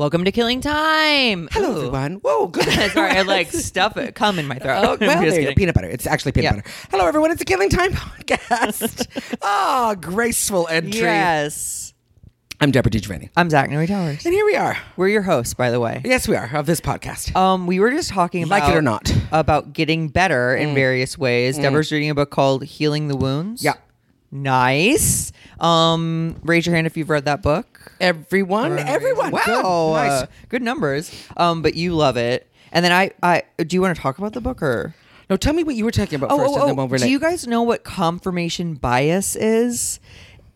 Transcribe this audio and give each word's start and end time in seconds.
Welcome 0.00 0.24
to 0.24 0.32
Killing 0.32 0.62
Time. 0.62 1.46
Hello, 1.52 1.72
Ooh. 1.72 1.76
everyone. 1.76 2.14
Whoa, 2.24 2.46
good. 2.46 2.64
Sorry, 2.92 3.10
I 3.10 3.20
like 3.20 3.48
stuff 3.52 3.98
it 3.98 4.14
come 4.14 4.38
in 4.38 4.46
my 4.46 4.58
throat. 4.58 4.82
Oh, 4.82 4.96
well, 5.06 5.20
there 5.20 5.38
you 5.38 5.48
go. 5.48 5.54
peanut 5.54 5.74
butter. 5.74 5.88
It's 5.88 6.06
actually 6.06 6.32
peanut 6.32 6.54
butter. 6.54 6.70
Hello, 6.90 7.06
everyone. 7.06 7.30
It's 7.32 7.42
a 7.42 7.44
Killing 7.44 7.68
Time 7.68 7.92
podcast. 7.92 9.06
Ah, 9.42 9.94
graceful 10.00 10.66
entry. 10.68 11.00
Yes. 11.00 11.92
I'm 12.62 12.70
Deborah 12.70 12.90
DiGiovanni. 12.90 13.28
I'm 13.36 13.50
Zach 13.50 13.68
Noe 13.68 13.84
Towers. 13.84 14.24
And 14.24 14.32
here 14.32 14.46
we 14.46 14.56
are. 14.56 14.78
We're 14.96 15.08
your 15.08 15.20
hosts, 15.20 15.52
by 15.52 15.70
the 15.70 15.80
way. 15.80 16.00
Yes, 16.02 16.26
we 16.26 16.34
are, 16.34 16.48
of 16.54 16.64
this 16.64 16.80
podcast. 16.80 17.36
Um, 17.36 17.66
we 17.66 17.78
were 17.78 17.90
just 17.90 18.08
talking 18.08 18.42
about 18.42 18.62
Like 18.62 18.72
it 18.72 18.78
or 18.78 18.80
not. 18.80 19.04
Mm. 19.04 19.38
about 19.38 19.74
getting 19.74 20.08
better 20.08 20.56
in 20.56 20.74
various 20.74 21.18
ways. 21.18 21.58
Deborah's 21.58 21.92
reading 21.92 22.08
a 22.08 22.14
book 22.14 22.30
called 22.30 22.64
Healing 22.64 23.08
the 23.08 23.16
Wounds. 23.18 23.62
Yeah. 23.62 23.74
Nice. 24.32 25.32
Um, 25.60 26.36
raise 26.42 26.66
your 26.66 26.74
hand 26.74 26.86
if 26.86 26.96
you've 26.96 27.10
read 27.10 27.24
that 27.26 27.42
book. 27.42 27.92
everyone, 28.00 28.78
everyone. 28.78 29.30
Wow. 29.32 29.42
Good. 29.44 29.62
Nice. 29.62 30.22
uh, 30.22 30.26
good 30.48 30.62
numbers. 30.62 31.12
Um, 31.36 31.62
but 31.62 31.74
you 31.74 31.94
love 31.94 32.16
it. 32.16 32.46
And 32.72 32.84
then 32.84 32.92
I, 32.92 33.10
I 33.22 33.42
do 33.58 33.76
you 33.76 33.82
want 33.82 33.96
to 33.96 34.00
talk 34.00 34.18
about 34.18 34.32
the 34.32 34.40
book 34.40 34.62
or 34.62 34.94
no, 35.28 35.36
tell 35.36 35.52
me 35.52 35.62
what 35.64 35.74
you 35.76 35.84
were 35.84 35.90
talking 35.90 36.16
about 36.16 36.30
Oh, 36.32 36.38
first, 36.38 36.50
oh, 36.50 36.54
and 36.54 36.62
then 36.62 36.70
oh. 36.70 36.74
we'll 36.74 36.88
relate. 36.88 37.06
do 37.06 37.10
you 37.10 37.18
guys 37.20 37.46
know 37.46 37.62
what 37.62 37.84
confirmation 37.84 38.74
bias 38.74 39.36
is? 39.36 40.00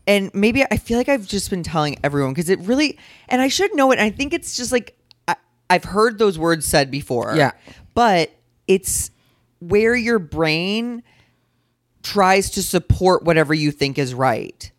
And 0.06 0.30
maybe 0.34 0.64
I 0.70 0.76
feel 0.76 0.98
like 0.98 1.08
I've 1.08 1.26
just 1.26 1.48
been 1.50 1.62
telling 1.62 1.96
everyone 2.04 2.32
because 2.32 2.48
it 2.50 2.58
really, 2.60 2.98
and 3.28 3.40
I 3.40 3.48
should 3.48 3.74
know 3.74 3.90
it. 3.92 3.98
I 3.98 4.10
think 4.10 4.32
it's 4.32 4.56
just 4.56 4.70
like 4.72 4.96
I, 5.28 5.36
I've 5.70 5.84
heard 5.84 6.18
those 6.18 6.38
words 6.38 6.66
said 6.66 6.90
before. 6.90 7.34
Yeah. 7.36 7.52
but 7.94 8.30
it's 8.66 9.10
where 9.60 9.94
your 9.94 10.18
brain 10.18 11.02
tries 12.02 12.50
to 12.50 12.62
support 12.62 13.22
whatever 13.24 13.54
you 13.54 13.70
think 13.70 13.98
is 13.98 14.12
right. 14.14 14.70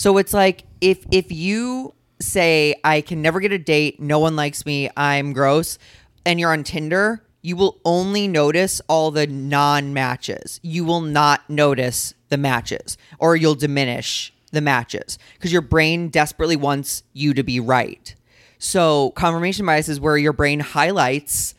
So 0.00 0.16
it's 0.16 0.32
like 0.32 0.64
if 0.80 1.04
if 1.10 1.30
you 1.30 1.92
say 2.20 2.74
I 2.82 3.02
can 3.02 3.20
never 3.20 3.38
get 3.38 3.52
a 3.52 3.58
date, 3.58 4.00
no 4.00 4.18
one 4.18 4.34
likes 4.34 4.64
me, 4.64 4.88
I'm 4.96 5.34
gross, 5.34 5.76
and 6.24 6.40
you're 6.40 6.54
on 6.54 6.64
Tinder, 6.64 7.22
you 7.42 7.54
will 7.54 7.78
only 7.84 8.26
notice 8.26 8.80
all 8.88 9.10
the 9.10 9.26
non-matches. 9.26 10.58
You 10.62 10.86
will 10.86 11.02
not 11.02 11.50
notice 11.50 12.14
the 12.30 12.38
matches 12.38 12.96
or 13.18 13.36
you'll 13.36 13.56
diminish 13.56 14.32
the 14.52 14.62
matches 14.62 15.18
because 15.34 15.52
your 15.52 15.60
brain 15.60 16.08
desperately 16.08 16.56
wants 16.56 17.02
you 17.12 17.34
to 17.34 17.42
be 17.42 17.60
right. 17.60 18.14
So 18.58 19.10
confirmation 19.10 19.66
bias 19.66 19.90
is 19.90 20.00
where 20.00 20.16
your 20.16 20.32
brain 20.32 20.60
highlights 20.60 21.54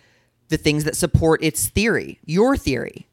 the 0.47 0.57
things 0.57 0.85
that 0.85 0.97
support 0.97 1.43
its 1.43 1.67
theory, 1.67 2.17
your 2.25 2.57
theory. 2.57 3.05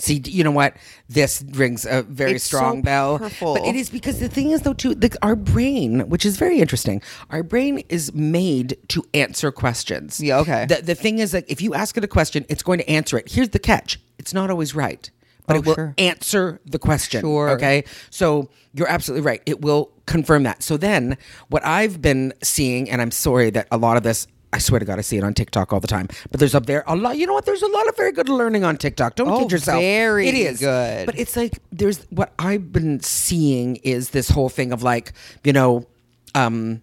See, 0.00 0.22
you 0.24 0.42
know 0.44 0.50
what? 0.50 0.76
This 1.08 1.44
rings 1.50 1.84
a 1.84 2.02
very 2.02 2.32
It's 2.36 2.44
strong 2.44 2.78
so 2.78 2.82
bell. 2.82 3.18
powerful. 3.18 3.54
But 3.54 3.64
it 3.66 3.76
is 3.76 3.90
because 3.90 4.18
the 4.18 4.28
thing 4.28 4.50
is, 4.50 4.62
though, 4.62 4.72
too, 4.72 4.94
like 4.94 5.14
our 5.22 5.36
brain, 5.36 6.08
which 6.08 6.24
is 6.24 6.36
very 6.36 6.58
interesting, 6.58 7.02
our 7.30 7.42
brain 7.42 7.78
is 7.88 8.12
made 8.14 8.76
to 8.88 9.04
answer 9.14 9.52
questions. 9.52 10.20
Yeah, 10.20 10.38
okay. 10.40 10.66
The, 10.66 10.82
the 10.82 10.94
thing 10.94 11.18
is, 11.18 11.32
that 11.32 11.44
if 11.48 11.60
you 11.60 11.74
ask 11.74 11.96
it 11.96 12.04
a 12.04 12.08
question, 12.08 12.44
it's 12.48 12.62
going 12.62 12.78
to 12.78 12.88
answer 12.90 13.18
it. 13.18 13.30
Here's 13.30 13.50
the 13.50 13.58
catch: 13.58 14.00
it's 14.18 14.32
not 14.32 14.50
always 14.50 14.74
right, 14.74 15.10
but 15.46 15.56
Oh, 15.56 15.58
it 15.60 15.66
will 15.66 15.74
sure. 15.74 15.94
answer 15.98 16.60
the 16.64 16.78
question. 16.78 17.20
Sure. 17.20 17.50
Okay. 17.50 17.84
So 18.10 18.48
you're 18.72 18.88
absolutely 18.88 19.26
right. 19.26 19.42
It 19.46 19.60
will 19.60 19.90
confirm 20.06 20.44
that. 20.44 20.62
So 20.62 20.76
then, 20.76 21.18
what 21.48 21.64
I've 21.66 22.00
been 22.00 22.32
seeing, 22.42 22.88
and 22.90 23.02
I'm 23.02 23.10
sorry 23.10 23.50
that 23.50 23.68
a 23.70 23.76
lot 23.76 23.96
of 23.96 24.02
this. 24.02 24.26
I 24.52 24.58
swear 24.58 24.80
to 24.80 24.84
God, 24.84 24.98
I 24.98 25.02
see 25.02 25.16
it 25.16 25.22
on 25.24 25.32
TikTok 25.32 25.72
all 25.72 25.78
the 25.80 25.86
time. 25.86 26.08
But 26.30 26.40
there's 26.40 26.54
up 26.56 26.66
there 26.66 26.82
a 26.88 26.96
lot. 26.96 27.16
You 27.16 27.26
know 27.26 27.34
what? 27.34 27.46
There's 27.46 27.62
a 27.62 27.68
lot 27.68 27.86
of 27.88 27.96
very 27.96 28.10
good 28.12 28.28
learning 28.28 28.64
on 28.64 28.76
TikTok. 28.76 29.14
Don't 29.14 29.28
Oh, 29.28 29.38
kid 29.40 29.52
yourself. 29.52 29.80
very 29.80 30.26
it 30.28 30.34
is 30.34 30.58
good. 30.60 31.06
But 31.06 31.18
it's 31.18 31.36
like 31.36 31.58
there's 31.70 32.02
what 32.10 32.32
I've 32.38 32.72
been 32.72 33.00
seeing 33.00 33.76
is 33.76 34.10
this 34.10 34.28
whole 34.28 34.48
thing 34.48 34.72
of 34.72 34.82
like 34.82 35.12
you 35.44 35.52
know, 35.52 35.86
um, 36.34 36.82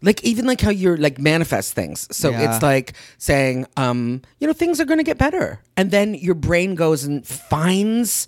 like 0.00 0.24
even 0.24 0.46
like 0.46 0.60
how 0.62 0.70
you're 0.70 0.96
like 0.96 1.18
manifest 1.18 1.74
things. 1.74 2.08
So 2.16 2.30
Yeah. 2.30 2.54
it's 2.54 2.62
like 2.62 2.94
saying, 3.18 3.66
um, 3.76 4.22
you 4.40 4.46
know, 4.46 4.52
things 4.54 4.80
are 4.80 4.84
going 4.86 4.98
to 4.98 5.04
get 5.04 5.18
better, 5.18 5.60
and 5.76 5.90
then 5.90 6.14
your 6.14 6.34
brain 6.34 6.74
goes 6.74 7.04
and 7.04 7.26
finds 7.26 8.26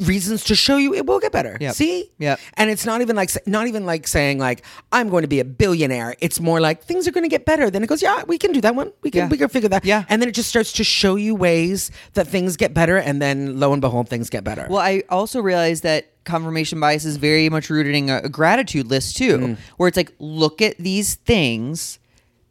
reasons 0.00 0.44
to 0.44 0.54
show 0.54 0.76
you 0.76 0.94
it 0.94 1.06
will 1.06 1.20
get 1.20 1.32
better. 1.32 1.56
Yep. 1.60 1.74
See, 1.74 2.10
Yep. 2.18 2.40
and 2.54 2.70
it's 2.70 2.84
not 2.84 3.00
even 3.00 3.14
like 3.16 3.30
not 3.46 3.66
even 3.68 3.86
like 3.86 4.06
saying 4.08 4.38
like 4.38 4.64
I'm 4.92 5.08
going 5.08 5.22
to 5.22 5.28
be 5.28 5.40
a 5.40 5.44
billionaire. 5.44 6.14
It's 6.20 6.40
more 6.40 6.60
like 6.60 6.82
things 6.82 7.06
are 7.06 7.12
going 7.12 7.24
to 7.24 7.28
get 7.28 7.44
better. 7.44 7.70
Then 7.70 7.82
it 7.82 7.86
goes, 7.86 8.02
yeah, 8.02 8.24
we 8.26 8.38
can 8.38 8.52
do 8.52 8.60
that 8.62 8.74
one. 8.74 8.92
We 9.02 9.10
can 9.10 9.18
Yeah. 9.22 9.28
we 9.28 9.38
can 9.38 9.48
figure 9.48 9.68
that. 9.68 9.84
Yeah. 9.84 10.04
and 10.08 10.20
then 10.20 10.28
it 10.28 10.32
just 10.32 10.48
starts 10.48 10.72
to 10.74 10.84
show 10.84 11.16
you 11.16 11.34
ways 11.34 11.90
that 12.14 12.26
things 12.28 12.56
get 12.56 12.74
better, 12.74 12.96
and 12.98 13.20
then 13.22 13.58
lo 13.60 13.72
and 13.72 13.80
behold, 13.80 14.08
things 14.08 14.28
get 14.30 14.44
better. 14.44 14.66
Well, 14.68 14.80
I 14.80 15.04
also 15.10 15.40
realized 15.40 15.82
that 15.84 16.12
confirmation 16.24 16.78
bias 16.80 17.04
is 17.04 17.16
very 17.16 17.48
much 17.48 17.70
rooted 17.70 17.94
in 17.94 18.10
a, 18.10 18.18
a 18.24 18.28
gratitude 18.28 18.86
list 18.88 19.16
too, 19.16 19.38
Mm. 19.38 19.56
where 19.76 19.88
it's 19.88 19.96
like, 19.96 20.12
look 20.18 20.60
at 20.60 20.76
these 20.78 21.14
things 21.14 21.98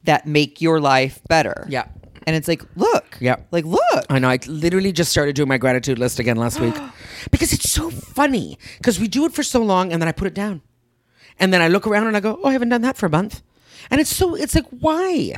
that 0.05 0.25
make 0.25 0.61
your 0.61 0.79
life 0.79 1.19
better. 1.27 1.65
Yeah. 1.69 1.85
And 2.27 2.35
it's 2.35 2.49
like, 2.49 2.61
look. 2.75 3.17
Yeah. 3.21 3.37
Like, 3.51 3.63
look. 3.65 4.05
I 4.09 4.19
know. 4.19 4.27
I 4.29 4.37
literally 4.47 4.91
just 4.91 5.09
started 5.09 5.33
doing 5.33 5.47
my 5.47 5.57
gratitude 5.57 5.97
list 5.97 6.19
again 6.19 6.35
last 6.35 6.59
week 6.59 6.75
because 7.31 7.53
it's 7.53 7.71
so 7.71 7.89
funny. 7.89 8.59
Because 8.77 8.99
we 8.99 9.07
do 9.07 9.25
it 9.25 9.31
for 9.33 9.43
so 9.43 9.63
long 9.63 9.93
and 9.93 10.01
then 10.01 10.09
I 10.09 10.11
put 10.11 10.27
it 10.27 10.33
down, 10.33 10.61
and 11.39 11.53
then 11.53 11.61
I 11.61 11.69
look 11.69 11.87
around 11.87 12.07
and 12.07 12.17
I 12.17 12.19
go, 12.19 12.37
"Oh, 12.43 12.49
I 12.49 12.51
haven't 12.51 12.69
done 12.69 12.81
that 12.81 12.97
for 12.97 13.05
a 13.05 13.09
month," 13.09 13.41
and 13.89 14.01
it's 14.01 14.13
so. 14.13 14.35
It's 14.35 14.55
like 14.55 14.65
why, 14.81 15.35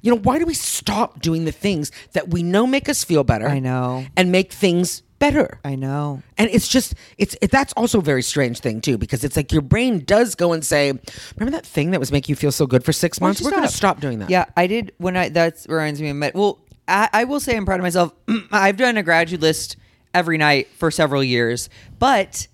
you 0.00 0.10
know, 0.10 0.16
why 0.18 0.38
do 0.38 0.46
we 0.46 0.54
stop 0.54 1.20
doing 1.20 1.44
the 1.44 1.52
things 1.52 1.92
that 2.12 2.30
we 2.30 2.42
know 2.42 2.66
make 2.66 2.88
us 2.88 3.04
feel 3.04 3.24
better? 3.24 3.46
I 3.46 3.58
know. 3.58 4.06
and 4.16 4.32
make 4.32 4.52
things 4.52 5.02
better. 5.22 5.60
I 5.64 5.76
know. 5.76 6.20
And 6.36 6.50
it's 6.50 6.66
just 6.66 6.94
it's 7.16 7.36
it, 7.40 7.50
that's 7.52 7.72
also 7.74 8.00
a 8.00 8.02
very 8.02 8.22
strange 8.22 8.58
thing 8.58 8.80
too 8.80 8.98
because 8.98 9.22
it's 9.22 9.36
like 9.36 9.52
your 9.52 9.62
brain 9.62 10.00
does 10.04 10.34
go 10.34 10.52
and 10.52 10.64
say, 10.64 10.92
"Remember 11.36 11.56
that 11.56 11.64
thing 11.64 11.92
that 11.92 12.00
was 12.00 12.10
making 12.10 12.32
you 12.32 12.36
feel 12.36 12.50
so 12.52 12.66
good 12.66 12.84
for 12.84 12.92
six 12.92 13.20
months? 13.20 13.40
We're 13.40 13.52
going 13.52 13.62
to 13.62 13.68
stop 13.68 14.00
doing 14.00 14.18
that." 14.18 14.30
Yeah, 14.30 14.46
I 14.56 14.66
did 14.66 14.92
when 14.98 15.16
I 15.16 15.28
that 15.30 15.64
reminds 15.68 16.00
me 16.00 16.10
of 16.10 16.16
med- 16.16 16.34
well, 16.34 16.58
I, 16.88 17.08
I 17.12 17.24
will 17.24 17.40
say 17.40 17.56
I'm 17.56 17.64
proud 17.64 17.78
of 17.78 17.84
myself. 17.84 18.12
I've 18.52 18.76
done 18.76 18.96
a 18.96 19.02
gratitude 19.02 19.42
list 19.42 19.76
every 20.12 20.38
night 20.38 20.68
for 20.68 20.90
several 20.90 21.22
years, 21.22 21.68
but 21.98 22.48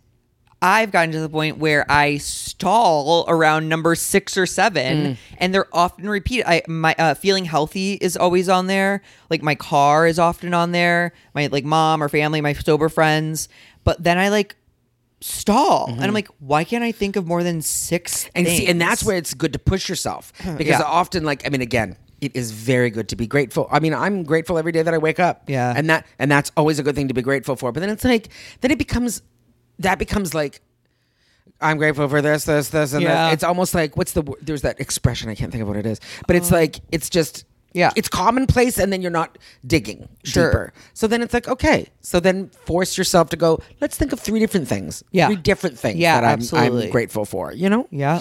I've 0.60 0.90
gotten 0.90 1.12
to 1.12 1.20
the 1.20 1.28
point 1.28 1.58
where 1.58 1.86
I 1.90 2.16
stall 2.16 3.24
around 3.28 3.68
number 3.68 3.94
six 3.94 4.36
or 4.36 4.44
seven, 4.46 4.96
Mm. 4.96 5.16
and 5.38 5.54
they're 5.54 5.68
often 5.72 6.08
repeated. 6.08 6.48
I 6.48 6.62
my 6.66 6.94
uh, 6.98 7.14
feeling 7.14 7.44
healthy 7.44 7.92
is 7.94 8.16
always 8.16 8.48
on 8.48 8.66
there. 8.66 9.02
Like 9.30 9.42
my 9.42 9.54
car 9.54 10.06
is 10.06 10.18
often 10.18 10.54
on 10.54 10.72
there. 10.72 11.12
My 11.34 11.46
like 11.46 11.64
mom 11.64 12.02
or 12.02 12.08
family, 12.08 12.40
my 12.40 12.54
sober 12.54 12.88
friends. 12.88 13.48
But 13.84 14.02
then 14.02 14.18
I 14.18 14.28
like 14.30 14.56
stall, 15.20 15.86
and 15.90 16.02
I'm 16.04 16.12
like, 16.14 16.28
why 16.38 16.62
can't 16.64 16.84
I 16.84 16.92
think 16.92 17.16
of 17.16 17.26
more 17.26 17.42
than 17.42 17.60
six? 17.62 18.24
Mm-hmm. 18.24 18.30
and 18.36 18.46
see, 18.48 18.66
and 18.66 18.80
that's 18.80 19.02
where 19.04 19.16
it's 19.16 19.34
good 19.34 19.52
to 19.52 19.58
push 19.58 19.88
yourself 19.88 20.32
because 20.58 20.78
Yeah. 20.80 20.82
often, 20.82 21.24
like, 21.24 21.44
I 21.46 21.50
mean, 21.50 21.60
again, 21.60 21.96
it 22.20 22.34
is 22.36 22.50
very 22.52 22.90
good 22.90 23.08
to 23.10 23.16
be 23.16 23.26
grateful. 23.26 23.68
I 23.70 23.80
mean, 23.80 23.94
I'm 23.94 24.22
grateful 24.24 24.58
every 24.58 24.72
day 24.72 24.82
that 24.82 24.92
I 24.94 24.98
wake 24.98 25.18
up. 25.20 25.42
Yeah. 25.48 25.72
and 25.76 25.88
that 25.90 26.06
and 26.18 26.30
that's 26.30 26.50
always 26.56 26.78
a 26.78 26.82
good 26.82 26.94
thing 26.96 27.08
to 27.08 27.14
be 27.14 27.22
grateful 27.22 27.56
for. 27.56 27.72
But 27.72 27.80
then 27.80 27.90
it's 27.90 28.04
like, 28.04 28.28
then 28.60 28.70
it 28.72 28.78
becomes, 28.78 29.22
that 29.80 29.98
becomes 29.98 30.34
like. 30.34 30.60
I'm 31.60 31.76
grateful 31.76 32.08
for 32.08 32.22
this, 32.22 32.44
this, 32.44 32.68
this, 32.68 32.92
and 32.92 33.02
Yeah. 33.02 33.08
that. 33.14 33.32
It's 33.32 33.42
almost 33.42 33.74
like 33.74 33.96
what's 33.96 34.12
the? 34.12 34.22
There's 34.40 34.62
that 34.62 34.78
expression. 34.78 35.28
I 35.28 35.34
can't 35.34 35.50
think 35.50 35.62
of 35.62 35.68
what 35.68 35.76
it 35.76 35.86
is, 35.86 35.98
but 36.28 36.36
it's 36.36 36.52
like 36.52 36.78
it's 36.92 37.10
just 37.10 37.44
Yeah. 37.72 37.90
it's 37.96 38.08
commonplace, 38.08 38.78
and 38.78 38.92
then 38.92 39.02
you're 39.02 39.10
not 39.10 39.38
digging 39.66 40.08
Sure. 40.22 40.50
deeper. 40.50 40.72
So 40.94 41.08
then 41.08 41.20
it's 41.20 41.34
like 41.34 41.48
okay. 41.48 41.88
So 42.00 42.20
then 42.20 42.50
force 42.64 42.96
yourself 42.96 43.30
to 43.30 43.36
go. 43.36 43.60
Let's 43.80 43.96
think 43.96 44.12
of 44.12 44.20
three 44.20 44.38
different 44.38 44.68
things. 44.68 45.02
Yeah. 45.10 45.26
three 45.26 45.36
different 45.36 45.76
things. 45.76 45.98
Yeah, 45.98 46.20
that 46.20 46.26
I'm, 46.26 46.32
absolutely. 46.34 46.84
I'm 46.84 46.90
grateful 46.92 47.24
for. 47.24 47.52
You 47.52 47.68
know. 47.70 47.88
Yeah. 47.90 48.18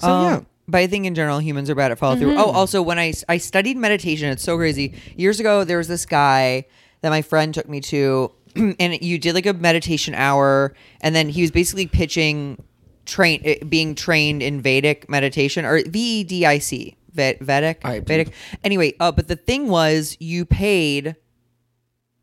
So, 0.00 0.08
Um, 0.08 0.24
yeah. 0.24 0.36
Mm-hmm. 0.36 0.44
But 0.70 0.78
I 0.78 0.86
think 0.86 1.04
in 1.06 1.14
general, 1.14 1.38
humans 1.40 1.68
are 1.70 1.74
bad 1.74 1.92
at 1.92 1.98
follow 1.98 2.16
through. 2.16 2.36
Oh, 2.36 2.50
also, 2.52 2.80
when 2.82 2.98
I, 2.98 3.14
I 3.28 3.38
studied 3.38 3.76
meditation, 3.78 4.28
it's 4.30 4.42
so 4.42 4.56
crazy. 4.58 4.92
Years 5.16 5.40
ago, 5.40 5.64
there 5.64 5.78
was 5.78 5.88
this 5.88 6.04
guy 6.04 6.66
that 7.00 7.08
my 7.08 7.22
friend 7.22 7.54
took 7.54 7.66
me 7.70 7.80
to, 7.80 8.30
and 8.80 9.02
you 9.02 9.18
did 9.18 9.34
like 9.34 9.46
a 9.46 9.52
meditation 9.54 10.14
hour, 10.14 10.74
and 11.00 11.14
then 11.14 11.28
he 11.28 11.40
was 11.42 11.50
basically 11.50 11.86
pitching 11.86 12.62
train 13.06 13.40
eh, 13.44 13.64
being 13.64 13.94
trained 13.94 14.42
in 14.42 14.60
Vedic 14.60 15.08
meditation 15.08 15.64
or 15.64 15.80
V 15.82 16.20
E 16.20 16.24
D 16.24 16.44
I 16.46 16.58
C 16.58 16.96
Vedic 17.12 17.80
I- 17.84 18.00
Vedic. 18.00 18.32
Anyway, 18.64 18.94
uh, 19.00 19.12
but 19.12 19.28
the 19.28 19.36
thing 19.36 19.68
was, 19.68 20.16
you 20.20 20.44
paid. 20.44 21.16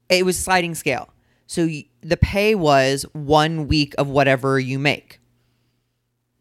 It 0.10 0.24
was 0.24 0.38
sliding 0.38 0.76
scale, 0.76 1.10
so 1.48 1.66
y- 1.66 1.86
the 2.02 2.18
pay 2.18 2.54
was 2.54 3.06
one 3.14 3.68
week 3.68 3.96
of 3.98 4.08
whatever 4.08 4.60
you 4.60 4.78
make. 4.78 5.20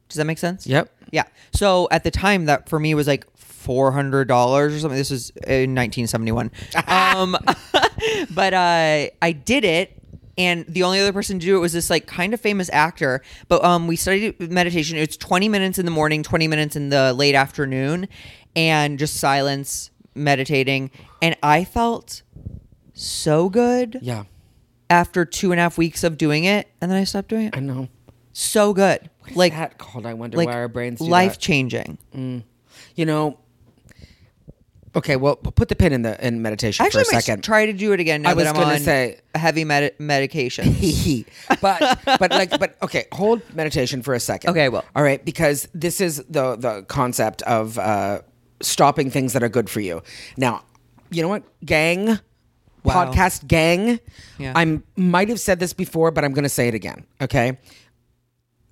Does 0.09 0.17
that 0.19 0.27
make 0.27 0.39
sense? 0.39 0.67
Yep. 0.67 0.91
Yeah. 1.13 1.25
So 1.53 1.89
at 1.91 2.05
the 2.05 2.11
time, 2.11 2.45
that 2.45 2.69
for 2.69 2.79
me 2.79 2.95
was 2.95 3.07
like 3.07 3.27
four 3.65 3.91
hundred 3.93 4.29
dollars 4.29 4.75
or 4.75 4.79
something. 4.79 4.97
This 4.99 5.11
was 5.11 5.31
in 5.47 5.75
nineteen 5.75 6.07
seventy 6.07 6.31
one. 6.33 6.51
um, 6.87 7.37
but 8.35 8.55
uh, 8.55 9.07
I 9.23 9.33
did 9.33 9.65
it, 9.65 9.97
and 10.39 10.65
the 10.67 10.83
only 10.85 11.01
other 11.01 11.13
person 11.13 11.39
to 11.41 11.47
do 11.47 11.57
it 11.57 11.61
was 11.61 11.73
this 11.73 11.91
like 11.91 12.07
kind 12.07 12.35
of 12.35 12.41
famous 12.41 12.71
actor. 12.73 13.23
But 13.49 13.65
um, 13.65 13.87
we 13.87 13.97
studied 13.97 14.39
meditation. 14.51 14.99
It's 14.99 15.17
twenty 15.17 15.49
minutes 15.49 15.79
in 15.79 15.85
the 15.85 15.91
morning, 15.91 16.23
twenty 16.23 16.47
minutes 16.49 16.77
in 16.77 16.91
the 16.91 17.13
late 17.13 17.35
afternoon, 17.35 18.09
and 18.55 18.99
just 18.99 19.17
silence, 19.17 19.91
meditating, 20.15 20.91
and 21.23 21.37
I 21.43 21.65
felt 21.65 22.23
so 22.93 23.49
good 23.49 23.99
Yeah. 24.03 24.25
after 24.89 25.25
two 25.25 25.51
and 25.51 25.59
a 25.59 25.63
half 25.65 25.77
weeks 25.79 26.05
of 26.05 26.17
doing 26.17 26.45
it, 26.45 26.69
and 26.81 26.91
then 26.91 26.99
I 26.99 27.05
stopped 27.05 27.29
doing 27.29 27.47
it. 27.47 27.57
I 27.57 27.61
know. 27.61 27.89
So 28.37 28.73
good, 28.73 29.11
What 29.21 29.31
is 29.31 29.37
like 29.37 29.53
that 29.53 29.79
called? 29.79 30.07
I 30.07 30.15
wonder 30.15 30.37
like 30.37 30.49
why 30.49 30.55
our 30.55 30.69
brains 30.69 31.01
life 31.01 31.33
that. 31.35 31.41
changing. 31.41 31.99
You 32.97 33.07
know, 33.07 33.39
Okay, 34.97 35.17
well, 35.17 35.37
put 35.37 35.69
the 35.69 35.75
pin 35.77 35.93
in 35.93 36.03
the 36.03 36.25
in 36.25 36.41
meditation 36.43 36.85
Actually, 36.87 37.05
for 37.05 37.11
I 37.11 37.13
a 37.13 37.17
might 37.17 37.25
second. 37.25 37.43
try 37.45 37.67
to 37.67 37.73
do 37.73 37.93
it 37.93 38.01
again 38.01 38.23
now 38.23 38.31
I 38.31 38.35
was 38.35 38.45
that 38.45 38.55
I'm 38.55 38.61
gonna 38.63 38.75
on 38.75 38.81
say- 38.81 39.19
heavy 39.35 39.65
med- 39.65 39.95
medication. 39.99 40.73
but 41.61 41.99
but 42.05 42.31
like 42.31 42.51
but 42.59 42.77
okay, 42.83 43.07
hold 43.13 43.43
meditation 43.55 44.03
for 44.03 44.15
a 44.15 44.21
second. 44.21 44.51
Okay, 44.51 44.69
well. 44.69 44.85
all 44.95 45.03
right, 45.03 45.25
because 45.25 45.69
this 45.75 46.01
is 46.01 46.19
the 46.29 46.57
the 46.57 46.83
concept 46.89 47.43
of 47.43 47.79
uh, 47.79 48.21
stopping 48.61 49.11
things 49.11 49.33
that 49.33 49.43
are 49.43 49.49
good 49.49 49.69
for 49.69 49.81
you. 49.81 50.01
Now, 50.37 50.63
you 51.11 51.23
know 51.23 51.29
what, 51.29 51.43
gang, 51.65 52.19
Wow. 52.85 53.11
podcast 53.13 53.47
gang. 53.49 53.99
Yeah. 54.39 54.53
I 54.55 54.81
might 54.97 55.29
have 55.29 55.41
said 55.41 55.59
this 55.59 55.73
before, 55.73 56.11
but 56.13 56.23
I'm 56.25 56.33
going 56.35 56.45
to 56.45 56.49
say 56.49 56.69
it 56.69 56.75
again. 56.75 57.05
Okay, 57.21 57.59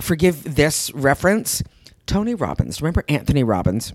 forgive 0.01 0.55
this 0.55 0.91
reference. 0.95 1.63
Tony 2.07 2.35
Robbins. 2.35 2.83
Remember 2.83 3.05
Anthony 3.09 3.43
Robbins? 3.45 3.93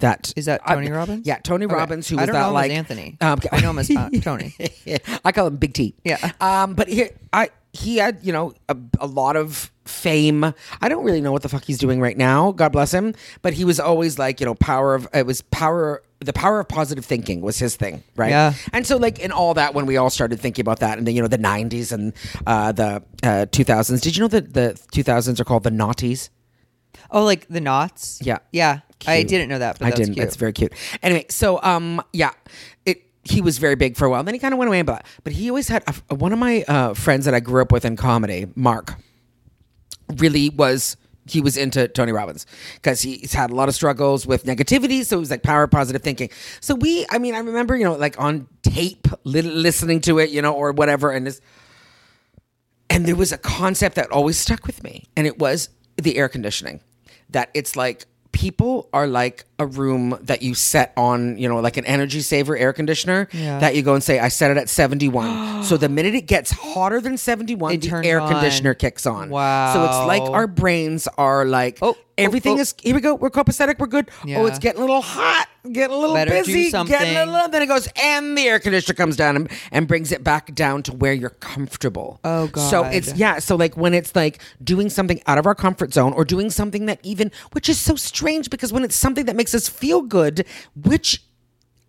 That 0.00 0.32
Is 0.36 0.46
that 0.46 0.60
I- 0.64 0.74
Tony 0.74 0.90
Robbins? 0.90 1.26
Yeah, 1.26 1.38
Tony 1.42 1.66
Okay. 1.66 1.74
Robbins. 1.74 2.08
Who 2.08 2.16
I 2.16 2.22
was 2.22 2.26
don't 2.28 2.34
that 2.34 2.46
know 2.46 2.52
like 2.52 2.70
Anthony. 2.70 3.16
Um, 3.20 3.38
I 3.52 3.60
know 3.60 3.70
him 3.70 3.78
as, 3.78 3.90
uh, 3.90 4.10
Tony. 4.22 4.54
I 5.24 5.32
call 5.32 5.46
him 5.46 5.56
Big 5.56 5.74
T. 5.74 5.94
Yeah. 6.04 6.32
Um, 6.40 6.74
but 6.74 6.88
he, 6.88 7.06
I, 7.32 7.50
he 7.72 7.98
had, 7.98 8.18
you 8.22 8.32
know, 8.32 8.52
a, 8.68 8.76
a 8.98 9.06
lot 9.06 9.36
of 9.36 9.70
fame. 9.84 10.44
I 10.80 10.88
don't 10.88 11.04
really 11.04 11.20
know 11.20 11.32
what 11.32 11.42
the 11.42 11.48
fuck 11.48 11.64
he's 11.64 11.78
doing 11.78 12.00
right 12.00 12.16
now. 12.16 12.52
God 12.52 12.70
bless 12.72 12.92
him. 12.92 13.14
But 13.42 13.54
he 13.54 13.64
was 13.64 13.78
always 13.78 14.18
like, 14.18 14.40
you 14.40 14.46
know, 14.46 14.54
power 14.54 14.94
of, 14.94 15.06
it 15.14 15.24
was 15.26 15.42
power, 15.42 16.02
the 16.20 16.32
power 16.32 16.60
of 16.60 16.68
positive 16.68 17.04
thinking 17.04 17.40
was 17.42 17.58
his 17.58 17.76
thing, 17.76 18.02
right? 18.16 18.30
Yeah. 18.30 18.54
And 18.72 18.86
so, 18.86 18.96
like, 18.96 19.18
in 19.20 19.30
all 19.32 19.54
that, 19.54 19.72
when 19.74 19.86
we 19.86 19.96
all 19.96 20.10
started 20.10 20.40
thinking 20.40 20.62
about 20.62 20.80
that 20.80 20.98
in 20.98 21.04
the, 21.04 21.12
you 21.12 21.22
know, 21.22 21.28
the 21.28 21.38
90s 21.38 21.92
and 21.92 22.12
uh, 22.46 22.72
the 22.72 23.02
uh, 23.22 23.46
2000s, 23.50 24.00
did 24.00 24.16
you 24.16 24.22
know 24.22 24.28
that 24.28 24.52
the 24.54 24.78
2000s 24.92 25.38
are 25.40 25.44
called 25.44 25.62
the 25.62 25.70
naughties? 25.70 26.28
Oh, 27.10 27.24
like 27.24 27.46
the 27.48 27.60
knots? 27.60 28.20
Yeah. 28.22 28.38
Yeah. 28.52 28.80
I 29.06 29.22
didn't 29.22 29.48
know 29.48 29.58
that, 29.58 29.78
but 29.78 29.86
I 29.86 29.90
that's 29.90 30.00
didn't. 30.00 30.14
cute. 30.14 30.26
It's 30.26 30.36
very 30.36 30.52
cute. 30.52 30.72
Anyway, 31.02 31.26
so 31.30 31.60
um, 31.62 32.02
yeah, 32.12 32.32
it. 32.84 33.02
He 33.22 33.40
was 33.40 33.58
very 33.58 33.74
big 33.74 33.96
for 33.96 34.04
a 34.06 34.10
while. 34.10 34.22
Then 34.22 34.34
he 34.34 34.40
kind 34.40 34.52
of 34.52 34.58
went 34.58 34.68
away, 34.68 34.82
but 34.82 35.06
but 35.24 35.32
he 35.32 35.48
always 35.50 35.68
had 35.68 35.84
a, 36.10 36.14
one 36.14 36.32
of 36.32 36.38
my 36.38 36.64
uh, 36.68 36.94
friends 36.94 37.24
that 37.24 37.34
I 37.34 37.40
grew 37.40 37.62
up 37.62 37.72
with 37.72 37.84
in 37.84 37.96
comedy, 37.96 38.46
Mark. 38.54 38.94
Really 40.16 40.50
was 40.50 40.96
he 41.26 41.40
was 41.40 41.56
into 41.56 41.86
Tony 41.88 42.12
Robbins 42.12 42.46
because 42.74 43.02
he's 43.02 43.32
had 43.32 43.50
a 43.50 43.54
lot 43.54 43.68
of 43.68 43.74
struggles 43.74 44.26
with 44.26 44.44
negativity. 44.44 45.04
So 45.04 45.16
it 45.16 45.20
was 45.20 45.30
like 45.30 45.42
power 45.42 45.66
positive 45.66 46.02
thinking. 46.02 46.30
So 46.60 46.74
we, 46.74 47.06
I 47.10 47.18
mean, 47.18 47.34
I 47.34 47.38
remember 47.38 47.76
you 47.76 47.84
know 47.84 47.94
like 47.94 48.18
on 48.20 48.48
tape 48.62 49.06
li- 49.24 49.42
listening 49.42 50.00
to 50.02 50.18
it, 50.18 50.30
you 50.30 50.42
know, 50.42 50.52
or 50.52 50.72
whatever, 50.72 51.10
and 51.10 51.26
this 51.26 51.40
and 52.90 53.06
there 53.06 53.16
was 53.16 53.32
a 53.32 53.38
concept 53.38 53.94
that 53.96 54.10
always 54.10 54.38
stuck 54.38 54.66
with 54.66 54.82
me 54.82 55.04
and 55.16 55.26
it 55.26 55.38
was 55.38 55.70
the 55.96 56.16
air 56.16 56.28
conditioning 56.28 56.80
that 57.32 57.50
it's 57.54 57.76
like 57.76 58.06
people 58.32 58.88
are 58.92 59.06
like 59.06 59.44
a 59.60 59.66
room 59.66 60.18
that 60.22 60.42
you 60.42 60.54
set 60.54 60.92
on 60.96 61.36
you 61.38 61.48
know 61.48 61.60
like 61.60 61.76
an 61.76 61.84
energy 61.84 62.20
saver 62.20 62.56
air 62.56 62.72
conditioner 62.72 63.28
Yeah. 63.32 63.58
that 63.60 63.74
you 63.76 63.82
go 63.82 63.94
and 63.94 64.02
say 64.02 64.18
i 64.18 64.28
set 64.28 64.50
it 64.50 64.56
at 64.56 64.68
71 64.68 65.62
so 65.64 65.76
the 65.76 65.88
minute 65.88 66.14
it 66.14 66.22
gets 66.26 66.50
hotter 66.50 67.00
than 67.00 67.16
71 67.18 67.74
It 67.74 67.82
the 67.82 68.02
air 68.04 68.20
on. 68.20 68.32
conditioner 68.32 68.74
kicks 68.74 69.06
on 69.06 69.30
Wow. 69.30 69.72
so 69.74 69.84
it's 69.84 70.06
like 70.08 70.22
our 70.22 70.46
brains 70.46 71.06
are 71.18 71.44
like 71.44 71.78
Oh, 71.82 71.90
oh, 71.90 71.96
everything 72.18 72.58
oh. 72.58 72.62
is 72.62 72.74
here 72.82 72.94
we 72.94 73.00
go 73.00 73.14
we're 73.14 73.30
copacetic 73.30 73.78
we're 73.78 73.86
good 73.86 74.10
oh 74.28 74.46
it's 74.46 74.58
getting 74.58 74.80
a 74.80 74.84
little 74.84 75.02
hot 75.02 75.46
getting 75.72 75.94
a 75.94 75.98
little 75.98 76.14
Better 76.14 76.30
busy 76.30 76.70
getting 76.70 77.16
a 77.18 77.26
little 77.26 77.48
then 77.50 77.60
it 77.60 77.66
goes 77.66 77.86
and 78.02 78.36
the 78.36 78.42
air 78.48 78.58
conditioner 78.58 78.94
comes 78.94 79.14
down 79.16 79.36
and, 79.36 79.50
and 79.72 79.86
brings 79.86 80.10
it 80.10 80.24
back 80.24 80.54
down 80.54 80.82
to 80.84 80.92
where 80.92 81.12
you're 81.12 81.36
comfortable 81.64 82.18
Oh, 82.24 82.46
God. 82.46 82.70
so 82.70 82.84
it's 82.84 83.14
yeah 83.14 83.38
so 83.40 83.56
like 83.56 83.76
when 83.76 83.92
it's 83.92 84.16
like 84.16 84.40
doing 84.64 84.88
something 84.88 85.20
out 85.26 85.36
of 85.38 85.44
our 85.46 85.54
comfort 85.54 85.92
zone 85.92 86.12
or 86.14 86.24
doing 86.24 86.48
something 86.50 86.86
that 86.86 86.98
even 87.02 87.30
which 87.52 87.68
is 87.68 87.78
so 87.78 87.94
strange 87.94 88.48
because 88.48 88.72
when 88.72 88.84
it's 88.84 88.96
something 88.96 89.26
that 89.26 89.36
makes 89.36 89.49
us 89.54 89.68
feel 89.68 90.02
good 90.02 90.44
which 90.74 91.22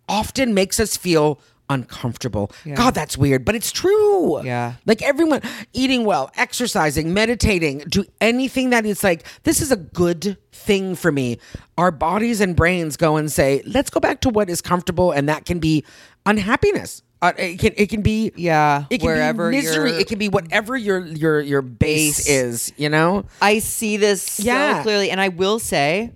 often 0.08 0.52
makes 0.54 0.78
us 0.80 0.96
feel 0.96 1.40
uncomfortable 1.70 2.50
Yeah. 2.66 2.74
god 2.74 2.94
that's 2.94 3.16
weird 3.16 3.44
but 3.46 3.54
it's 3.54 3.70
true 3.72 4.42
Yeah. 4.44 4.74
like 4.84 5.00
everyone 5.00 5.40
eating 5.72 6.04
well 6.04 6.30
exercising 6.36 7.14
meditating 7.14 7.78
do 7.88 8.04
anything 8.20 8.70
that 8.70 8.84
is 8.84 9.02
like 9.02 9.24
this 9.44 9.62
is 9.62 9.72
a 9.72 9.76
good 9.76 10.36
thing 10.52 10.94
for 10.96 11.10
me 11.10 11.38
our 11.78 11.90
bodies 11.90 12.40
and 12.42 12.54
brains 12.54 12.96
go 12.98 13.16
and 13.16 13.32
say 13.32 13.62
let's 13.64 13.88
go 13.88 14.00
back 14.00 14.20
to 14.22 14.28
what 14.28 14.50
is 14.50 14.60
comfortable 14.60 15.12
and 15.12 15.28
that 15.30 15.46
can 15.46 15.60
be 15.60 15.82
unhappiness 16.26 17.02
uh, 17.22 17.32
it 17.38 17.58
can 17.60 17.72
it 17.76 17.88
can 17.88 18.02
be 18.02 18.32
Yeah, 18.36 18.86
it 18.90 18.98
can 18.98 19.06
wherever 19.06 19.48
be 19.48 19.58
misery 19.58 19.92
it 19.92 20.08
can 20.08 20.18
be 20.18 20.28
whatever 20.28 20.76
your 20.76 21.06
your 21.06 21.40
your 21.40 21.62
base, 21.62 22.24
Base. 22.24 22.28
is 22.28 22.72
you 22.76 22.88
know 22.88 23.24
I 23.40 23.60
see 23.60 23.96
this 23.96 24.40
Yeah. 24.40 24.78
so 24.78 24.82
clearly. 24.82 25.08
And 25.12 25.20
I 25.20 25.28
will 25.28 25.60
say, 25.60 26.10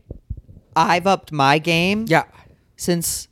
I've 0.77 1.07
upped 1.07 1.33
my 1.33 1.59
game 1.59 2.05
yeah 2.09 2.25
since 2.77 3.27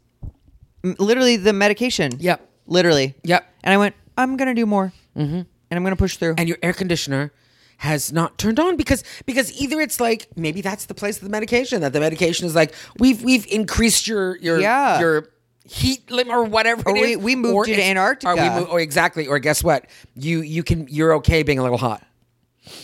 m- 0.83 0.97
literally 0.99 1.37
the 1.37 1.53
medication. 1.53 2.13
Yep. 2.19 2.41
Literally. 2.67 3.15
Yep. 3.25 3.47
And 3.63 3.75
I 3.75 3.77
went, 3.77 3.95
I'm 4.17 4.37
going 4.39 4.49
to 4.49 4.55
do 4.55 4.65
more. 4.67 4.93
Mm-hmm. 5.17 5.35
And 5.35 5.47
I'm 5.71 5.83
going 5.83 5.93
to 5.95 5.97
push 5.97 6.17
through. 6.17 6.35
and 6.39 6.49
your 6.49 6.57
air 6.63 6.73
conditioner 6.73 7.33
has 7.79 8.13
not 8.13 8.39
turned 8.39 8.59
on 8.61 8.77
because 8.77 9.03
because 9.27 9.53
either 9.61 9.81
it's 9.81 9.99
like 10.01 10.29
maybe 10.37 10.61
that's 10.61 10.87
the 10.87 10.95
place 10.95 11.17
of 11.19 11.25
the 11.25 11.29
medication 11.29 11.81
that 11.83 11.93
the 11.93 12.01
medication 12.01 12.47
is 12.47 12.55
like 12.55 12.73
we've 12.99 13.23
we've 13.23 13.47
increased 13.49 14.07
your 14.07 14.37
your 14.39 14.61
Yeah. 14.61 15.01
your 15.01 15.29
heat 15.67 16.09
limit 16.11 16.33
or 16.33 16.45
whatever 16.45 16.83
Or 16.87 16.97
it 16.97 17.01
we- 17.01 17.13
is. 17.13 17.19
we 17.19 17.37
moved 17.37 17.69
you 17.69 17.75
to 17.77 17.83
Antarctica. 17.83 18.31
or 18.31 18.37
we 18.37 18.49
mo- 18.49 18.71
or 18.71 18.81
exactly 18.81 19.27
or 19.27 19.39
guess 19.41 19.63
what 19.65 19.87
you 20.15 20.41
you 20.43 20.63
can 20.63 20.87
you're 20.89 21.15
okay 21.17 21.43
being 21.43 21.59
a 21.59 21.63
little 21.63 21.77
hot 21.79 22.03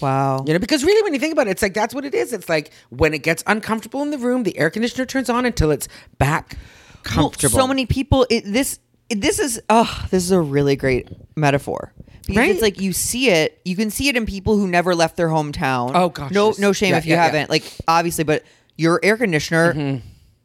wow. 0.01 0.45
you 0.47 0.53
know 0.53 0.59
because 0.59 0.85
really 0.85 1.03
when 1.03 1.15
you 1.15 1.21
think 1.21 1.33
about 1.33 1.47
it 1.47 1.51
it's 1.51 1.63
like 1.63 1.75
that's 1.75 1.95
what 1.95 2.05
it 2.05 2.15
is 2.15 2.33
it's 2.33 2.49
like 2.49 2.71
when 2.91 3.15
it 3.15 3.23
gets 3.23 3.43
uncomfortable 3.47 4.03
in 4.03 4.11
the 4.11 4.19
room 4.19 4.43
the 4.43 4.57
air 4.59 4.71
conditioner 4.71 5.07
turns 5.07 5.29
on 5.31 5.47
until 5.47 5.71
it's 5.71 5.89
back 6.19 6.57
Well, 6.57 7.03
comfortable 7.03 7.59
so 7.59 7.67
many 7.67 7.87
people. 7.87 8.27
It, 8.31 8.45
this 8.45 8.79
it- 9.09 9.21
this 9.21 9.39
is 9.41 9.61
oh, 9.69 10.07
this 10.11 10.23
is 10.23 10.31
a 10.31 10.41
really 10.41 10.77
great 10.77 11.09
metaphor. 11.37 11.93
Because 12.27 12.37
Right? 12.37 12.51
it's 12.51 12.63
like 12.63 12.81
you 12.81 12.93
see 12.93 13.29
it, 13.31 13.61
you 13.65 13.75
can 13.75 13.91
see 13.91 14.09
it 14.09 14.17
in 14.17 14.25
people 14.25 14.57
who 14.57 14.69
never 14.69 14.95
left 14.95 15.17
their 15.17 15.27
hometown. 15.29 15.91
Oh, 15.95 16.11
gosh, 16.11 16.31
no, 16.31 16.49
yes. 16.49 16.59
no 16.61 16.73
shame 16.73 16.91
Yeah, 16.93 16.99
if 16.99 17.07
you 17.07 17.13
yeah, 17.13 17.17
yeah. 17.17 17.25
haven't. 17.25 17.51
Like 17.51 17.65
obviously, 17.89 18.23
but 18.23 18.45
your 18.77 19.01
air 19.03 19.17
conditioner, 19.17 20.01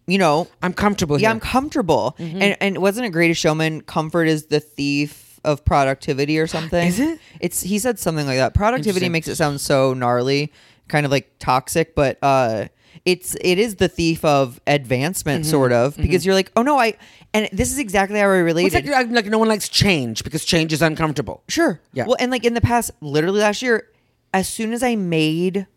you 0.08 0.18
know, 0.18 0.48
I'm 0.64 0.74
comfortable 0.74 1.18
yeah, 1.20 1.28
here. 1.28 1.30
I'm 1.36 1.40
comfortable. 1.42 2.16
Mm-hmm. 2.18 2.42
And 2.42 2.58
and 2.60 2.78
wasn't 2.80 3.06
it 3.06 3.10
Greatest 3.10 3.40
Showman? 3.42 3.81
Comfort 3.81 4.28
is 4.28 4.48
the 4.48 4.60
thief 4.60 5.25
of 5.45 5.63
productivity 5.63 6.38
or 6.39 6.47
something. 6.47 6.88
Is 6.88 7.00
it? 7.00 7.19
It's 7.39 7.62
he 7.62 7.80
said 7.80 8.00
something 8.00 8.25
like 8.27 8.38
that. 8.38 8.53
Productivity 8.53 9.07
makes 9.09 9.27
it 9.27 9.36
sound 9.36 9.62
so 9.62 9.94
gnarly, 9.94 10.51
kind 10.88 11.06
of 11.06 11.12
like 11.12 11.31
toxic, 11.39 11.95
but 11.95 12.18
uh 12.21 12.68
it's 13.06 13.36
it 13.42 13.59
is 13.59 13.75
the 13.75 13.88
thief 13.88 14.24
of 14.25 14.59
advancement, 14.68 15.44
Mm-hmm. 15.44 15.51
sort 15.51 15.71
of, 15.74 15.97
because 15.97 16.25
you're 16.25 16.33
like, 16.36 16.51
oh 16.56 16.62
no, 16.63 16.80
I 16.80 16.95
and 17.33 17.50
this 17.51 17.71
is 17.71 17.78
exactly 17.78 18.19
how 18.19 18.25
I 18.28 18.37
relate. 18.40 18.66
it's 18.73 18.75
like, 18.87 19.09
like 19.11 19.25
no 19.28 19.37
one 19.37 19.47
likes 19.49 19.68
change 19.69 20.23
because 20.23 20.45
change 20.45 20.71
is 20.73 20.81
uncomfortable 20.81 21.44
Sure. 21.49 21.80
Yeah. 21.94 22.06
Well, 22.07 22.16
and 22.19 22.31
like 22.31 22.45
in 22.45 22.54
the 22.54 22.61
past, 22.61 22.92
literally 23.02 23.42
last 23.42 23.61
year, 23.61 23.87
as 24.33 24.47
soon 24.47 24.71
as 24.73 24.81
I 24.83 24.95
made 24.95 25.68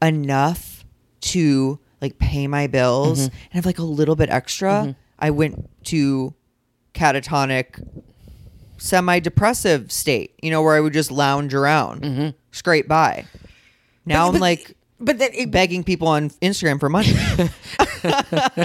enough 0.00 0.84
to 1.32 1.78
like 2.00 2.18
pay 2.18 2.46
my 2.46 2.66
bills 2.68 3.18
Mm-hmm. 3.26 3.34
and 3.46 3.52
have 3.54 3.66
like 3.66 3.78
a 3.78 3.84
little 3.84 4.16
bit 4.16 4.30
extra, 4.30 4.94
I 5.18 5.30
went 5.30 5.68
to 5.86 6.34
catatonic, 6.94 7.84
semi 8.82 9.20
depressive 9.20 9.90
state, 9.92 10.34
you 10.42 10.50
know, 10.50 10.60
where 10.62 10.74
I 10.74 10.80
would 10.80 10.92
just 10.92 11.10
lounge 11.10 11.54
around, 11.54 12.34
scrape 12.50 12.88
by. 12.88 13.26
Now 14.04 14.26
I'm 14.26 14.32
Mm-hmm. 14.32 14.34
but- 14.34 14.40
like 14.40 14.76
but 15.04 15.18
then 15.18 15.30
it, 15.34 15.50
begging 15.50 15.82
people 15.82 16.06
on 16.06 16.30
Instagram 16.40 16.78
for 16.78 16.88
money. 16.88 17.10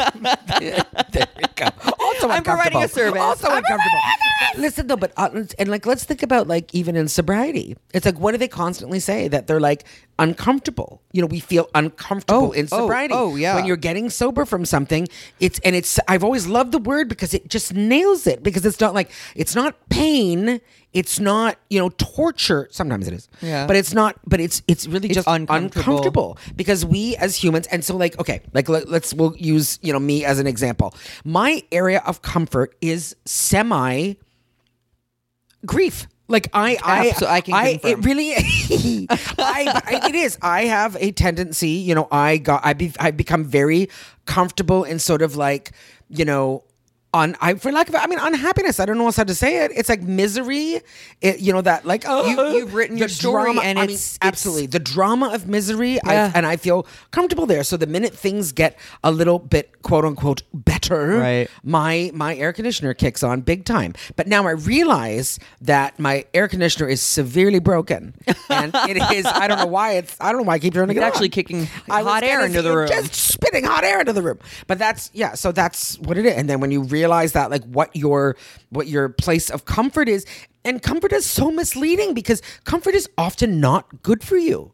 there 0.08 1.28
you 1.40 1.44
go. 1.56 1.66
Also 2.00 2.30
I'm 2.30 2.44
providing 2.44 2.84
a 2.84 2.88
service. 2.88 3.20
Also 3.22 3.48
I'm 3.48 3.58
uncomfortable. 3.58 4.00
Listen 4.58 4.88
though, 4.88 4.98
but 4.98 5.14
uh, 5.18 5.30
and 5.58 5.70
like 5.70 5.86
let's 5.86 6.04
think 6.04 6.22
about 6.24 6.48
like 6.48 6.74
even 6.76 6.96
in 6.96 7.08
sobriety, 7.08 7.76
it's 7.94 8.06
like 8.06 8.20
what 8.20 8.34
do 8.34 8.38
they 8.38 8.48
constantly 8.48 9.00
say 9.00 9.28
that 9.28 9.48
they're 9.48 9.60
like 9.60 9.86
uncomfortable? 10.20 11.02
You 11.14 11.22
know, 11.22 11.28
we 11.28 11.40
feel 11.40 11.70
uncomfortable 11.76 12.48
Oh, 12.48 12.52
in 12.52 12.68
oh, 12.72 12.82
sobriety. 12.82 13.14
oh, 13.16 13.36
yeah. 13.36 13.56
When 13.56 13.66
you're 13.66 13.78
getting 13.78 14.10
sober 14.10 14.46
from 14.46 14.66
something, 14.66 15.08
it's 15.40 15.60
and 15.60 15.76
it's 15.76 16.00
I've 16.08 16.24
always 16.24 16.48
loved 16.48 16.72
the 16.72 16.80
word 16.80 17.08
because 17.10 17.34
it 17.34 17.48
just 17.50 17.74
nails 17.74 18.28
it 18.28 18.44
because 18.44 18.66
it's 18.66 18.80
not 18.80 18.94
like 18.94 19.12
it's 19.36 19.56
not 19.56 19.76
pain. 19.90 20.62
It's 20.94 21.20
not, 21.20 21.58
you 21.70 21.80
know, 21.80 21.90
torture. 21.98 22.68
Sometimes 22.72 23.08
it 23.08 23.14
is. 23.14 23.30
Yeah. 23.42 23.68
But 23.68 23.76
it's 23.76 23.94
not, 23.94 24.16
but 24.26 24.40
it's 24.40 24.64
it's 24.68 24.88
really 24.88 25.10
It's 25.10 25.16
just 25.16 25.28
uncomfortable. 25.28 25.84
uncomfortable 25.98 26.38
because 26.56 26.86
we 26.86 27.16
as 27.18 27.36
humans 27.36 27.68
and 27.68 27.84
so 27.86 27.96
like 27.96 28.18
okay 28.20 28.42
like 28.54 28.68
let, 28.70 28.88
us 28.88 29.14
we'll 29.14 29.36
use 29.38 29.78
you 29.84 29.94
know 29.94 30.00
me 30.00 30.26
as 30.26 30.40
an 30.40 30.48
example 30.48 30.96
my 31.24 31.62
area 31.72 32.02
of 32.06 32.22
comfort 32.24 32.76
is 32.82 33.16
semi 33.26 34.14
grief 35.66 36.08
like 36.28 36.50
i 36.54 36.78
i 36.84 37.10
Abso- 37.10 37.28
I 37.28 37.42
can 37.42 37.56
it 37.66 37.82
confirm. 37.82 38.02
really 38.02 38.34
I, 39.40 39.82
I 39.86 40.08
it 40.10 40.16
is 40.16 40.38
i 40.42 40.66
have 40.66 40.96
a 41.00 41.12
tendency 41.12 41.70
you 41.70 41.96
know 41.96 42.08
i 42.12 42.38
got 42.38 42.66
i 42.66 42.74
be 42.74 42.92
i've 43.00 43.18
become 43.18 43.46
very 43.46 43.90
comfortable 44.26 44.84
in 44.84 45.00
sort 45.00 45.22
of 45.22 45.36
like 45.36 45.72
you 46.10 46.26
know 46.26 46.64
on 47.18 47.36
I 47.42 47.56
for 47.56 47.72
lack 47.72 47.90
of 47.90 47.96
I 47.96 48.08
mean 48.08 48.20
unhappiness. 48.20 48.80
I 48.80 48.86
don't 48.86 48.98
know 48.98 49.06
else 49.06 49.18
how 49.18 49.24
to 49.26 49.36
say 49.36 49.64
it. 49.66 49.72
It's 49.76 49.90
like 49.90 50.02
misery. 50.04 50.82
It, 51.22 51.40
you 51.40 51.52
know 51.54 51.62
that 51.62 51.86
like 51.86 52.04
oh 52.08 52.26
You- 52.26 52.40
uh, 52.40 52.52
you've 52.54 52.74
written 52.74 52.96
the 52.96 53.02
your 53.02 53.10
story 53.10 53.44
drama- 53.54 53.62
and 53.68 53.80
I 53.80 53.82
mean, 53.84 53.90
it's- 53.96 54.16
it's- 54.16 54.28
absolutely 54.28 54.68
the 54.68 54.80
drama 54.80 55.28
of 55.34 55.48
misery. 55.48 56.00
I, 56.04 56.14
and 56.36 56.46
I 56.46 56.56
feel 56.58 56.86
comfortable 57.12 57.46
there. 57.46 57.64
So 57.64 57.76
the 57.78 57.88
minute 57.88 58.14
things 58.14 58.52
get 58.52 58.78
a 59.04 59.12
little 59.12 59.40
bit 59.40 59.82
quote 59.82 60.06
unquote 60.06 60.44
better 60.54 61.18
Right. 61.18 61.50
my 61.64 62.12
my 62.14 62.36
air 62.36 62.54
conditioner 62.54 62.94
kicks 62.94 63.24
on 63.24 63.42
big 63.42 63.66
time. 63.66 63.94
But 64.16 64.28
now 64.28 64.46
I 64.48 64.52
realize 64.52 65.40
that 65.62 66.00
my 66.00 66.26
air 66.34 66.48
conditioner 66.48 66.88
is 66.88 67.02
severely 67.02 67.60
broken, 67.60 68.14
and 68.50 68.72
it 68.88 68.98
is. 69.14 69.26
I 69.26 69.48
don't 69.48 69.58
know 69.60 69.66
why 69.66 69.94
it's. 69.94 70.16
I 70.20 70.32
don't 70.32 70.42
know 70.42 70.48
why 70.48 70.56
I 70.56 70.60
keep 70.60 70.74
turning 70.74 70.96
It's 70.98 71.04
it 71.04 71.08
actually 71.08 71.28
on. 71.28 71.32
kicking 71.32 71.68
I 71.90 72.02
hot 72.04 72.24
air 72.24 72.46
into 72.46 72.62
the 72.62 72.76
room. 72.76 72.88
Just 72.88 73.14
spitting 73.16 73.64
hot 73.64 73.84
air 73.84 74.00
into 74.00 74.14
the 74.14 74.22
room. 74.22 74.40
But 74.68 74.78
that's 74.80 75.10
yeah. 75.14 75.34
So 75.36 75.52
that's 75.52 75.98
what 76.00 76.18
it 76.18 76.26
is. 76.26 76.34
And 76.34 76.50
then 76.50 76.60
when 76.60 76.72
you 76.72 76.82
realize 76.84 77.07
that, 77.34 77.52
like 77.52 77.64
what 77.66 77.96
your 77.96 78.36
what 78.70 78.88
your 78.88 79.10
place 79.10 79.50
of 79.50 79.66
comfort 79.66 80.10
is, 80.10 80.26
and 80.64 80.82
comfort 80.82 81.12
is 81.14 81.26
so 81.26 81.52
misleading 81.52 82.14
because 82.14 82.42
comfort 82.64 82.96
is 82.96 83.10
often 83.18 83.60
not 83.60 84.04
good 84.04 84.24
for 84.24 84.38
you. 84.38 84.74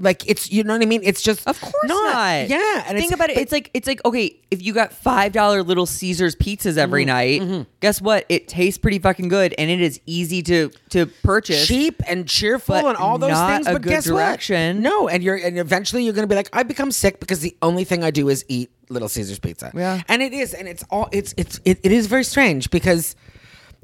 Like 0.00 0.28
it's 0.28 0.50
you 0.50 0.64
know 0.64 0.72
what 0.74 0.82
I 0.82 0.86
mean. 0.86 1.02
It's 1.04 1.22
just 1.22 1.46
Of 1.46 1.60
course 1.60 1.74
not. 1.84 2.48
Yeah. 2.48 2.84
And 2.86 2.98
think 2.98 3.12
it's, 3.12 3.14
about 3.14 3.30
it. 3.30 3.38
It's 3.38 3.52
like 3.52 3.70
it's 3.74 3.86
like 3.86 4.04
okay, 4.04 4.36
if 4.50 4.62
you 4.62 4.72
got 4.72 4.92
five 4.92 5.32
dollar 5.32 5.62
Little 5.62 5.86
Caesars 5.86 6.34
pizzas 6.36 6.76
every 6.76 7.04
Mm-hmm. 7.06 7.50
night, 7.52 7.66
guess 7.80 8.00
what? 8.00 8.26
It 8.28 8.48
tastes 8.48 8.78
pretty 8.78 8.98
fucking 8.98 9.28
good, 9.28 9.54
and 9.56 9.70
it 9.70 9.80
is 9.80 10.00
easy 10.06 10.42
to 10.42 10.70
to 10.90 11.06
purchase. 11.06 11.66
cheap 11.66 12.02
and 12.08 12.28
cheerful 12.28 12.74
and 12.74 12.96
all 12.96 13.18
those 13.18 13.30
not 13.30 13.52
things. 13.64 13.66
But 13.66 13.82
guess 13.82 14.04
direction. 14.04 14.76
what? 14.78 14.82
No, 14.82 15.08
and 15.08 15.22
you're 15.22 15.36
and 15.36 15.58
eventually 15.58 16.04
you're 16.04 16.12
going 16.14 16.26
to 16.28 16.32
be 16.32 16.36
like, 16.36 16.50
I 16.52 16.62
become 16.64 16.90
sick 16.90 17.20
because 17.20 17.40
the 17.40 17.56
only 17.62 17.84
thing 17.84 18.02
I 18.02 18.10
do 18.10 18.28
is 18.28 18.44
eat 18.48 18.70
Little 18.88 19.08
Caesars 19.08 19.38
pizza. 19.38 19.70
Yeah. 19.74 20.02
and 20.08 20.22
it 20.22 20.32
is, 20.32 20.54
and 20.54 20.66
it's 20.68 20.84
all 20.90 21.08
it's 21.12 21.34
it's 21.36 21.60
it, 21.64 21.78
it 21.82 21.92
is 21.92 22.06
very 22.06 22.24
strange 22.24 22.70
because. 22.70 23.14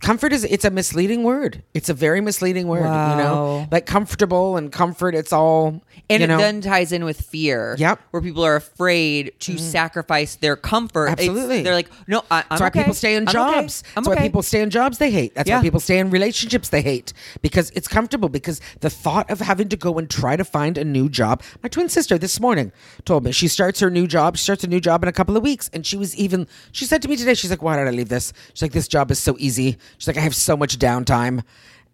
Comfort 0.01 0.33
is 0.33 0.45
it's 0.45 0.65
a 0.65 0.71
misleading 0.71 1.23
word. 1.23 1.63
It's 1.75 1.89
a 1.89 1.95
very 1.95 2.21
misleading 2.21 2.69
word, 2.69 2.81
you 2.81 2.85
know? 3.23 3.69
Like 3.71 3.87
comfortable 3.87 4.57
and 4.57 4.73
comfort, 4.73 5.15
it's 5.15 5.33
all 5.33 5.83
and 6.09 6.23
it 6.23 6.27
know? 6.27 6.39
then 6.39 6.61
ties 6.61 6.93
in 6.93 7.05
with 7.05 7.21
fear. 7.21 7.77
Yep. 7.79 8.01
Where 8.11 8.23
people 8.23 8.45
are 8.45 8.57
afraid 8.57 9.33
to 9.41 9.53
mm-hmm. 9.53 9.65
sacrifice 9.65 10.37
their 10.37 10.57
comfort. 10.57 11.09
It's- 11.09 11.29
Absolutely. 11.29 11.63
they're 11.63 11.75
like, 11.75 11.91
no, 12.09 12.25
I, 12.31 12.39
I'm 12.39 12.45
That's 12.49 12.61
why 12.61 12.67
okay. 12.69 12.81
people 12.81 12.95
stay 12.95 13.15
in 13.15 13.29
I'm 13.29 13.37
okay. 13.37 13.61
jobs. 13.61 13.83
I'm 13.89 14.03
That's 14.03 14.09
okay. 14.09 14.17
why 14.17 14.27
people 14.27 14.43
stay 14.43 14.63
in 14.63 14.71
jobs 14.71 14.99
they 14.99 15.11
hate. 15.11 15.35
That's 15.35 15.49
Yeah. 15.49 15.59
why 15.59 15.63
people 15.63 15.81
stay 15.81 15.99
in 15.99 16.11
relationships 16.11 16.71
they 16.71 16.83
hate 16.83 17.13
because 17.43 17.71
it's 17.71 17.89
comfortable. 17.89 18.29
Because 18.29 18.61
the 18.81 18.91
thought 18.91 19.31
of 19.31 19.41
having 19.41 19.69
to 19.69 19.77
go 19.77 19.99
and 19.99 20.09
try 20.09 20.37
to 20.37 20.45
find 20.45 20.79
a 20.79 20.85
new 20.85 21.09
job. 21.09 21.43
My 21.63 21.69
twin 21.69 21.89
sister 21.89 22.19
this 22.19 22.41
morning 22.41 22.73
told 23.05 23.25
me 23.25 23.33
she 23.33 23.49
starts 23.49 23.81
her 23.81 23.91
new 23.91 24.07
job. 24.07 24.37
She 24.37 24.45
starts 24.45 24.65
a 24.65 24.69
new 24.69 24.81
job 24.81 25.03
in 25.03 25.09
a 25.09 25.13
couple 25.13 25.37
of 25.37 25.43
weeks, 25.43 25.71
and 25.73 25.87
she 25.87 25.97
was 25.97 26.17
even. 26.17 26.47
She 26.73 26.85
said 26.85 27.03
to 27.03 27.09
me 27.09 27.17
today, 27.17 27.35
she's 27.35 27.51
like, 27.51 27.63
"Why 27.63 27.77
did 27.77 27.87
I 27.87 27.91
leave 27.91 28.09
this?" 28.09 28.33
She's 28.55 28.63
like, 28.63 28.73
"This 28.73 28.89
job 28.89 29.11
is 29.11 29.19
so 29.19 29.37
easy." 29.39 29.79
She's 29.99 30.07
like, 30.09 30.17
"I 30.17 30.21
have 30.21 30.35
so 30.35 30.57
much 30.57 30.79
downtime." 30.79 31.43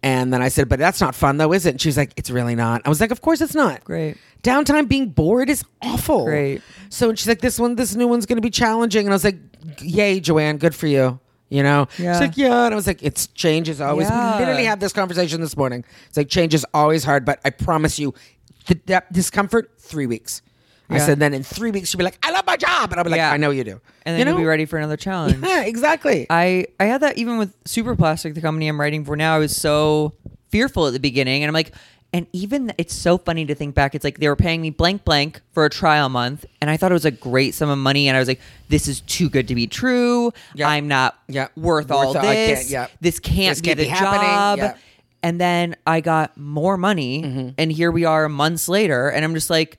And 0.03 0.31
then 0.31 0.41
I 0.41 0.49
said, 0.49 0.69
"But 0.69 0.79
that's 0.79 1.01
not 1.01 1.15
fun, 1.15 1.37
though, 1.37 1.53
is 1.53 1.65
it?" 1.65 1.71
And 1.71 1.81
she 1.81 1.89
was 1.89 1.97
like, 1.97 2.13
"It's 2.17 2.29
really 2.29 2.55
not." 2.55 2.81
I 2.85 2.89
was 2.89 3.01
like, 3.01 3.11
"Of 3.11 3.21
course 3.21 3.41
it's 3.41 3.55
not." 3.55 3.83
Great. 3.83 4.17
Downtime 4.43 4.87
being 4.87 5.09
bored 5.09 5.49
is 5.49 5.63
awful. 5.81 6.25
Great. 6.25 6.61
So 6.89 7.13
she's 7.15 7.27
like, 7.27 7.41
this 7.41 7.59
one, 7.59 7.75
this 7.75 7.95
new 7.95 8.07
one's 8.07 8.25
going 8.27 8.37
to 8.37 8.41
be 8.41 8.51
challenging. 8.51 9.05
And 9.05 9.11
I 9.13 9.15
was 9.15 9.23
like, 9.23 9.37
yay, 9.81 10.19
Joanne, 10.19 10.57
good 10.57 10.75
for 10.75 10.85
you. 10.87 11.19
You 11.49 11.63
know? 11.63 11.87
Yeah. 11.97 12.13
She's 12.13 12.21
like, 12.21 12.37
yeah. 12.37 12.65
And 12.65 12.73
I 12.73 12.75
was 12.75 12.85
like, 12.87 13.01
it's 13.03 13.27
change 13.27 13.67
is 13.67 13.81
always, 13.81 14.07
Yeah. 14.07 14.35
we 14.35 14.39
literally 14.41 14.63
had 14.65 14.79
this 14.79 14.93
conversation 14.93 15.41
this 15.41 15.57
morning. 15.57 15.83
It's 16.07 16.15
like, 16.17 16.29
change 16.29 16.53
is 16.53 16.65
always 16.73 17.03
hard, 17.03 17.25
but 17.25 17.41
I 17.43 17.49
promise 17.49 17.97
you, 17.97 18.13
th- 18.67 18.79
that 18.85 19.11
discomfort, 19.11 19.71
three 19.79 20.05
weeks. 20.05 20.41
I 20.89 20.95
Yeah. 20.97 21.05
said, 21.05 21.19
then 21.19 21.33
in 21.33 21.43
three 21.43 21.71
weeks, 21.71 21.89
she'll 21.89 21.97
be 21.97 22.03
like, 22.05 22.17
I 22.23 22.31
love 22.31 22.45
my 22.45 22.55
job. 22.55 22.91
And 22.91 22.99
I'll 22.99 23.03
be 23.03 23.09
like, 23.09 23.17
Yeah. 23.17 23.31
I 23.31 23.37
know 23.37 23.49
you 23.51 23.63
do. 23.63 23.81
and 24.05 24.17
then 24.17 24.19
you 24.19 24.25
you 24.31 24.35
will 24.35 24.41
be 24.41 24.45
ready 24.47 24.65
for 24.65 24.77
another 24.77 24.95
challenge. 24.97 25.37
Yeah, 25.43 25.63
exactly. 25.63 26.27
I 26.29 26.67
I 26.79 26.85
had 26.85 27.01
that 27.01 27.17
even 27.17 27.37
with 27.37 27.61
Superplastic, 27.65 28.35
the 28.35 28.41
company 28.41 28.67
I'm 28.67 28.79
writing 28.79 29.03
for 29.03 29.15
now. 29.17 29.35
I 29.35 29.39
was 29.39 29.55
so 29.55 30.13
fearful 30.49 30.87
at 30.87 30.93
the 30.93 30.99
beginning, 30.99 31.43
and 31.43 31.49
I'm 31.49 31.53
like, 31.53 31.73
and 32.13 32.25
even 32.31 32.71
it's 32.77 32.93
so 32.93 33.17
funny 33.17 33.45
to 33.47 33.53
think 33.53 33.75
back. 33.75 33.93
It's 33.93 34.05
like 34.05 34.19
they 34.19 34.29
were 34.29 34.37
paying 34.37 34.61
me 34.61 34.69
blank 34.69 35.03
blank 35.03 35.41
for 35.51 35.65
a 35.65 35.69
trial 35.69 36.07
month, 36.07 36.45
and 36.61 36.69
I 36.69 36.77
thought 36.77 36.89
it 36.91 36.93
was 36.93 37.03
a 37.03 37.11
great 37.11 37.53
sum 37.53 37.67
of 37.69 37.77
money, 37.77 38.07
and 38.07 38.15
I 38.15 38.19
was 38.21 38.29
like, 38.29 38.39
this 38.69 38.87
is 38.87 39.01
too 39.01 39.29
good 39.29 39.49
to 39.49 39.55
be 39.55 39.67
true. 39.67 40.31
Yeah. 40.55 40.69
I'm 40.69 40.87
not 40.87 41.19
Yeah. 41.27 41.49
worth, 41.57 41.91
all 41.91 42.07
Worth 42.13 42.15
all- 42.15 42.25
I 42.25 42.33
this. 42.33 42.59
can't- 42.59 42.69
yeah. 42.69 42.87
This 43.01 43.19
can't 43.19 43.49
This 43.57 43.61
be 43.61 43.65
can't 43.67 43.77
the 43.79 43.83
be 43.83 43.89
happening. 43.89 44.21
job. 44.29 44.57
Yeah. 44.59 44.73
And 45.21 45.41
then 45.41 45.75
I 45.85 45.99
got 45.99 46.37
more 46.37 46.77
money, 46.77 47.23
Mm-hmm. 47.23 47.49
and 47.57 47.71
here 47.73 47.91
we 47.91 48.05
are 48.05 48.29
months 48.29 48.69
later, 48.69 49.09
and 49.09 49.25
I'm 49.25 49.33
just 49.33 49.49
like, 49.49 49.77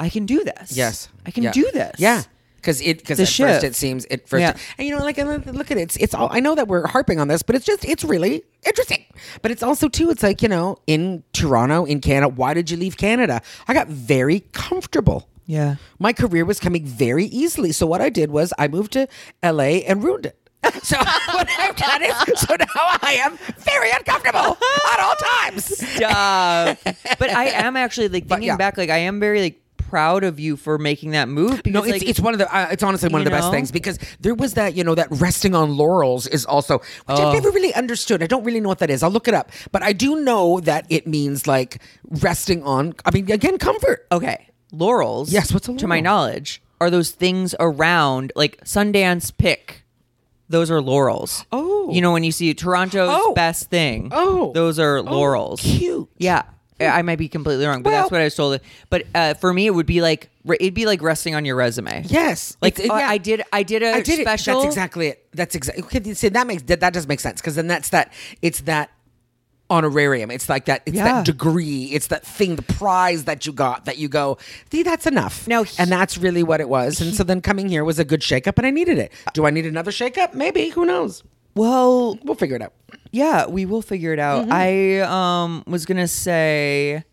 I 0.00 0.08
can 0.08 0.26
do 0.26 0.44
this. 0.44 0.76
Yes, 0.76 1.08
I 1.26 1.30
can 1.30 1.42
Yeah. 1.44 1.52
do 1.52 1.68
this. 1.72 1.96
Yeah, 1.98 2.22
because 2.56 2.80
it 2.80 2.98
because 2.98 3.20
at 3.20 3.28
first 3.28 3.64
it 3.64 3.74
seems 3.74 4.04
at 4.06 4.28
first, 4.28 4.40
Yeah. 4.40 4.54
and 4.78 4.86
you 4.86 4.96
know, 4.96 5.02
like 5.02 5.16
look 5.18 5.70
at 5.70 5.76
it. 5.76 5.80
It's, 5.80 5.96
it's 5.96 6.14
all. 6.14 6.28
I 6.30 6.40
know 6.40 6.54
that 6.54 6.68
we're 6.68 6.86
harping 6.86 7.18
on 7.20 7.28
this, 7.28 7.42
but 7.42 7.56
it's 7.56 7.66
just 7.66 7.84
it's 7.84 8.04
really 8.04 8.42
interesting. 8.66 9.04
But 9.42 9.50
it's 9.50 9.62
also 9.62 9.88
too. 9.88 10.10
It's 10.10 10.22
like 10.22 10.42
you 10.42 10.48
know, 10.48 10.78
in 10.86 11.24
Toronto, 11.32 11.84
in 11.84 12.00
Canada. 12.00 12.28
Why 12.28 12.54
did 12.54 12.70
you 12.70 12.76
leave 12.76 12.96
Canada? 12.96 13.42
I 13.66 13.74
got 13.74 13.88
very 13.88 14.40
comfortable. 14.52 15.28
Yeah. 15.46 15.76
My 15.98 16.12
career 16.12 16.44
was 16.44 16.60
coming 16.60 16.84
very 16.84 17.24
easily. 17.24 17.72
So 17.72 17.86
what 17.86 18.02
I 18.02 18.10
did 18.10 18.30
was 18.30 18.52
I 18.58 18.68
moved 18.68 18.92
to 18.92 19.08
LA 19.42 19.80
and 19.88 20.04
ruined 20.04 20.26
it. 20.26 20.36
So 20.82 20.96
what 21.32 21.48
I've 21.58 21.76
done 21.76 22.02
is 22.02 22.14
so 22.40 22.54
now 22.54 22.66
I 23.02 23.16
am 23.20 23.38
very 23.58 23.90
uncomfortable 23.90 24.58
at 24.92 25.00
all 25.00 25.14
times. 25.14 25.64
Stop. 25.78 26.78
but 27.18 27.30
I 27.30 27.46
am 27.46 27.76
actually 27.76 28.08
like 28.08 28.26
thinking 28.28 28.48
yeah. 28.48 28.56
back, 28.56 28.76
like 28.76 28.90
I 28.90 28.98
am 28.98 29.18
very 29.20 29.40
like 29.40 29.60
proud 29.88 30.22
of 30.24 30.38
you 30.38 30.56
for 30.56 30.78
making 30.78 31.10
that 31.12 31.28
move 31.28 31.62
because 31.62 31.72
No, 31.72 31.82
it's, 31.82 31.92
like, 31.92 32.08
it's 32.08 32.20
one 32.20 32.34
of 32.34 32.38
the. 32.38 32.54
Uh, 32.54 32.68
it's 32.70 32.82
honestly 32.82 33.08
one 33.08 33.20
of 33.20 33.24
the 33.24 33.30
best 33.30 33.50
things 33.50 33.70
because 33.72 33.98
there 34.20 34.34
was 34.34 34.54
that 34.54 34.74
you 34.74 34.84
know 34.84 34.94
that 34.94 35.08
resting 35.10 35.54
on 35.54 35.76
laurels 35.76 36.26
is 36.26 36.44
also 36.44 36.78
which 36.78 36.86
Oh. 37.08 37.28
I've 37.28 37.34
never 37.34 37.50
really 37.50 37.72
understood. 37.74 38.22
I 38.22 38.26
don't 38.26 38.44
really 38.44 38.60
know 38.60 38.68
what 38.68 38.78
that 38.80 38.90
is. 38.90 39.02
I'll 39.02 39.10
look 39.10 39.28
it 39.28 39.34
up, 39.34 39.50
but 39.72 39.82
I 39.82 39.92
do 39.92 40.20
know 40.22 40.60
that 40.60 40.86
it 40.90 41.06
means 41.06 41.46
like 41.46 41.80
resting 42.04 42.62
on. 42.62 42.94
I 43.04 43.10
mean, 43.12 43.30
again, 43.30 43.58
comfort. 43.58 44.06
okay, 44.12 44.48
laurels. 44.72 45.32
Yes, 45.32 45.52
what's 45.52 45.68
a 45.68 45.76
to 45.76 45.86
my 45.86 46.00
knowledge 46.00 46.62
are 46.80 46.90
those 46.90 47.10
things 47.10 47.54
around 47.58 48.32
like 48.36 48.62
Sundance 48.64 49.36
pick. 49.36 49.84
Those 50.50 50.70
are 50.70 50.80
laurels. 50.80 51.44
Oh. 51.52 51.90
you 51.92 52.00
know 52.00 52.12
when 52.12 52.24
you 52.24 52.32
see 52.32 52.54
Toronto's 52.54 53.10
Oh. 53.12 53.34
best 53.34 53.68
thing. 53.70 54.08
Oh. 54.12 54.52
those 54.52 54.78
are 54.78 55.02
laurels. 55.02 55.60
cute. 55.60 56.08
Yeah. 56.18 56.42
I 56.80 57.02
might 57.02 57.16
be 57.18 57.28
completely 57.28 57.66
wrong, 57.66 57.82
but 57.82 57.90
Well- 57.92 58.02
that's 58.02 58.10
what 58.12 58.20
I 58.20 58.24
was 58.24 58.34
told. 58.34 58.60
But 58.90 59.04
uh, 59.14 59.34
for 59.34 59.52
me, 59.52 59.66
it 59.66 59.70
would 59.74 59.86
be 59.86 60.00
like 60.00 60.30
it'd 60.48 60.74
be 60.74 60.86
like 60.86 61.02
resting 61.02 61.34
on 61.34 61.44
your 61.44 61.56
resume. 61.56 62.04
Yes, 62.06 62.56
Like 62.62 62.78
It's- 62.78 62.90
uh, 62.90 62.96
yeah. 62.96 63.08
I 63.08 63.18
did, 63.18 63.42
I 63.52 63.62
did 63.62 63.82
a 63.82 63.92
I 63.94 64.00
did 64.00 64.20
special. 64.20 64.60
it. 64.60 64.62
That's 64.64 64.74
exactly 64.74 65.06
it. 65.08 65.26
That's 65.34 65.54
exactly. 65.54 65.84
Okay, 65.84 66.14
see, 66.14 66.28
that 66.28 66.46
makes 66.46 66.62
that, 66.64 66.80
that 66.80 66.92
does 66.92 67.06
make 67.06 67.20
sense 67.20 67.40
because 67.40 67.54
then 67.56 67.66
that's 67.66 67.90
that. 67.90 68.12
It's 68.42 68.60
that 68.62 68.90
honorarium. 69.70 70.30
It's 70.30 70.48
like 70.48 70.64
that. 70.64 70.82
It's 70.86 70.96
Yeah. 70.96 71.04
that 71.04 71.26
degree. 71.26 71.84
It's 71.92 72.06
that 72.06 72.24
thing, 72.24 72.56
the 72.56 72.62
prize 72.62 73.24
that 73.24 73.44
you 73.44 73.52
got. 73.52 73.84
That 73.84 73.98
you 73.98 74.08
go. 74.08 74.38
See, 74.72 74.82
that's 74.82 75.06
enough. 75.06 75.46
No, 75.46 75.64
he- 75.64 75.76
and 75.78 75.90
that's 75.92 76.16
really 76.16 76.42
what 76.42 76.60
it 76.60 76.68
was. 76.70 77.00
And 77.02 77.12
so 77.14 77.22
then 77.22 77.42
coming 77.42 77.68
here 77.68 77.84
was 77.84 77.98
a 77.98 78.04
good 78.04 78.20
shakeup, 78.22 78.56
and 78.56 78.66
I 78.66 78.70
needed 78.70 78.98
it. 78.98 79.12
Do 79.34 79.44
I 79.46 79.50
need 79.50 79.66
another 79.66 79.90
shakeup? 79.90 80.32
Maybe. 80.32 80.70
Who 80.70 80.86
knows? 80.86 81.22
Well, 81.58 82.18
We'll 82.22 82.34
figure 82.36 82.56
it 82.56 82.62
out. 82.62 82.72
Yeah, 83.10 83.46
we 83.46 83.66
will 83.66 83.82
figure 83.82 84.12
it 84.12 84.18
out. 84.18 84.48
I 84.50 85.00
um 85.00 85.64
was 85.66 85.86
gonna 85.86 86.08
say, 86.08 87.04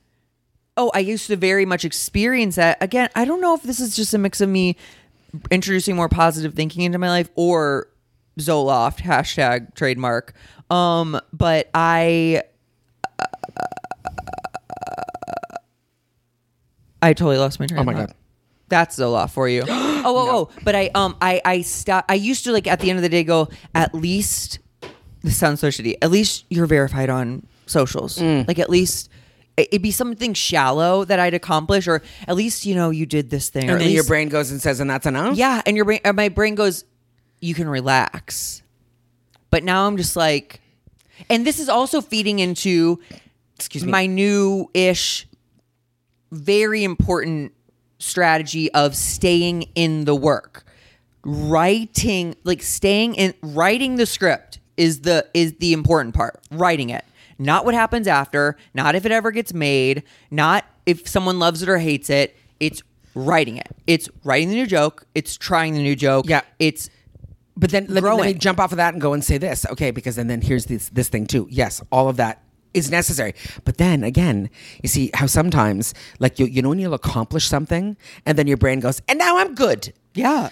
oh, 0.77 0.91
I 0.93 0.99
used 0.99 1.27
to 1.27 1.35
very 1.35 1.65
much 1.65 1.85
experience 1.85 2.55
that. 2.55 2.77
Again, 2.81 3.09
I 3.15 3.25
don't 3.25 3.41
know 3.41 3.55
if 3.55 3.63
this 3.63 3.79
is 3.79 3.95
just 3.95 4.13
a 4.13 4.17
mix 4.17 4.41
of 4.41 4.49
me 4.49 4.75
introducing 5.51 5.95
more 5.95 6.09
positive 6.09 6.53
thinking 6.53 6.83
into 6.83 6.97
my 6.97 7.09
life 7.09 7.29
or 7.35 7.87
Zoloft 8.39 8.99
hashtag 8.99 9.73
trademark. 9.75 10.33
Um, 10.69 11.19
but 11.33 11.69
I. 11.73 12.43
I 17.01 17.13
totally 17.13 17.37
lost 17.37 17.59
my 17.59 17.67
train. 17.67 17.79
Oh 17.79 17.83
my. 17.83 17.93
God. 17.93 18.13
That's 18.67 18.97
Zoloft 18.97 19.31
for 19.31 19.47
you. 19.47 19.63
oh, 20.05 20.17
oh, 20.17 20.49
oh! 20.51 20.59
But 20.63 20.75
I 20.75 20.89
um 20.95 21.15
I 21.21 21.41
I 21.43 21.61
stop. 21.61 22.05
I 22.07 22.13
used 22.15 22.43
to 22.45 22.51
like 22.51 22.67
at 22.67 22.79
the 22.79 22.89
end 22.89 22.97
of 22.97 23.03
the 23.03 23.09
day 23.09 23.23
go 23.23 23.49
at 23.73 23.93
least. 23.93 24.59
This 25.23 25.35
sounds 25.37 25.59
so 25.59 25.67
shitty. 25.69 25.95
At 26.01 26.11
least 26.11 26.45
you're 26.49 26.67
verified 26.67 27.09
on 27.09 27.45
socials. 27.65 28.19
Mm. 28.19 28.47
Like 28.47 28.59
at 28.59 28.69
least 28.69 29.09
it- 29.57 29.69
it'd 29.71 29.81
be 29.81 29.89
something 29.91 30.33
shallow 30.35 31.03
that 31.05 31.19
I'd 31.19 31.33
accomplish, 31.33 31.87
or 31.87 32.03
at 32.27 32.35
least 32.35 32.65
you 32.65 32.75
know 32.75 32.91
you 32.91 33.05
did 33.05 33.29
this 33.31 33.49
thing. 33.49 33.69
And 33.69 33.81
then 33.81 33.89
your 33.89 34.03
brain 34.03 34.29
goes 34.29 34.51
and 34.51 34.61
says, 34.61 34.79
"And 34.79 34.89
that's 34.89 35.05
enough." 35.07 35.35
yeah, 35.37 35.61
and 35.65 35.75
your 35.75 35.85
brain, 35.85 35.99
my 36.13 36.29
brain 36.29 36.53
goes, 36.55 36.83
you 37.41 37.53
can 37.55 37.67
relax. 37.67 38.61
But 39.49 39.63
now 39.63 39.87
I'm 39.87 39.97
just 39.97 40.15
like, 40.15 40.61
and 41.29 41.45
this 41.45 41.59
is 41.59 41.69
also 41.69 42.01
feeding 42.01 42.39
into, 42.39 42.99
Excuse 43.55 43.83
me. 43.85 43.91
my 43.91 44.05
new 44.05 44.69
ish, 44.73 45.27
very 46.31 46.83
important 46.83 47.53
strategy 48.05 48.71
of 48.73 48.95
staying 48.95 49.63
in 49.75 50.05
the 50.05 50.15
work, 50.15 50.63
writing, 51.23 52.35
like 52.43 52.61
staying 52.61 53.15
in, 53.15 53.33
writing 53.41 53.95
the 53.95 54.05
script 54.05 54.59
is 54.77 55.01
the 55.01 55.25
is 55.33 55.53
the 55.55 55.73
important 55.73 56.13
part. 56.15 56.39
Writing 56.51 56.89
it, 56.89 57.03
not 57.39 57.65
what 57.65 57.73
happens 57.73 58.07
after, 58.07 58.57
not 58.73 58.95
if 58.95 59.05
it 59.05 59.11
ever 59.11 59.31
gets 59.31 59.53
made, 59.53 60.03
not 60.31 60.65
if 60.85 61.07
someone 61.07 61.39
loves 61.39 61.63
it 61.63 61.69
or 61.69 61.77
hates 61.77 62.09
it. 62.09 62.35
It's 62.59 62.81
writing 63.15 63.57
it. 63.57 63.67
It's 63.87 64.09
writing 64.23 64.49
the 64.49 64.55
new 64.55 64.67
joke. 64.67 65.05
It's 65.15 65.35
trying 65.37 65.73
the 65.73 65.81
new 65.81 65.95
joke. 65.95 66.27
Yeah. 66.27 66.41
It's 66.59 66.89
But 67.57 67.71
then 67.71 67.85
let 67.87 68.03
me, 68.03 68.09
let 68.09 68.15
me 68.15 68.21
growing. 68.23 68.39
jump 68.39 68.59
off 68.59 68.71
of 68.71 68.77
that 68.77 68.93
and 68.93 69.01
go 69.01 69.13
and 69.13 69.23
say 69.23 69.37
this, 69.37 69.65
okay? 69.71 69.91
Because 69.91 70.17
and 70.17 70.29
then 70.29 70.41
here's 70.41 70.65
this 70.65 70.89
this 70.89 71.09
thing 71.09 71.25
too. 71.25 71.47
Yes, 71.49 71.81
all 71.91 72.07
of 72.09 72.17
that 72.17 72.43
is 72.75 72.91
necessary. 72.91 73.33
But 73.63 73.77
then 73.77 74.03
again, 74.03 74.49
you 74.83 74.89
see 74.89 75.09
how 75.13 75.25
sometimes, 75.25 75.93
like 76.19 76.39
you, 76.39 76.45
you 76.45 76.61
know, 76.61 76.69
when 76.69 76.79
you'll 76.79 76.93
accomplish 76.93 77.47
something, 77.47 77.97
and 78.25 78.37
then 78.37 78.47
your 78.47 78.57
brain 78.57 78.79
goes, 78.79 79.01
"And 79.07 79.17
now 79.17 79.37
I'm 79.37 79.55
good." 79.55 79.93
yeah. 80.15 80.49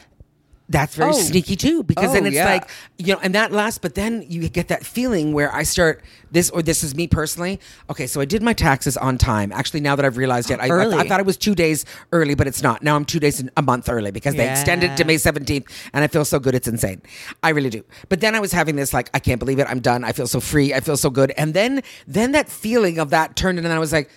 That's 0.69 0.95
very 0.95 1.09
Oh. 1.11 1.13
sneaky 1.13 1.55
too 1.57 1.83
because 1.83 2.11
Oh, 2.11 2.13
then 2.13 2.25
it's 2.25 2.35
yeah. 2.35 2.45
like 2.45 2.69
you 2.97 3.13
know 3.13 3.19
and 3.21 3.35
that 3.35 3.51
lasts 3.51 3.77
but 3.79 3.95
then 3.95 4.23
you 4.29 4.47
get 4.47 4.69
that 4.69 4.85
feeling 4.85 5.33
where 5.33 5.53
i 5.53 5.61
start 5.63 6.01
this 6.31 6.49
or 6.51 6.61
this 6.63 6.83
is 6.85 6.95
me 6.95 7.05
personally 7.05 7.59
okay 7.89 8.07
so 8.07 8.21
i 8.21 8.25
did 8.25 8.41
my 8.41 8.53
taxes 8.53 8.95
on 8.95 9.17
time 9.17 9.51
actually 9.51 9.81
now 9.81 9.93
that 9.97 10.05
i've 10.05 10.15
realized 10.15 10.49
it 10.49 10.59
I, 10.61 10.67
I. 10.67 10.99
I 10.99 11.07
thought 11.07 11.19
it 11.19 11.25
was 11.25 11.35
two 11.35 11.53
days 11.53 11.83
early 12.13 12.33
but 12.33 12.47
it's 12.47 12.63
not 12.63 12.81
now 12.81 12.95
i'm 12.95 13.03
two 13.03 13.19
days 13.19 13.43
a 13.57 13.61
month 13.61 13.89
early 13.89 14.11
because 14.11 14.35
they 14.35 14.49
extended 14.49 14.91
it 14.91 14.97
to 14.97 15.03
may 15.03 15.15
17th 15.15 15.67
and 15.91 16.03
i 16.03 16.07
feel 16.07 16.23
so 16.23 16.39
good 16.39 16.55
it's 16.55 16.67
insane 16.67 17.01
i 17.43 17.49
really 17.49 17.69
do 17.69 17.83
but 18.07 18.21
then 18.21 18.33
i 18.33 18.39
was 18.39 18.53
having 18.53 18.77
this 18.77 18.93
like 18.93 19.09
i 19.13 19.19
can't 19.19 19.39
believe 19.39 19.59
it 19.59 19.67
i'm 19.69 19.81
done 19.81 20.05
i 20.05 20.13
feel 20.13 20.27
so 20.27 20.39
free 20.39 20.73
i 20.73 20.79
feel 20.79 20.95
so 20.97 21.09
good 21.09 21.31
and 21.31 21.53
then 21.53 21.81
then 22.07 22.31
that 22.31 22.47
feeling 22.47 22.99
of 22.99 23.09
that 23.09 23.35
turned 23.35 23.57
and 23.59 23.65
then 23.65 23.73
i 23.75 23.79
was 23.79 23.91
like 23.91 24.09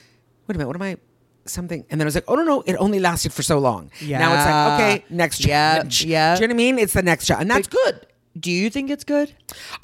wait 0.47 0.55
a 0.55 0.59
minute 0.59 0.69
what 0.69 0.76
am 0.76 0.83
i 0.83 0.97
something 1.49 1.85
and 1.91 2.00
then 2.00 2.07
I 2.07 2.09
was 2.09 2.15
like, 2.15 2.25
oh 2.29 2.35
no 2.35 2.45
no, 2.45 2.62
it 2.67 2.75
only 2.75 3.00
lasted 3.00 3.33
for 3.33 3.43
so 3.43 3.59
long. 3.59 3.91
Yeah. 4.00 4.19
Now 4.19 4.35
it's 4.35 4.45
like, 4.47 4.81
okay, 5.00 5.15
next 5.15 5.38
challenge. 5.38 6.05
yep. 6.05 6.38
Do 6.38 6.43
you 6.43 6.49
know 6.49 6.53
what 6.53 6.57
I 6.57 6.65
mean? 6.65 6.79
It's 6.79 6.93
the 6.93 7.03
next 7.03 7.26
challenge. 7.26 7.43
And 7.43 7.50
that's 7.50 7.69
good. 7.69 8.07
Do 8.38 8.50
you 8.50 8.69
think 8.71 8.90
it's 8.90 9.05
good? 9.05 9.33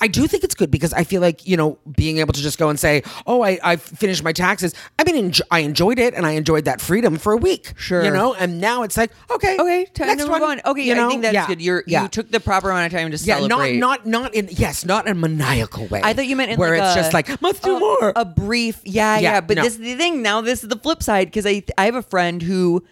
I 0.01 0.09
do 0.09 0.27
think 0.27 0.45
it's 0.45 0.55
good 0.55 0.71
because 0.71 0.93
I 0.93 1.05
feel 1.05 1.21
like 1.23 1.47
you 1.47 1.57
know 1.57 1.79
being 1.97 2.19
able 2.19 2.33
to 2.35 2.41
just 2.43 2.59
go 2.59 2.69
and 2.69 2.79
say, 2.79 3.03
"Oh, 3.27 3.43
I 3.43 3.59
I 3.63 3.77
finished 3.77 4.23
my 4.23 4.33
taxes." 4.33 4.75
I 4.99 5.05
mean, 5.11 5.33
I 5.51 5.61
enjoyed 5.61 5.99
it 5.99 6.13
and 6.15 6.27
I 6.27 6.33
enjoyed 6.33 6.67
that 6.67 6.81
freedom 6.81 7.17
for 7.17 7.33
a 7.33 7.37
week. 7.37 7.73
Sure. 7.77 8.05
you 8.05 8.11
know. 8.11 8.35
And 8.35 8.61
now 8.61 8.83
it's 8.83 8.97
like, 8.97 9.11
okay, 9.31 9.57
Okay, 9.59 9.85
time 9.95 10.09
next 10.09 10.25
to 10.25 10.31
move 10.31 10.41
one. 10.41 10.61
on. 10.61 10.73
Okay, 10.73 10.83
you 10.83 10.95
know? 10.95 11.07
I 11.07 11.11
think 11.11 11.23
that's 11.23 11.35
Yeah. 11.35 11.47
good. 11.47 11.63
You're 11.63 11.85
yeah. 11.87 12.03
you 12.03 12.09
took 12.09 12.31
the 12.31 12.41
proper 12.41 12.71
amount 12.71 12.93
of 12.93 12.99
time 12.99 13.11
to 13.11 13.17
yeah, 13.17 13.37
celebrate. 13.39 13.79
not 13.79 14.05
not 14.05 14.23
not 14.23 14.35
in 14.35 14.49
yes, 14.51 14.85
not 14.85 15.07
in 15.07 15.13
a 15.13 15.15
maniacal 15.15 15.87
way. 15.87 16.01
I 16.05 16.13
thought 16.13 16.27
you 16.27 16.37
meant 16.37 16.51
in 16.53 16.59
where 16.59 16.77
like 16.77 16.83
it's 16.89 16.97
a- 16.97 17.01
just 17.01 17.13
like 17.15 17.41
must 17.41 17.63
do 17.63 17.77
a- 17.77 17.81
more. 17.81 18.13
A 18.17 18.25
brief, 18.25 18.81
yeah, 18.85 19.15
Yeah, 19.19 19.21
yeah. 19.21 19.41
But 19.41 19.57
no. 19.57 19.63
this 19.63 19.75
is 19.75 19.79
the 19.81 19.95
thing. 19.95 20.21
Now 20.23 20.41
this 20.43 20.63
is 20.63 20.69
the 20.69 20.79
flip 20.79 21.03
side 21.03 21.29
because 21.29 21.47
I 21.47 21.63
I 21.79 21.87
have 21.87 21.95
a 21.95 22.03
friend 22.03 22.43
who 22.43 22.85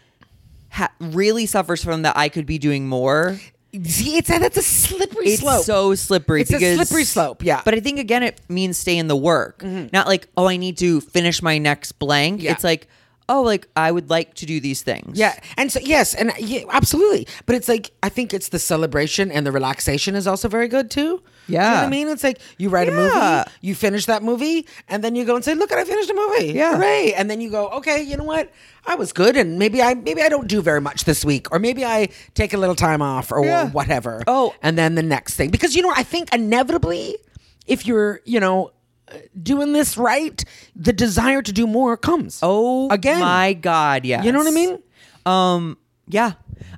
ha- 0.70 0.92
really 1.00 1.46
suffers 1.46 1.82
from 1.84 2.02
the 2.02 2.16
I 2.16 2.28
could 2.28 2.46
be 2.46 2.58
doing 2.58 2.88
more. 2.88 3.38
See, 3.84 4.16
it's 4.16 4.28
a, 4.30 4.38
that's 4.38 4.56
a 4.56 4.62
slippery 4.62 5.28
It's 5.28 5.42
slope. 5.42 5.64
so 5.64 5.94
slippery. 5.94 6.42
It's 6.42 6.52
a 6.52 6.74
slippery 6.74 7.04
slope, 7.04 7.44
yeah. 7.44 7.56
Mm-hmm. 7.56 7.64
But 7.64 7.74
I 7.74 7.80
think 7.80 7.98
again, 8.00 8.22
it 8.24 8.40
means 8.48 8.76
stay 8.76 8.98
in 8.98 9.06
the 9.06 9.16
work, 9.16 9.62
not 9.62 10.06
like 10.08 10.28
oh, 10.36 10.48
I 10.48 10.56
need 10.56 10.78
to 10.78 11.00
finish 11.00 11.40
my 11.40 11.58
next 11.58 11.92
blank. 11.92 12.42
Yeah. 12.42 12.52
It's 12.52 12.64
like 12.64 12.88
oh, 13.30 13.42
like 13.42 13.68
I 13.76 13.92
would 13.92 14.10
like 14.10 14.34
to 14.34 14.46
do 14.46 14.60
these 14.60 14.82
things. 14.82 15.18
Yeah, 15.18 15.38
and 15.56 15.70
so 15.72 15.80
yes, 15.80 16.14
and 16.14 16.32
yeah, 16.38 16.62
absolutely. 16.70 17.26
But 17.46 17.54
it's 17.54 17.68
like 17.68 17.92
I 18.02 18.08
think 18.08 18.34
it's 18.34 18.48
the 18.48 18.58
celebration 18.58 19.30
and 19.30 19.46
the 19.46 19.52
relaxation 19.52 20.14
is 20.16 20.26
also 20.26 20.48
very 20.48 20.68
good 20.68 20.90
too. 20.90 21.22
Do 21.50 21.54
you 21.54 21.58
know 21.60 21.64
Yeah. 21.64 21.80
what 21.80 21.86
I 21.86 21.90
mean? 21.90 22.08
It's 22.08 22.24
like 22.24 22.38
you 22.58 22.68
write 22.70 22.88
a 22.88 22.92
movie, 22.92 23.50
you 23.60 23.74
finish 23.74 24.06
that 24.06 24.22
movie, 24.22 24.66
and 24.88 25.02
then 25.04 25.14
you 25.16 25.24
go 25.24 25.34
and 25.36 25.44
say, 25.44 25.54
"Look, 25.54 25.72
I 25.72 25.84
finished 25.84 26.10
a 26.10 26.14
movie! 26.14 26.52
Yeah. 26.52 26.76
hooray!" 26.76 27.12
And 27.16 27.28
then 27.30 27.40
you 27.40 27.50
go, 27.50 27.68
"Okay, 27.68 28.02
you 28.02 28.16
know 28.16 28.24
what? 28.24 28.50
I 28.86 28.94
was 28.94 29.12
good, 29.12 29.36
and 29.36 29.58
maybe 29.58 29.82
I 29.82 29.94
maybe 29.94 30.22
I 30.22 30.28
don't 30.28 30.48
do 30.48 30.62
very 30.62 30.80
much 30.80 31.04
this 31.04 31.24
week, 31.24 31.50
or 31.52 31.58
maybe 31.58 31.84
I 31.84 32.08
take 32.34 32.54
a 32.54 32.56
little 32.56 32.74
time 32.76 33.02
off, 33.02 33.30
or 33.32 33.44
Yeah. 33.44 33.68
whatever." 33.70 34.22
Oh. 34.26 34.54
and 34.62 34.76
then 34.78 34.94
the 34.94 35.02
next 35.02 35.34
thing, 35.34 35.50
because 35.50 35.74
you 35.76 35.82
know, 35.82 35.92
I 35.96 36.02
think 36.02 36.32
inevitably, 36.34 37.16
if 37.66 37.86
you're 37.86 38.20
you 38.24 38.40
know 38.40 38.70
uh, 39.08 39.14
doing 39.42 39.72
this 39.72 39.96
right, 39.98 40.44
the 40.76 40.92
desire 40.92 41.42
to 41.42 41.52
do 41.52 41.66
more 41.66 41.96
comes. 41.96 42.38
Oh, 42.42 42.88
Again. 42.90 43.20
my 43.20 43.52
God, 43.54 44.04
yes. 44.04 44.24
You 44.24 44.30
know 44.32 44.38
what 44.38 44.46
I 44.46 44.52
mean? 44.52 44.78
Um, 45.26 45.78
yeah. 46.08 46.32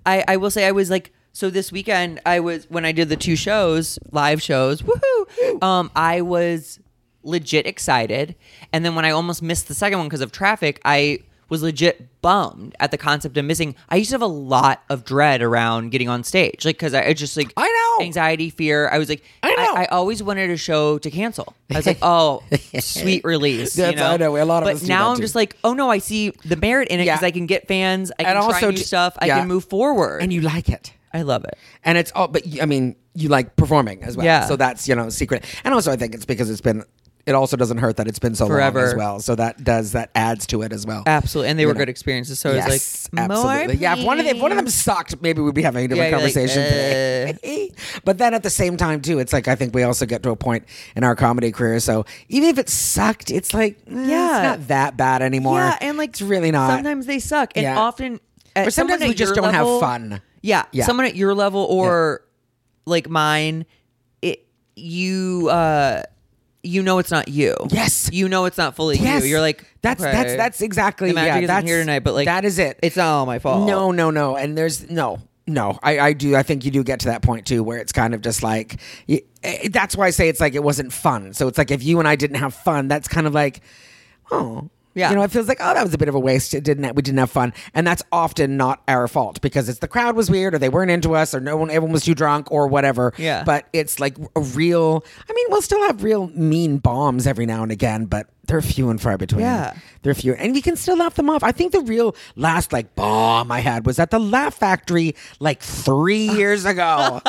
I, 0.06 0.24
I 0.26 0.36
will 0.38 0.50
say 0.50 0.66
I 0.66 0.72
was 0.72 0.88
like 0.90 1.12
so 1.32 1.50
this 1.50 1.72
weekend 1.72 2.20
I 2.26 2.40
was 2.40 2.64
when 2.70 2.84
I 2.84 2.92
did 2.92 3.08
the 3.08 3.16
two 3.16 3.36
shows, 3.36 3.98
live 4.10 4.42
shows, 4.42 4.82
woohoo. 4.82 5.62
Um, 5.62 5.90
I 5.96 6.20
was 6.20 6.78
legit 7.22 7.66
excited. 7.66 8.34
And 8.72 8.84
then 8.84 8.94
when 8.94 9.04
I 9.04 9.10
almost 9.10 9.42
missed 9.42 9.68
the 9.68 9.74
second 9.74 9.98
one 9.98 10.08
because 10.08 10.20
of 10.20 10.32
traffic, 10.32 10.80
I 10.84 11.20
was 11.48 11.62
legit 11.62 12.20
bummed 12.22 12.74
at 12.80 12.90
the 12.90 12.96
concept 12.96 13.36
of 13.36 13.44
missing. 13.44 13.74
I 13.90 13.96
used 13.96 14.10
to 14.10 14.14
have 14.14 14.22
a 14.22 14.26
lot 14.26 14.82
of 14.88 15.04
dread 15.04 15.42
around 15.42 15.90
getting 15.90 16.08
on 16.08 16.24
stage. 16.24 16.64
Like 16.64 16.78
cause 16.78 16.94
I, 16.94 17.04
I 17.06 17.12
just 17.12 17.36
like 17.36 17.52
I 17.56 17.96
know. 17.98 18.04
anxiety, 18.06 18.48
fear. 18.48 18.88
I 18.88 18.98
was 18.98 19.08
like 19.10 19.22
I 19.42 19.54
know. 19.54 19.74
I, 19.74 19.84
always 19.86 20.22
wanted 20.22 20.48
a 20.50 20.56
show 20.56 20.96
to 20.98 21.10
cancel. 21.10 21.54
I 21.70 21.76
was 21.76 21.86
like, 21.86 21.98
oh, 22.00 22.42
sweet 22.80 23.22
release. 23.24 23.76
you 23.76 23.94
know? 23.94 24.12
I 24.12 24.16
know, 24.16 24.37
a 24.37 24.44
lot 24.46 24.62
of 24.66 24.80
but 24.80 24.88
now 24.88 25.11
I'm 25.11 25.16
too. 25.16 25.22
just 25.22 25.35
like, 25.35 25.57
oh 25.62 25.74
no, 25.74 25.90
I 25.90 25.98
see 25.98 26.30
the 26.44 26.57
merit 26.57 26.88
in 26.88 27.00
it 27.00 27.04
Yeah. 27.04 27.16
because 27.16 27.24
I 27.24 27.30
can 27.30 27.44
get 27.46 27.68
fans, 27.68 28.11
I 28.18 28.24
can 28.24 28.37
And 28.37 28.44
try 28.44 28.54
also 28.54 28.70
new 28.70 28.76
stuff, 28.78 29.14
I 29.18 29.28
can 29.28 29.46
move 29.46 29.64
forward, 29.64 30.22
and 30.22 30.33
you 30.33 30.40
like 30.40 30.68
it. 30.70 30.92
I 31.14 31.22
love 31.22 31.44
it. 31.44 31.57
and 31.85 31.98
it's 31.98 32.11
all 32.14 32.29
but 32.29 32.42
I 32.61 32.66
mean 32.66 32.96
you 33.14 33.29
like 33.29 33.57
performing 33.57 34.03
as 34.05 34.16
well 34.16 34.25
Yeah. 34.27 34.46
so 34.46 34.57
that's 34.57 34.88
you 34.88 34.94
know 34.94 35.11
secret 35.11 35.44
and 35.64 35.75
also 35.75 35.92
i 35.92 35.96
think 35.96 36.14
it's 36.14 36.25
because 36.25 36.48
it's 36.48 36.62
been 36.62 36.83
it 37.27 37.35
also 37.37 37.57
doesn't 37.57 37.79
hurt 37.79 37.98
that 37.98 38.09
it's 38.09 38.18
been 38.18 38.35
so 38.35 38.46
long 38.46 38.77
as 38.77 38.94
well 38.96 39.20
so 39.20 39.35
that 39.37 39.62
does 39.62 39.92
that 39.92 40.11
adds 40.14 40.44
to 40.46 40.62
it 40.62 40.72
as 40.72 40.85
well 40.87 41.05
Absolutely, 41.07 41.51
and 41.51 41.59
they 41.59 41.62
You 41.62 41.68
were 41.68 41.75
know. 41.75 41.79
good 41.79 41.88
experiences. 41.88 42.40
So 42.40 42.53
yes, 42.53 42.66
I 42.66 42.70
was 42.70 43.09
like, 43.12 43.31
absolutely. 43.31 43.77
Yeah, 43.77 43.96
if 43.96 44.05
one 44.05 44.18
of 44.18 44.25
them, 44.27 44.35
if 44.37 44.42
one 44.42 44.51
of 44.51 44.57
them 44.57 44.66
sucked, 44.68 45.20
maybe 45.22 45.40
we'd 45.40 45.55
be 45.55 45.62
having 45.62 45.85
a 45.85 45.88
different 45.88 46.11
Yeah, 46.11 46.18
you're 46.18 46.27
like, 46.27 46.35
conversation 46.35 46.62
today. 46.64 47.70
but 48.05 48.18
then 48.18 48.35
at 48.35 48.42
the 48.42 48.51
same 48.51 48.77
time, 48.77 49.01
too, 49.03 49.20
it's 49.20 49.33
like 49.33 49.46
I 49.46 49.55
think 49.55 49.72
we 49.72 49.85
also 49.85 50.05
get 50.05 50.25
to 50.25 50.31
a 50.31 50.37
point 50.37 50.64
in 50.96 51.05
our 51.05 51.14
comedy 51.14 51.53
career. 51.53 51.79
So 51.79 52.07
even 52.29 52.48
if 52.48 52.59
it 52.59 52.68
sucked, 52.68 53.31
it's 53.31 53.55
like 53.55 53.79
eh, 53.88 53.92
Yeah. 54.07 54.37
it's 54.37 54.42
not 54.61 54.68
that 54.68 54.96
bad 54.96 55.22
anymore. 55.22 55.59
Yeah, 55.61 55.79
and 55.81 55.96
like 55.98 56.11
it's 56.11 56.22
really 56.22 56.51
not. 56.51 56.70
Sometimes 56.70 57.07
they 57.07 57.20
suck, 57.20 57.53
and 57.55 57.62
Yeah. 57.62 57.79
often, 57.79 58.18
Or 58.57 58.70
sometimes 58.70 59.03
we 59.03 59.14
just 59.14 59.35
don't 59.37 59.55
have 59.55 59.66
fun. 59.79 60.20
Yeah, 60.42 60.64
Yeah. 60.72 60.85
someone 60.85 61.07
at 61.07 61.16
your 61.16 61.35
level 61.35 61.64
or 61.64 62.24
like 62.85 63.09
mine, 63.09 63.64
it 64.20 64.46
you 64.76 65.48
uh 65.50 66.02
you 66.64 66.83
know 66.83 66.98
it's 66.98 67.11
not 67.11 67.28
you. 67.28 67.55
Yes. 67.70 68.09
you 68.12 68.28
know 68.28 68.44
it's 68.44 68.59
not 68.59 68.74
fully 68.76 68.96
Yes. 68.98 69.22
you. 69.24 69.31
You're 69.31 69.40
like 69.40 69.64
that's 69.83 70.02
okay, 70.02 70.12
that's 70.12 70.37
that's 70.37 70.61
exactly 70.61 71.09
the 71.09 71.14
magic 71.14 71.28
yeah. 71.28 71.37
isn't 71.38 71.46
That's 71.48 71.66
here 71.66 71.81
tonight, 71.81 72.00
but 72.00 72.14
like 72.14 72.26
that 72.26 72.44
is 72.44 72.59
it. 72.59 72.78
It's 72.83 72.96
not 72.96 73.07
all 73.07 73.26
my 73.26 73.38
fault. 73.38 73.66
No, 73.66 73.90
no, 73.90 74.11
no. 74.11 74.37
And 74.37 74.57
there's 74.57 74.88
no, 74.90 75.18
no. 75.46 75.78
I, 75.83 75.98
I 75.98 76.12
do. 76.12 76.37
I 76.37 76.42
think 76.44 76.64
you 76.64 76.70
do 76.70 76.85
get 76.85 77.00
to 77.00 77.07
that 77.09 77.22
point 77.22 77.46
too, 77.46 77.62
where 77.64 77.78
it's 77.78 77.92
kind 77.92 78.14
of 78.14 78.20
just 78.20 78.42
like. 78.44 78.81
y- 79.09 79.22
eh, 79.42 79.68
That's 79.72 79.96
why 79.96 80.07
I 80.07 80.11
say 80.11 80.28
it's 80.28 80.38
like 80.40 80.55
it 80.55 80.62
wasn't 80.62 80.92
fun. 80.92 81.33
So 81.35 81.48
it's 81.48 81.59
like 81.59 81.70
if 81.72 81.83
you 81.83 81.98
and 81.98 82.07
I 82.07 82.14
didn't 82.14 82.37
have 82.37 82.55
fun, 82.55 82.87
that's 82.88 83.09
kind 83.09 83.26
of 83.26 83.35
like, 83.35 83.61
oh. 84.31 84.70
Yeah. 84.94 85.11
You 85.11 85.16
know, 85.16 85.22
it 85.22 85.31
feels 85.31 85.48
like, 85.48 85.59
oh, 85.61 85.74
that 85.74 85.83
was 85.83 85.94
a 85.94 85.98
bit 85.98 86.09
of 86.09 86.14
a 86.14 86.20
waste. 86.20 86.55
It 86.55 86.64
didn't. 86.64 86.94
We 86.94 87.02
didn't 87.02 87.18
have 87.18 87.31
fun, 87.31 87.52
and 87.74 87.87
that's 87.87 88.02
often 88.12 88.57
not 88.57 88.83
our 88.88 89.09
fault 89.09 89.40
because 89.40 89.68
it's 89.68 89.78
the 89.78 89.88
crowd 89.88 90.16
was 90.16 90.31
weird, 90.31 90.55
or 90.55 90.59
they 90.59 90.68
weren't 90.68 90.90
into 90.90 91.14
us, 91.14 91.35
or 91.35 91.40
no 91.40 91.57
one, 91.57 91.70
everyone 91.70 91.92
was 91.92 92.05
too 92.05 92.14
drunk, 92.14 92.50
or 92.52 92.66
whatever. 92.66 93.12
Yeah. 93.16 93.44
But 93.44 93.68
it's 93.72 94.00
like 94.00 94.16
a 94.37 94.40
real. 94.40 95.05
I 95.28 95.33
mean, 95.33 95.46
we'll 95.48 95.62
still 95.62 95.83
have 95.87 96.02
real 96.02 96.28
mean 96.28 96.78
bombs 96.78 97.26
every 97.26 97.46
now 97.46 97.62
and 97.62 97.72
again, 97.72 98.05
but 98.07 98.28
they're 98.46 98.61
few 98.61 98.90
and 98.90 99.00
far 99.00 99.16
between. 99.16 99.42
Yeah. 99.42 99.74
They're 100.02 100.14
few, 100.14 100.35
and 100.35 100.52
we 100.52 100.61
can 100.61 100.76
still 100.76 100.96
laugh 100.96 101.14
them 101.14 101.31
off. 101.31 101.42
I 101.42 101.52
think 101.52 101.72
the 101.72 101.81
real 101.81 102.16
last 102.35 102.72
like 102.72 102.94
bomb 102.94 103.52
I 103.52 103.61
had 103.61 103.87
was 103.87 103.98
at 103.98 104.11
the 104.11 104.18
Laugh 104.18 104.55
Factory 104.55 105.14
like 105.38 105.62
three 105.62 106.28
years 106.37 106.64
ago, 106.64 107.20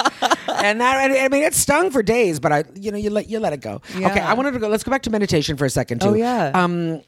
and 0.48 0.82
that 0.82 1.12
I 1.12 1.28
mean 1.30 1.44
it 1.44 1.54
stung 1.54 1.92
for 1.92 2.02
days, 2.04 2.40
but 2.40 2.52
I 2.52 2.64
you 2.76 2.92
know 2.92 2.98
you 2.98 3.10
let 3.10 3.30
you 3.30 3.40
let 3.40 3.54
it 3.54 3.62
go. 3.62 3.82
Okay, 3.96 4.20
I 4.20 4.34
wanted 4.34 4.52
to 4.52 4.60
go. 4.60 4.68
Let's 4.68 4.84
go 4.84 4.92
back 4.92 5.04
to 5.04 5.12
meditation 5.12 5.56
for 5.56 5.66
a 5.66 5.70
second 5.70 6.02
too. 6.02 6.10
Oh, 6.10 6.14
yeah. 6.14 6.52
Um, 6.54 7.02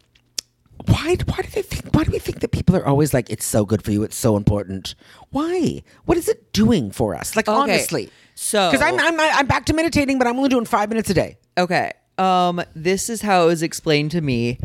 why 0.88 1.16
why 1.26 1.38
do 1.42 1.50
they 1.54 1.62
think 1.62 1.86
why 1.96 2.04
do 2.04 2.12
we 2.12 2.20
think 2.20 2.40
that 2.42 2.52
people 2.52 2.76
are 2.76 2.86
always 2.86 3.14
like 3.14 3.30
it's 3.30 3.46
so 3.46 3.66
good 3.66 3.82
for 3.84 3.92
you 3.92 4.04
it's 4.04 4.16
so 4.16 4.36
important 4.38 4.96
why 5.32 5.82
what 6.06 6.18
is 6.18 6.28
it 6.28 6.52
doing 6.54 6.92
for 6.92 7.16
us 7.16 7.36
like 7.36 7.48
Okay, 7.48 7.58
honestly 7.58 8.10
so- 8.36 8.70
because 8.72 8.86
I'm, 8.86 9.00
I'm 9.00 9.20
I'm 9.20 9.48
back 9.48 9.66
to 9.68 9.74
meditating 9.74 10.18
but 10.18 10.28
I'm 10.28 10.36
only 10.38 10.50
doing 10.50 10.66
five 10.66 10.90
minutes 10.90 11.10
a 11.10 11.14
day 11.14 11.38
Okay. 11.58 11.92
Um, 12.18 12.62
this 12.76 13.10
is 13.10 13.22
how 13.22 13.44
it 13.44 13.46
was 13.48 13.62
explained 13.64 14.12
to 14.12 14.22
me. 14.22 14.58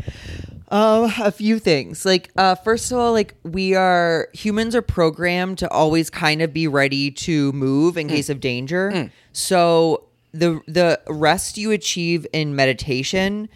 Um, 0.69 1.11
a 1.21 1.31
few 1.31 1.59
things. 1.59 2.05
Like, 2.05 2.29
uh, 2.37 2.55
first 2.55 2.91
of 2.91 2.97
all, 2.97 3.11
like 3.11 3.35
we 3.43 3.75
are 3.75 4.29
humans 4.33 4.73
are 4.75 4.81
programmed 4.81 5.57
to 5.59 5.69
always 5.69 6.09
kind 6.09 6.41
of 6.41 6.53
be 6.53 6.67
ready 6.67 7.11
to 7.11 7.51
move 7.51 7.97
in 7.97 8.07
case 8.07 8.29
of 8.29 8.39
danger. 8.39 9.09
So 9.33 10.05
the 10.33 10.61
the 10.67 10.99
rest 11.07 11.57
you 11.57 11.71
achieve 11.71 12.25
in 12.31 12.55
meditation 12.55 13.49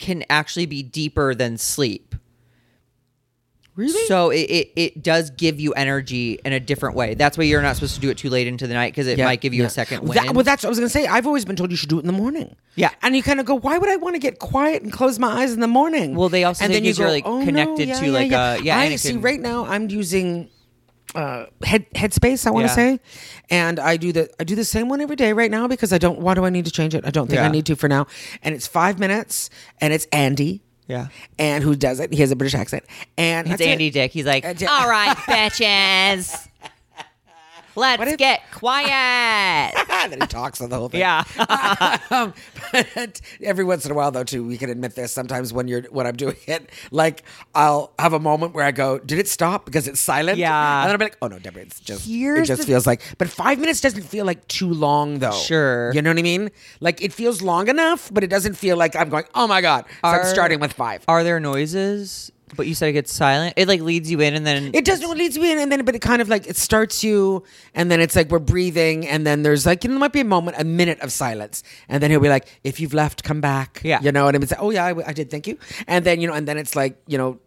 can 0.00 0.24
actually 0.30 0.66
be 0.66 0.82
deeper 0.82 1.34
than 1.34 1.56
sleep. 1.58 2.14
really 3.76 4.04
So 4.06 4.30
it, 4.30 4.40
it, 4.50 4.72
it 4.76 5.02
does 5.02 5.30
give 5.30 5.60
you 5.60 5.72
energy 5.74 6.40
in 6.44 6.52
a 6.52 6.60
different 6.60 6.96
way. 6.96 7.14
That's 7.14 7.38
why 7.38 7.44
you're 7.44 7.62
not 7.62 7.76
supposed 7.76 7.94
to 7.94 8.00
do 8.00 8.10
it 8.10 8.18
too 8.18 8.28
late 8.28 8.46
into 8.46 8.66
the 8.66 8.74
night 8.74 8.92
because 8.92 9.06
it 9.06 9.18
might 9.18 9.40
give 9.40 9.54
you 9.54 9.64
a 9.64 9.70
second 9.70 10.02
win. 10.02 10.14
That- 10.16 10.34
well, 10.34 10.42
that's 10.44 10.62
what 10.64 10.68
I 10.68 10.70
was 10.70 10.78
gonna 10.78 10.88
say. 10.88 11.06
I've 11.06 11.26
always 11.26 11.44
been 11.44 11.56
told 11.56 11.70
you 11.70 11.76
should 11.76 11.88
do 11.88 11.96
it 11.98 12.00
in 12.00 12.06
the 12.06 12.12
morning. 12.12 12.56
Yeah. 12.74 12.90
and 13.02 13.14
you 13.14 13.22
kind 13.22 13.40
of 13.40 13.46
go, 13.46 13.54
why 13.54 13.78
would 13.78 13.88
I 13.90 13.96
want 13.96 14.14
to 14.16 14.20
get 14.20 14.38
quiet 14.38 14.82
and 14.82 14.92
close 14.92 15.18
my 15.18 15.42
eyes 15.42 15.52
in 15.52 15.60
the 15.60 15.68
morning? 15.68 16.14
Well, 16.14 16.28
they 16.30 16.44
also 16.44 16.64
and 16.64 16.72
then 16.74 16.84
you're, 16.84 17.08
like, 17.08 17.24
oh, 17.26 17.44
connected 17.44 17.88
no, 17.88 17.94
yeah, 17.94 18.00
to, 18.00 18.06
yeah, 18.06 18.12
like, 18.12 18.30
yeah. 18.30 18.42
uh, 18.42 18.54
yeah, 18.62 18.78
I 18.78 18.84
and 18.86 19.00
see. 19.00 19.12
can- 19.12 19.20
Right 19.22 19.40
now, 19.40 19.66
I'm 19.66 19.88
using 19.90 20.48
uh, 21.14 21.46
head 21.62 21.86
Headspace. 21.94 22.46
I 22.46 22.50
want 22.50 22.64
to 22.68 22.70
Yeah. 22.70 22.74
say, 22.96 23.00
and 23.50 23.78
I 23.78 23.96
do 23.96 24.12
the 24.12 24.30
I 24.40 24.44
do 24.44 24.54
the 24.54 24.64
same 24.64 24.88
one 24.88 25.00
every 25.00 25.16
day 25.16 25.32
right 25.32 25.50
now 25.50 25.66
because 25.68 25.92
I 25.92 25.98
don't. 25.98 26.20
Why 26.20 26.34
do 26.34 26.44
I 26.44 26.50
need 26.50 26.64
to 26.66 26.70
change 26.70 26.94
it? 26.94 27.04
I 27.06 27.10
don't 27.10 27.28
think 27.28 27.40
I 27.40 27.44
Yeah. 27.44 27.50
need 27.50 27.66
to 27.66 27.76
for 27.76 27.88
now. 27.88 28.06
And 28.42 28.54
it's 28.54 28.66
five 28.66 28.98
minutes, 28.98 29.50
and 29.80 29.92
it's 29.92 30.06
Andy. 30.12 30.62
Yeah. 30.88 31.06
and 31.38 31.62
who 31.62 31.76
does 31.76 32.00
it? 32.00 32.12
He 32.12 32.20
has 32.20 32.32
a 32.32 32.36
British 32.36 32.56
accent, 32.58 32.82
and 33.16 33.46
It's 33.46 33.50
that's 33.58 33.60
it. 33.62 33.68
Andy 33.68 33.90
Dick. 33.90 34.10
He's 34.10 34.26
like, 34.26 34.44
Uh, 34.44 34.54
all 34.68 34.88
right, 34.90 35.16
bitches. 35.28 36.48
Let's 37.76 38.02
if- 38.12 38.18
get 38.18 38.42
quiet. 38.52 39.74
then 40.10 40.20
he 40.20 40.26
talks 40.26 40.60
on 40.60 40.70
the 40.70 40.76
whole 40.76 40.88
thing. 40.88 41.00
Yeah. 41.00 41.24
um, 42.10 42.34
but 42.72 43.20
every 43.42 43.64
once 43.64 43.84
in 43.84 43.92
a 43.92 43.94
while, 43.94 44.10
though, 44.10 44.24
too, 44.24 44.46
we 44.46 44.56
can 44.58 44.70
admit 44.70 44.94
this. 44.94 45.12
Sometimes 45.12 45.52
when 45.52 45.68
you're 45.68 45.82
when 45.90 46.06
I'm 46.06 46.16
doing 46.16 46.36
it, 46.46 46.70
like 46.90 47.22
I'll 47.54 47.92
have 47.98 48.12
a 48.12 48.18
moment 48.20 48.54
where 48.54 48.64
I 48.64 48.72
go, 48.72 48.98
"Did 48.98 49.18
it 49.18 49.28
stop?" 49.28 49.64
Because 49.64 49.86
it's 49.88 50.00
silent. 50.00 50.38
Yeah. 50.38 50.82
and 50.82 50.84
then 50.88 50.92
I'll 50.92 50.98
be 50.98 51.04
like, 51.06 51.18
"Oh 51.22 51.28
no, 51.28 51.38
Deborah, 51.38 51.62
it's 51.62 51.80
just 51.80 52.06
Here's 52.06 52.40
it 52.40 52.44
just 52.46 52.62
the- 52.62 52.66
feels 52.66 52.86
like." 52.86 53.02
But 53.18 53.28
five 53.28 53.58
minutes 53.58 53.80
doesn't 53.80 54.02
feel 54.02 54.24
like 54.24 54.46
too 54.48 54.72
long, 54.72 55.18
though. 55.18 55.30
Sure. 55.32 55.92
you 55.92 56.02
know 56.02 56.10
what 56.10 56.18
I 56.18 56.22
mean. 56.22 56.50
Like 56.80 57.02
it 57.02 57.12
feels 57.12 57.42
long 57.42 57.68
enough, 57.68 58.10
but 58.12 58.24
it 58.24 58.28
doesn't 58.30 58.54
feel 58.54 58.76
like 58.76 58.96
I'm 58.96 59.08
going. 59.08 59.24
Oh 59.34 59.46
my 59.46 59.60
god! 59.60 59.84
So 59.88 60.08
I'm 60.10 60.24
starting 60.26 60.60
with 60.60 60.72
five. 60.72 61.04
Are 61.08 61.22
there 61.24 61.40
noises? 61.40 62.32
But 62.56 62.66
you 62.66 62.74
said 62.74 62.88
it 62.88 62.92
gets 62.94 63.12
silent. 63.12 63.54
It 63.56 63.68
like 63.68 63.80
leads 63.80 64.10
you 64.10 64.20
in, 64.20 64.34
and 64.34 64.44
then 64.46 64.70
It 64.74 64.84
does. 64.84 65.00
It 65.02 65.08
leads 65.08 65.38
me 65.38 65.52
in, 65.52 65.58
and 65.58 65.70
then 65.70 65.84
but 65.84 65.94
it 65.94 66.00
kind 66.00 66.20
of 66.20 66.28
like 66.28 66.46
it 66.48 66.56
starts 66.56 67.04
you, 67.04 67.44
and 67.74 67.90
then 67.90 68.00
it's 68.00 68.16
like 68.16 68.28
we're 68.30 68.38
breathing, 68.40 69.06
and 69.06 69.26
then 69.26 69.42
there's 69.42 69.64
like 69.66 69.84
you 69.84 69.88
know, 69.88 69.94
there 69.94 70.00
might 70.00 70.12
be 70.12 70.20
a 70.20 70.24
moment, 70.24 70.56
a 70.58 70.64
minute 70.64 70.98
of 71.00 71.12
silence, 71.12 71.62
and 71.88 72.02
then 72.02 72.10
he'll 72.10 72.20
be 72.20 72.28
like, 72.28 72.46
"If 72.64 72.80
you've 72.80 72.94
left, 72.94 73.22
come 73.22 73.40
back." 73.40 73.80
Yeah. 73.84 74.00
you 74.02 74.10
know, 74.12 74.26
and 74.28 74.36
it's 74.42 74.52
like, 74.52 74.62
"Oh 74.62 74.70
yeah, 74.70 74.84
I, 74.86 75.08
I 75.08 75.12
did, 75.12 75.30
thank 75.30 75.46
you," 75.46 75.58
and 75.86 76.04
then 76.04 76.20
you 76.20 76.26
know, 76.28 76.34
and 76.34 76.46
then 76.48 76.58
it's 76.58 76.74
like 76.74 77.00
you 77.06 77.18
know, 77.18 77.38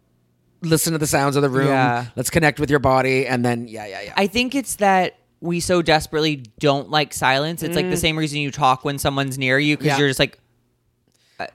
listen 0.62 0.92
to 0.92 0.98
the 0.98 1.06
sounds 1.06 1.36
of 1.36 1.42
the 1.42 1.50
room. 1.50 1.68
Yeah. 1.68 2.06
Let's 2.16 2.30
connect 2.30 2.58
with 2.58 2.70
your 2.70 2.78
body, 2.80 3.26
and 3.26 3.44
then 3.44 3.68
yeah, 3.68 3.86
yeah, 3.86 4.00
yeah. 4.02 4.14
I 4.16 4.26
think 4.26 4.54
it's 4.54 4.76
that 4.76 5.18
we 5.40 5.60
so 5.60 5.82
desperately 5.82 6.36
don't 6.58 6.88
like 6.90 7.12
silence. 7.12 7.62
It's 7.62 7.76
like 7.76 7.90
the 7.90 7.98
same 7.98 8.16
reason 8.18 8.38
you 8.40 8.50
talk 8.50 8.82
when 8.84 8.98
someone's 8.98 9.36
near 9.36 9.58
you 9.58 9.76
because 9.76 9.88
Mm. 9.88 9.90
Yeah. 9.90 9.98
you're 9.98 10.08
just 10.08 10.18
like, 10.20 10.38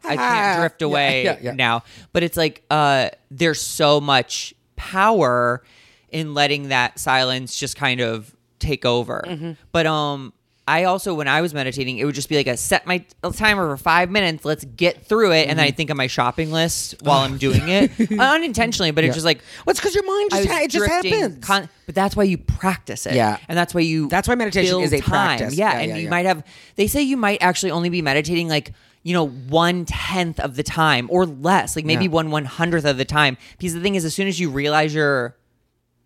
I, 0.04 0.10
I 0.10 0.13
Ah, 0.13 0.17
can't 0.17 0.60
drift 0.62 0.82
away 0.82 1.23
yeah, 1.25 1.38
yeah. 1.41 1.52
now. 1.54 1.84
But 2.13 2.23
it's 2.23 2.38
like 2.38 2.63
uh, 2.69 3.10
there's 3.32 3.62
so 3.62 3.99
much 4.02 4.54
power 4.75 5.62
in 6.10 6.34
letting 6.34 6.69
that 6.69 6.97
silence 6.99 7.56
just 7.58 7.75
kind 7.75 8.02
of 8.02 8.36
take 8.60 8.86
over. 8.86 9.23
Mm-hmm. 9.28 9.52
But 9.71 9.86
um. 9.88 10.34
I 10.67 10.84
also, 10.84 11.15
when 11.15 11.28
I 11.28 11.41
was 11.41 11.52
meditating, 11.52 11.97
it 11.97 12.06
would 12.06 12.13
just 12.13 12.30
be 12.30 12.36
like 12.36 12.45
a 12.45 12.56
set 12.56 12.86
my 12.86 13.04
timer 13.34 13.67
for 13.67 13.75
five 13.75 14.12
minutes. 14.12 14.45
Let's 14.45 14.63
get 14.65 15.04
through 15.04 15.32
it, 15.32 15.47
and 15.49 15.58
then 15.58 15.65
I 15.65 15.71
think 15.71 15.89
of 15.89 15.97
my 15.97 16.06
shopping 16.06 16.52
list 16.52 16.93
while 17.02 17.21
I'm 17.21 17.39
doing 17.39 17.67
it, 17.69 17.89
unintentionally. 18.19 18.91
But 18.91 19.04
it's 19.04 19.15
just 19.15 19.25
like 19.25 19.39
well, 19.65 19.71
it's 19.71 19.80
because 19.80 19.95
your 19.95 20.06
mind 20.06 20.30
just 20.30 20.47
ha- 20.47 20.60
it 20.62 20.69
just 20.69 20.86
happens. 20.86 21.43
con- 21.43 21.69
but 21.88 21.95
that's 21.95 22.15
why 22.15 22.21
you 22.25 22.38
practice 22.38 23.08
it. 23.08 23.15
Yeah. 23.15 23.38
And 23.47 23.58
that's 23.58 23.73
why 23.73 23.82
you 23.82 24.10
That's 24.10 24.28
why 24.28 24.36
meditation 24.36 24.80
is 24.82 24.93
a 24.93 24.99
time. 24.99 25.10
practice. 25.39 25.56
Yeah. 25.56 25.71
Yeah, 25.73 25.80
and 25.80 25.89
yeah, 25.89 25.95
you 25.97 26.04
yeah. 26.04 26.10
might 26.12 26.28
have 26.28 26.45
they 26.75 26.86
say 26.86 27.02
you 27.02 27.17
might 27.17 27.41
actually 27.41 27.71
only 27.71 27.89
be 27.89 28.04
meditating 28.04 28.47
like, 28.47 28.71
you 29.03 29.13
know, 29.13 29.27
one 29.27 29.85
tenth 29.85 30.39
of 30.39 30.55
the 30.55 30.63
time 30.63 31.07
or 31.09 31.25
less, 31.25 31.75
like 31.75 31.85
maybe 31.85 32.05
Yeah. 32.05 32.12
one 32.12 32.31
one 32.31 32.45
hundredth 32.45 32.85
of 32.85 32.97
the 32.97 33.05
time. 33.05 33.38
Because 33.57 33.73
the 33.73 33.79
thing 33.81 33.95
is 33.95 34.03
as 34.05 34.13
soon 34.13 34.27
as 34.27 34.39
you 34.39 34.49
realize 34.49 34.93
you're 34.93 35.35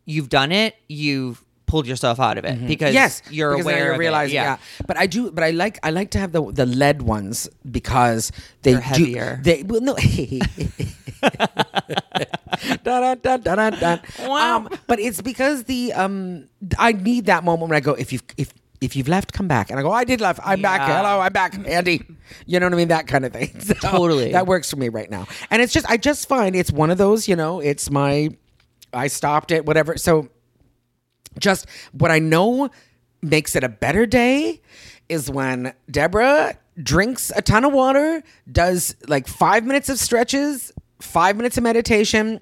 you've 0.05 0.29
done 0.29 0.51
it, 0.51 0.75
you've 0.89 1.43
pulled 1.65 1.87
yourself 1.87 2.19
out 2.19 2.37
of 2.37 2.45
it. 2.45 2.67
Because 2.67 2.89
Mm-hmm. 2.89 2.93
yes, 2.95 3.21
you're 3.31 3.51
because 3.51 3.65
aware 3.65 3.83
you're 3.85 3.93
of 3.93 3.99
realizing, 3.99 4.35
it. 4.37 4.41
yeah. 4.41 4.57
But 4.85 4.97
I 4.97 5.07
do, 5.07 5.31
but 5.31 5.43
I 5.43 5.49
like, 5.51 5.79
I 5.81 5.89
like 5.89 6.11
to 6.11 6.19
have 6.19 6.31
the 6.33 6.51
the 6.51 6.65
lead 6.67 7.01
ones 7.01 7.49
because 7.69 8.31
they 8.61 8.73
They're 8.73 8.81
do- 8.81 8.85
heavier. 8.87 9.39
they 9.43 9.63
well, 9.63 9.81
no. 9.81 9.95
Dun, 12.83 13.17
dun, 13.21 13.41
dun, 13.41 13.73
dun. 13.79 14.01
Wow. 14.19 14.57
Um, 14.57 14.69
but 14.87 14.99
it's 14.99 15.21
because 15.21 15.63
the 15.63 15.93
um, 15.93 16.47
I 16.77 16.91
need 16.91 17.25
that 17.25 17.43
moment 17.43 17.69
when 17.71 17.77
I 17.77 17.79
go, 17.79 17.93
if 17.93 18.13
you've 18.13 18.23
if 18.37 18.53
if 18.83 18.95
you've 18.95 19.07
left, 19.07 19.31
come 19.33 19.47
back, 19.47 19.69
and 19.69 19.79
I 19.79 19.83
go, 19.83 19.89
oh, 19.89 19.93
I 19.93 20.03
did 20.03 20.19
left, 20.19 20.39
I'm 20.43 20.61
back, 20.61 20.81
hello, 20.81 21.21
I'm 21.21 21.31
back, 21.31 21.55
Andy. 21.67 22.03
You 22.45 22.59
know 22.59 22.65
what 22.65 22.73
I 22.73 22.77
mean? 22.77 22.89
That 22.89 23.07
kind 23.07 23.25
of 23.25 23.31
thing. 23.31 23.49
So 23.63 23.73
Totally. 23.75 24.31
that 24.33 24.45
works 24.45 24.69
for 24.69 24.75
me 24.75 24.89
right 24.89 25.09
now, 25.09 25.25
and 25.49 25.61
it's 25.61 25.71
just 25.71 25.89
I 25.89 25.97
just 25.97 26.27
find 26.27 26.55
it's 26.55 26.71
one 26.71 26.91
of 26.91 26.97
those, 26.97 27.27
you 27.27 27.35
know, 27.35 27.59
it's 27.59 27.89
my 27.89 28.29
I 28.93 29.07
stopped 29.07 29.51
it, 29.51 29.65
whatever. 29.65 29.97
So 29.97 30.27
just 31.39 31.65
what 31.93 32.11
I 32.11 32.19
know 32.19 32.69
makes 33.21 33.55
it 33.55 33.63
a 33.63 33.69
better 33.69 34.05
day 34.05 34.61
is 35.09 35.29
when 35.29 35.73
Deborah 35.89 36.57
drinks 36.81 37.31
a 37.35 37.41
ton 37.41 37.63
of 37.63 37.73
water, 37.73 38.21
does 38.51 38.95
like 39.07 39.27
five 39.27 39.65
minutes 39.65 39.89
of 39.89 39.97
stretches, 39.99 40.71
five 40.99 41.37
minutes 41.37 41.57
of 41.57 41.63
meditation, 41.63 42.41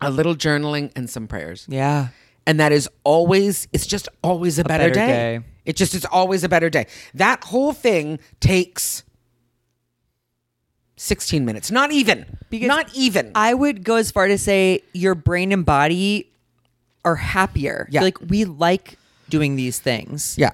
a 0.00 0.10
little 0.10 0.34
journaling, 0.34 0.90
and 0.96 1.08
some 1.08 1.28
prayers. 1.28 1.66
Yeah. 1.68 2.08
And 2.46 2.58
that 2.60 2.72
is 2.72 2.88
always, 3.04 3.68
it's 3.72 3.86
just 3.86 4.08
always 4.22 4.58
a, 4.58 4.64
better, 4.64 4.84
better 4.90 4.94
day. 4.94 5.06
day. 5.38 5.40
It 5.64 5.76
just 5.76 5.94
is 5.94 6.04
always 6.04 6.42
a 6.42 6.48
better 6.48 6.68
day. 6.70 6.86
That 7.14 7.44
whole 7.44 7.72
thing 7.72 8.18
takes 8.40 9.04
16 10.96 11.44
minutes. 11.44 11.70
Not 11.70 11.92
even. 11.92 12.38
Because 12.50 12.68
not 12.68 12.92
even. 12.94 13.32
I 13.34 13.54
would 13.54 13.84
go 13.84 13.96
as 13.96 14.10
far 14.10 14.26
to 14.28 14.38
say 14.38 14.82
your 14.92 15.14
brain 15.14 15.52
and 15.52 15.64
body 15.64 16.30
are 17.04 17.16
happier. 17.16 17.88
Yeah. 17.90 18.02
Like 18.02 18.18
we 18.20 18.44
like 18.44 18.98
doing 19.28 19.56
these 19.56 19.78
things. 19.78 20.36
yeah. 20.38 20.50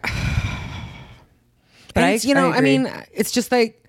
But 1.94 2.05
I- 2.05 2.14
you 2.22 2.35
know, 2.35 2.51
I 2.53 2.59
I, 2.59 2.61
mean, 2.61 2.90
it's 3.12 3.31
just 3.33 3.51
like, 3.51 3.83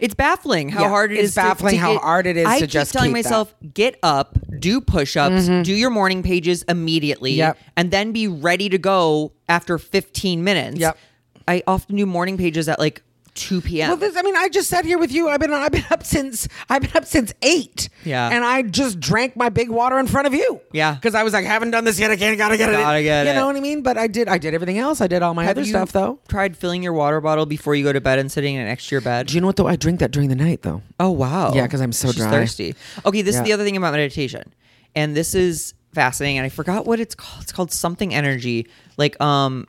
It's 0.00 0.14
baffling 0.14 0.68
how 0.70 0.82
Yeah, 0.82 0.88
hard 0.88 1.12
it 1.12 1.16
it's 1.18 1.28
is. 1.28 1.34
to- 1.34 1.40
baffling 1.40 1.74
to 1.74 1.78
how 1.78 1.92
get- 1.94 2.02
hard 2.02 2.26
it 2.26 2.36
is 2.36 2.46
I 2.46 2.54
to 2.58 2.60
keep 2.66 2.70
just 2.70 2.92
telling 2.92 3.14
keep 3.14 3.22
that. 3.24 3.28
myself, 3.30 3.54
get 3.74 3.98
up, 4.02 4.36
do 4.58 4.80
push-ups, 4.80 5.44
mm-hmm. 5.48 5.62
do 5.62 5.72
your 5.74 5.90
morning 5.90 6.22
pages 6.22 6.62
immediately, 6.68 7.32
Yep. 7.32 7.58
and 7.76 7.90
then 7.90 8.12
be 8.12 8.26
ready 8.28 8.68
to 8.68 8.78
go 8.78 9.32
after 9.48 9.78
15 9.78 10.42
minutes. 10.44 10.78
Yep. 10.78 10.98
I 11.46 11.62
often 11.66 11.96
do 11.96 12.06
morning 12.06 12.36
pages 12.38 12.68
at 12.68 12.78
like 12.78 13.02
2 13.34 13.60
p.m. 13.62 13.88
Well, 13.88 13.96
this, 13.96 14.16
I 14.16 14.22
mean, 14.22 14.36
I 14.36 14.48
just 14.48 14.68
sat 14.68 14.84
here 14.84 14.96
with 14.98 15.10
you. 15.12 15.28
I've 15.28 15.40
been 15.40 15.52
I've 15.52 15.72
been 15.72 15.84
up 15.90 16.04
since 16.04 16.46
I've 16.68 16.82
been 16.82 16.92
up 16.96 17.04
since 17.04 17.32
eight. 17.42 17.88
Yeah. 18.04 18.28
and 18.30 18.44
I 18.44 18.62
just 18.62 19.00
drank 19.00 19.34
my 19.36 19.48
big 19.48 19.70
water 19.70 19.98
in 19.98 20.06
front 20.06 20.26
of 20.26 20.34
you. 20.34 20.60
Yeah. 20.72 20.94
because 20.94 21.14
I 21.14 21.22
was 21.24 21.32
like, 21.32 21.44
haven't 21.44 21.70
done 21.72 21.84
this 21.84 21.98
yet. 21.98 22.10
I 22.10 22.16
can't. 22.16 22.38
Gotta 22.38 22.56
get 22.56 22.68
it. 22.68 22.72
Gotta 22.72 23.02
get 23.02 23.24
you 23.24 23.32
it. 23.32 23.34
know 23.34 23.46
what 23.46 23.56
I 23.56 23.60
mean? 23.60 23.82
But 23.82 23.98
I 23.98 24.06
did. 24.06 24.28
I 24.28 24.38
did 24.38 24.54
everything 24.54 24.78
else. 24.78 25.00
I 25.00 25.06
did 25.08 25.22
all 25.22 25.34
my 25.34 25.44
Have 25.44 25.56
other 25.58 25.64
stuff 25.66 25.90
though. 25.92 26.20
Tried 26.28 26.56
filling 26.56 26.82
your 26.82 26.92
water 26.92 27.20
bottle 27.20 27.46
before 27.46 27.74
you 27.74 27.82
go 27.84 27.92
to 27.92 28.00
bed 28.00 28.18
and 28.18 28.30
sitting 28.30 28.54
it 28.54 28.64
next 28.64 28.88
to 28.88 28.94
your 28.94 29.02
bed. 29.02 29.26
Do 29.26 29.34
you 29.34 29.40
know 29.40 29.46
what 29.48 29.56
though? 29.56 29.66
I 29.66 29.76
drink 29.76 30.00
that 30.00 30.10
during 30.12 30.28
the 30.28 30.36
night 30.36 30.62
though. 30.62 30.82
Oh 31.00 31.10
wow! 31.10 31.52
Yeah, 31.54 31.62
because 31.64 31.80
I'm 31.80 31.92
so 31.92 32.08
She's 32.08 32.16
dry. 32.18 32.30
thirsty. 32.30 32.74
Okay, 33.04 33.22
this 33.22 33.34
Yeah. 33.34 33.40
is 33.42 33.46
the 33.46 33.52
other 33.52 33.64
thing 33.64 33.76
about 33.76 33.92
meditation, 33.94 34.52
and 34.94 35.16
this 35.16 35.34
is 35.34 35.74
fascinating. 35.92 36.38
And 36.38 36.44
I 36.46 36.50
forgot 36.50 36.86
what 36.86 37.00
it's 37.00 37.14
called. 37.14 37.42
It's 37.42 37.52
called 37.52 37.72
something 37.72 38.14
energy, 38.14 38.68
like 38.96 39.20
um, 39.20 39.66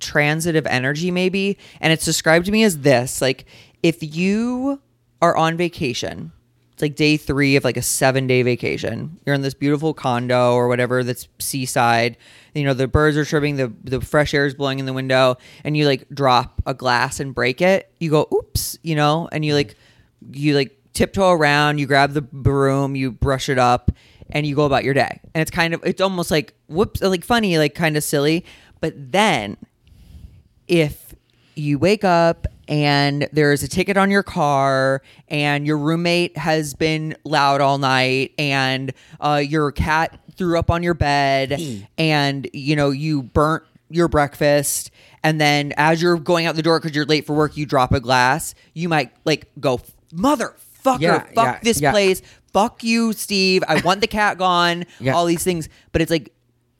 transitive 0.00 0.66
energy 0.66 1.10
maybe. 1.10 1.58
And 1.80 1.92
it's 1.92 2.04
described 2.04 2.46
to 2.46 2.52
me 2.52 2.64
as 2.64 2.78
this: 2.78 3.20
like 3.20 3.46
if 3.82 4.02
you 4.02 4.80
are 5.22 5.36
on 5.36 5.56
vacation. 5.56 6.32
It's 6.72 6.82
like 6.82 6.94
day 6.94 7.16
three 7.16 7.56
of 7.56 7.64
like 7.64 7.78
a 7.78 7.82
seven 7.82 8.26
day 8.26 8.42
vacation. 8.42 9.18
You're 9.24 9.34
in 9.34 9.40
this 9.40 9.54
beautiful 9.54 9.94
condo 9.94 10.52
or 10.52 10.68
whatever 10.68 11.02
that's 11.02 11.26
seaside. 11.38 12.18
You 12.54 12.64
know, 12.64 12.74
the 12.74 12.86
birds 12.86 13.16
are 13.16 13.24
chirping, 13.24 13.56
the, 13.56 13.72
the 13.82 14.02
fresh 14.02 14.34
air 14.34 14.44
is 14.44 14.54
blowing 14.54 14.78
in 14.78 14.84
the 14.84 14.92
window, 14.92 15.36
and 15.64 15.74
you 15.74 15.86
like 15.86 16.06
drop 16.10 16.60
a 16.66 16.74
glass 16.74 17.18
and 17.18 17.34
break 17.34 17.62
it. 17.62 17.90
You 17.98 18.10
go, 18.10 18.28
oops, 18.30 18.78
you 18.82 18.94
know, 18.94 19.26
and 19.32 19.42
you 19.42 19.54
like 19.54 19.74
you 20.32 20.54
like 20.54 20.78
tiptoe 20.92 21.30
around, 21.30 21.78
you 21.78 21.86
grab 21.86 22.12
the 22.12 22.20
broom, 22.20 22.94
you 22.94 23.10
brush 23.10 23.48
it 23.48 23.58
up, 23.58 23.90
and 24.28 24.46
you 24.46 24.54
go 24.54 24.66
about 24.66 24.84
your 24.84 24.94
day. 24.94 25.20
And 25.34 25.40
it's 25.40 25.50
kind 25.50 25.72
of 25.72 25.82
it's 25.82 26.02
almost 26.02 26.30
like 26.30 26.52
whoops, 26.68 27.00
like 27.00 27.24
funny, 27.24 27.56
like 27.56 27.74
kind 27.74 27.96
of 27.96 28.04
silly. 28.04 28.44
But 28.80 28.92
then 29.12 29.56
if 30.68 31.14
you 31.54 31.78
wake 31.78 32.04
up 32.04 32.46
and 32.68 33.28
there's 33.32 33.62
a 33.62 33.68
ticket 33.68 33.96
on 33.96 34.10
your 34.10 34.22
car 34.22 35.00
and 35.28 35.66
your 35.66 35.78
roommate 35.78 36.36
has 36.36 36.74
been 36.74 37.16
loud 37.24 37.60
all 37.60 37.78
night 37.78 38.32
and 38.38 38.92
uh, 39.20 39.42
your 39.44 39.72
cat 39.72 40.18
threw 40.36 40.58
up 40.58 40.70
on 40.70 40.82
your 40.82 40.94
bed 40.94 41.58
and 41.96 42.48
you 42.52 42.76
know 42.76 42.90
you 42.90 43.22
burnt 43.22 43.62
your 43.88 44.08
breakfast 44.08 44.90
and 45.22 45.40
then 45.40 45.72
as 45.76 46.02
you're 46.02 46.18
going 46.18 46.44
out 46.44 46.56
the 46.56 46.62
door 46.62 46.78
because 46.80 46.94
you're 46.94 47.06
late 47.06 47.24
for 47.24 47.34
work 47.34 47.56
you 47.56 47.64
drop 47.64 47.92
a 47.92 48.00
glass 48.00 48.54
you 48.74 48.88
might 48.88 49.12
like 49.24 49.48
go 49.60 49.80
motherfucker 50.12 51.00
Yeah, 51.00 51.20
fuck 51.20 51.34
yeah, 51.36 51.58
this 51.62 51.80
yeah. 51.80 51.90
place. 51.92 52.20
Fuck 52.52 52.82
you 52.84 53.12
steve. 53.12 53.62
I 53.68 53.80
want 53.80 54.00
the 54.00 54.06
cat 54.06 54.38
gone 54.38 54.84
all 55.12 55.24
these 55.26 55.42
things. 55.44 55.68
But 55.92 56.00
it's 56.02 56.10
like 56.10 56.32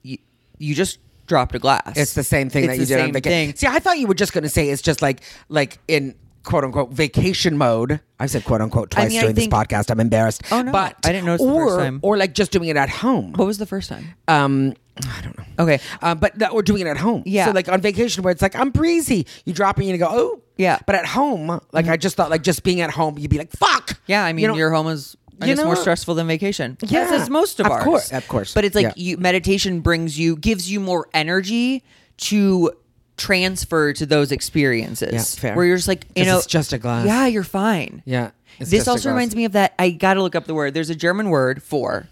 you, 0.03 0.19
you 0.59 0.75
just 0.75 0.99
dropped 1.27 1.55
a 1.55 1.59
glass 1.59 1.93
It's 1.97 2.15
the 2.15 2.23
same 2.25 2.49
thing 2.51 2.65
It's 2.65 2.73
that 2.75 2.79
you 2.79 2.87
the 2.87 2.95
did 2.97 3.01
on 3.05 3.13
vacation. 3.13 3.49
thing. 3.53 3.57
See, 3.57 3.67
I 3.67 3.79
thought 3.81 3.99
you 3.99 4.07
were 4.07 4.15
just 4.15 4.33
going 4.33 4.45
to 4.45 4.51
say 4.51 4.71
it's 4.71 4.83
just 4.83 5.03
like 5.03 5.21
like 5.49 5.79
in 5.89 6.15
quote 6.45 6.63
unquote 6.65 6.91
vacation 6.93 7.59
mode. 7.59 8.01
I've 8.21 8.31
said 8.31 8.45
quote 8.45 8.61
unquote 8.61 8.91
twice 8.93 9.11
mean, 9.11 9.21
during 9.21 9.35
think- 9.35 9.51
this 9.51 9.59
podcast. 9.59 9.91
I'm 9.91 10.01
embarrassed. 10.01 10.43
Oh, 10.51 10.63
no. 10.63 10.73
but 10.73 10.97
I 11.05 11.13
didn't 11.13 11.27
notice 11.27 11.45
the 11.45 11.53
or, 11.53 11.67
first 11.69 11.79
time. 11.81 12.01
Or 12.03 12.17
like 12.17 12.33
just 12.35 12.53
doing 12.53 12.69
it 12.69 12.77
at 12.77 12.89
home. 12.89 13.33
what 13.35 13.45
was 13.47 13.59
the 13.59 13.67
first 13.67 13.89
time 13.89 14.15
Um, 14.29 14.75
I 15.07 15.21
don't 15.23 15.37
know. 15.37 15.45
okay 15.65 15.81
Uh, 16.01 16.15
but 16.15 16.39
that 16.39 16.55
we're 16.55 16.63
doing 16.63 16.83
it 16.83 16.87
at 16.87 16.97
home. 16.97 17.23
Yeah. 17.27 17.47
So 17.47 17.51
like 17.51 17.69
on 17.69 17.81
vacation 17.81 18.23
where 18.23 18.31
it's 18.33 18.43
like 18.43 18.55
I'm 18.55 18.71
breezy, 18.71 19.27
you 19.45 19.53
drop 19.53 19.79
it 19.79 19.83
and 19.83 19.91
you 19.91 19.99
go 19.99 20.09
oh 20.11 20.41
Yeah. 20.57 20.79
But 20.87 20.95
at 20.95 21.07
home, 21.07 21.61
like 21.73 21.89
I 21.89 21.97
just 21.97 22.17
thought 22.17 22.31
like 22.31 22.43
just 22.43 22.63
being 22.63 22.81
at 22.81 22.91
home, 22.91 23.19
you'd 23.19 23.31
be 23.31 23.39
like 23.39 23.51
fuck. 23.51 23.99
Yeah, 24.07 24.25
I 24.25 24.33
mean, 24.33 24.43
You 24.45 24.49
know- 24.49 24.57
your 24.57 24.71
home 24.73 24.87
is 24.89 25.17
I 25.41 25.47
you 25.47 25.55
guess 25.55 25.65
more 25.65 25.77
stressful 25.77 26.15
than 26.15 26.27
vacation. 26.27 26.79
Yeah, 26.83 27.01
As 27.11 27.23
is 27.23 27.31
most 27.31 27.61
of, 27.61 27.67
of 27.67 27.73
ours. 27.73 27.85
course, 27.85 28.13
of 28.13 28.27
course. 28.29 28.55
But 28.55 28.65
it's 28.65 28.75
like 28.75 28.85
Yeah. 28.85 28.93
you 28.97 29.17
meditation 29.19 29.81
brings 29.81 30.19
you 30.19 30.37
gives 30.37 30.71
you 30.71 30.81
more 30.81 31.09
energy 31.13 31.85
to 32.19 32.73
transfer 33.17 33.93
to 33.93 34.07
those 34.07 34.33
experiences. 34.33 35.13
Yeah, 35.13 35.41
fair. 35.41 35.55
Where 35.57 35.65
you're 35.67 35.77
just 35.77 35.89
like, 35.89 36.07
you 36.15 36.25
know, 36.25 36.39
it's 36.39 36.47
just 36.47 36.73
a 36.73 36.79
glass. 36.79 37.07
Yeah, 37.07 37.27
you're 37.27 37.43
fine. 37.45 38.03
Yeah, 38.07 38.31
it's 38.59 38.71
this 38.71 38.89
also 38.89 39.11
reminds 39.11 39.35
me 39.37 39.45
of 39.45 39.53
that. 39.53 39.75
I 39.79 39.91
got 39.91 40.15
to 40.15 40.23
look 40.23 40.35
up 40.35 40.47
the 40.47 40.55
word. 40.55 40.75
There's 40.75 40.91
a 40.91 40.95
German 40.95 41.29
word 41.31 41.63
for 41.63 42.09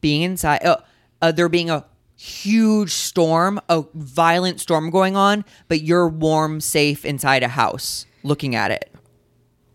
being 0.00 0.22
inside. 0.22 0.64
Uh, 0.64 0.76
uh, 1.22 1.32
there 1.32 1.48
being 1.48 1.70
a 1.70 1.84
huge 2.16 2.92
storm, 2.92 3.60
a 3.68 3.84
violent 3.94 4.60
storm 4.60 4.90
going 4.90 5.16
on, 5.16 5.44
but 5.68 5.82
you're 5.82 6.08
warm, 6.08 6.60
safe 6.60 7.04
inside 7.04 7.42
a 7.42 7.48
house 7.48 8.06
looking 8.22 8.54
at 8.54 8.70
it. 8.70 8.90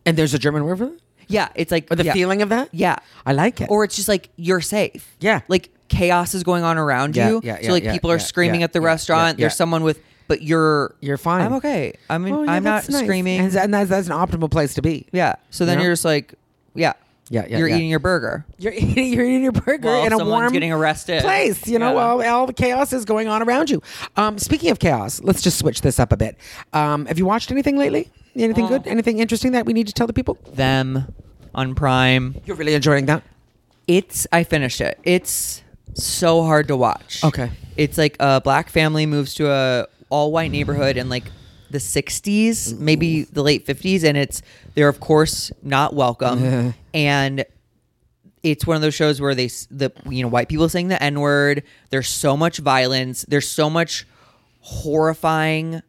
And 0.06 0.17
there's 0.17 0.34
a 0.34 0.39
German 0.39 0.65
word 0.65 0.78
for 0.80 0.86
it? 0.86 1.01
Yeah, 1.32 1.50
it's 1.56 1.72
like 1.72 1.91
Or 1.91 1.96
the 1.96 2.04
yeah. 2.06 2.13
feeling 2.13 2.41
of 2.41 2.50
that? 2.50 2.70
Yeah, 2.72 2.98
I 3.26 3.34
like 3.34 3.62
it. 3.62 3.70
or 3.70 3.84
it's 3.84 3.96
just 3.96 4.08
like 4.08 4.30
you're 4.36 4.62
safe. 4.62 5.15
Yeah. 5.20 5.41
like 5.48 5.70
chaos 5.89 6.34
is 6.34 6.44
going 6.44 6.63
on 6.63 6.78
around 6.78 7.15
Yeah, 7.15 7.30
you. 7.30 7.41
yeah, 7.44 7.62
so 7.62 7.72
like 7.72 7.84
yeah, 7.84 7.91
people 7.91 8.12
are 8.12 8.15
yeah, 8.15 8.20
screaming 8.20 8.62
yeah, 8.62 8.65
at 8.65 8.74
the 8.74 8.80
yeah, 8.82 8.86
restaurant. 8.88 9.38
yeah, 9.39 9.44
There's 9.44 9.56
someone 9.56 9.84
with, 9.84 10.00
but 10.28 10.41
you're 10.41 10.96
You're 11.02 11.17
fine. 11.17 11.41
I'm 11.46 11.54
okay. 11.54 11.94
I 12.10 12.17
mean, 12.17 12.34
Oh, 12.34 12.44
yeah, 12.44 12.52
I'm 12.54 12.63
not 12.63 12.88
nice. 12.88 13.04
screaming. 13.04 13.39
And, 13.41 13.56
and 13.56 13.74
that's, 13.74 13.89
that's 13.89 14.08
an 14.08 14.13
optimal 14.13 14.50
place 14.50 14.74
to 14.76 14.82
be. 14.82 15.08
yeah. 15.12 15.36
So 15.50 15.65
then 15.65 15.78
You 15.80 15.84
you're 15.86 15.94
just 15.94 16.06
like, 16.06 16.36
yeah, 16.76 16.94
Yeah, 17.30 17.46
yeah, 17.50 17.58
You're 17.58 17.67
yeah. 17.67 17.76
eating 17.76 17.89
your 17.89 18.00
burger. 18.00 18.46
You're 18.58 18.72
eating, 18.84 19.12
you're 19.12 19.26
eating 19.26 19.44
your 19.44 19.52
burger 19.52 19.89
While 19.89 20.06
in 20.06 20.13
a 20.13 20.24
warm 20.24 20.54
getting 20.54 20.72
arrested. 20.72 21.22
place. 21.24 21.67
You 21.67 21.80
know, 21.80 21.89
Yeah. 21.89 22.15
while 22.15 22.36
all 22.36 22.46
the 22.48 22.54
chaos 22.54 22.94
is 22.94 23.04
going 23.04 23.28
on 23.28 23.41
around 23.44 23.70
you. 23.70 23.82
Um, 24.15 24.38
speaking 24.38 24.72
of 24.72 24.80
chaos, 24.80 25.20
let's 25.22 25.41
just 25.41 25.58
switch 25.60 25.82
this 25.82 26.00
up 26.00 26.13
a 26.13 26.17
bit. 26.17 26.38
Um, 26.72 27.06
have 27.08 27.17
you 27.17 27.26
watched 27.26 27.52
anything 27.52 27.78
lately? 27.78 28.10
Anything 28.34 28.67
good? 28.67 28.88
Anything 28.88 29.20
interesting 29.20 29.52
that 29.52 29.65
we 29.65 29.74
need 29.74 29.88
to 29.88 29.94
tell 29.94 30.08
the 30.08 30.13
people? 30.13 30.38
Them 30.54 31.13
on 31.54 31.76
Prime. 31.76 32.40
You're 32.46 32.56
really 32.56 32.74
enjoying 32.74 33.06
that. 33.08 33.24
It's 33.88 34.28
I 34.32 34.44
finished 34.44 34.82
it. 34.82 35.00
It's 35.04 35.64
so 35.94 36.44
hard 36.44 36.68
to 36.70 36.76
watch. 36.78 37.24
Okay. 37.24 37.52
It's 37.78 37.98
like 37.98 38.16
a 38.20 38.42
black 38.42 38.70
family 38.70 39.06
moves 39.06 39.34
to 39.36 39.52
a 39.52 39.88
all 40.10 40.32
white 40.32 40.52
neighborhood 40.52 40.98
in 40.98 41.10
like 41.10 41.26
the 41.70 41.78
60s, 41.78 42.78
maybe 42.78 43.24
the 43.24 43.42
late 43.42 43.66
50s 43.66 44.04
and 44.04 44.18
it's 44.18 44.42
they're 44.76 44.90
of 44.90 45.00
course 45.00 45.52
not 45.64 45.94
welcome 45.94 46.74
and 46.94 47.46
it's 48.44 48.66
one 48.66 48.76
of 48.76 48.82
those 48.82 48.94
shows 48.94 49.22
where 49.22 49.36
they 49.36 49.48
the 49.70 49.92
you 50.10 50.22
know 50.22 50.28
white 50.28 50.50
people 50.50 50.68
saying 50.68 50.88
the 50.90 51.02
n 51.02 51.20
word, 51.20 51.64
there's 51.90 52.08
so 52.10 52.36
much 52.36 52.58
violence, 52.58 53.24
there's 53.28 53.48
so 53.48 53.70
much 53.70 54.06
horrifying 54.62 55.82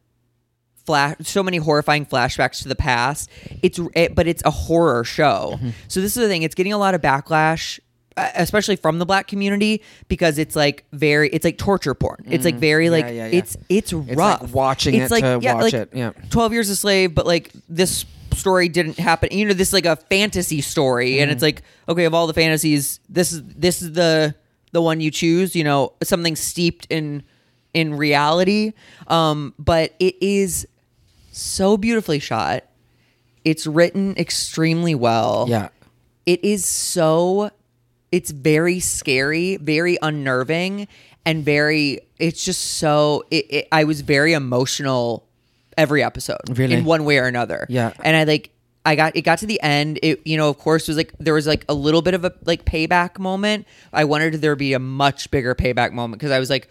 flash 0.87 1.17
so 1.23 1.43
many 1.43 1.57
horrifying 1.59 2.05
flashbacks 2.07 2.63
to 2.63 2.69
the 2.69 2.75
past 2.77 3.31
it's 3.63 3.79
it, 3.95 4.15
but 4.15 4.27
it's 4.27 4.43
a 4.45 4.51
horror 4.51 5.05
show 5.05 5.53
Mm-hmm. 5.55 5.71
so 5.89 6.01
this 6.01 6.17
is 6.17 6.23
the 6.23 6.29
thing 6.29 6.43
it's 6.43 6.55
getting 6.55 6.73
a 6.73 6.79
lot 6.79 6.95
of 6.95 7.01
backlash 7.01 7.79
uh, 8.17 8.29
especially 8.35 8.77
from 8.77 8.99
the 8.99 9.07
black 9.07 9.27
community 9.27 9.83
because 10.09 10.39
it's 10.39 10.55
like 10.55 10.85
very 10.93 11.29
it's 11.31 11.45
like 11.45 11.57
torture 11.59 11.95
porn 11.95 12.25
it's 12.29 12.45
like 12.45 12.57
very 12.57 12.91
like 12.91 13.07
Mm-hmm. 13.07 13.17
yeah, 13.17 13.27
yeah. 13.27 13.39
it's 13.39 13.57
it's 13.69 13.93
It's 13.93 14.17
rough 14.17 14.43
like 14.43 14.55
watching 14.55 14.95
it's 14.97 15.11
it 15.11 15.15
like 15.15 15.25
to 15.25 15.39
yeah, 15.43 15.55
watch 15.55 15.63
like 15.63 15.75
it, 15.75 15.91
yeah. 15.95 16.11
12 16.31 16.53
years 16.53 16.69
a 16.69 16.77
slave 16.77 17.15
but 17.15 17.27
like 17.27 17.51
this 17.69 18.05
story 18.35 18.69
didn't 18.69 18.99
happen 18.99 19.29
you 19.33 19.47
know 19.47 19.53
this 19.55 19.69
is 19.69 19.75
like 19.75 19.87
a 19.87 19.97
fantasy 19.97 20.61
story 20.61 21.21
and 21.21 21.29
Mm-hmm. 21.29 21.33
it's 21.35 21.43
like 21.43 21.63
okay 21.89 22.05
of 22.07 22.15
all 22.15 22.27
the 22.27 22.35
fantasies 22.35 22.99
this 23.09 23.33
is 23.33 23.43
this 23.45 23.81
is 23.83 23.93
the 23.93 24.35
the 24.73 24.83
one 24.83 25.01
you 25.01 25.11
choose 25.11 25.55
you 25.55 25.65
know 25.65 25.93
something 26.03 26.35
steeped 26.35 26.87
in 26.91 27.23
in 27.75 27.95
reality 27.95 28.73
um 29.09 29.55
but 29.59 29.95
it 29.99 30.17
is 30.23 30.67
so 31.33 31.77
beautifully 31.77 32.19
shot 32.19 32.65
it's 33.45 33.67
written 33.67 34.15
extremely 34.17 34.95
well 34.95 35.47
Yeah. 35.49 35.69
it 36.27 36.45
is 36.45 36.65
so 36.65 37.51
it's 38.13 38.31
very 38.31 38.79
scary 38.81 39.57
very 39.57 39.99
unnerving 40.03 40.87
and 41.25 41.45
very 41.45 42.01
it's 42.19 42.45
just 42.45 42.61
so 42.77 43.25
it, 43.31 43.47
it, 43.51 43.69
i 43.73 43.85
was 43.85 44.03
very 44.03 44.33
emotional 44.35 45.27
every 45.79 46.03
episode 46.03 46.41
Really? 46.51 46.75
in 46.75 46.85
one 46.85 47.05
way 47.05 47.19
or 47.19 47.25
another 47.27 47.67
Yeah. 47.69 47.93
and 48.05 48.15
i 48.17 48.25
like 48.25 48.51
i 48.85 48.95
got 48.95 49.17
it 49.17 49.23
got 49.23 49.39
to 49.39 49.47
the 49.47 49.61
end 49.63 49.99
it 50.03 50.21
you 50.27 50.37
know 50.37 50.49
of 50.51 50.59
course 50.59 50.87
was 50.87 50.97
like 50.99 51.15
there 51.19 51.35
was 51.35 51.47
like 51.47 51.65
a 51.69 51.75
little 51.75 52.03
bit 52.03 52.13
of 52.15 52.25
a 52.27 52.33
like 52.45 52.65
payback 52.67 53.19
moment 53.19 53.67
i 53.93 54.05
wanted 54.05 54.35
there 54.35 54.53
to 54.53 54.57
be 54.57 54.75
a 54.75 54.79
much 54.79 55.31
bigger 55.31 55.55
payback 55.55 55.93
moment 55.93 56.21
because 56.21 56.31
i 56.33 56.39
was 56.39 56.51
like 56.51 56.69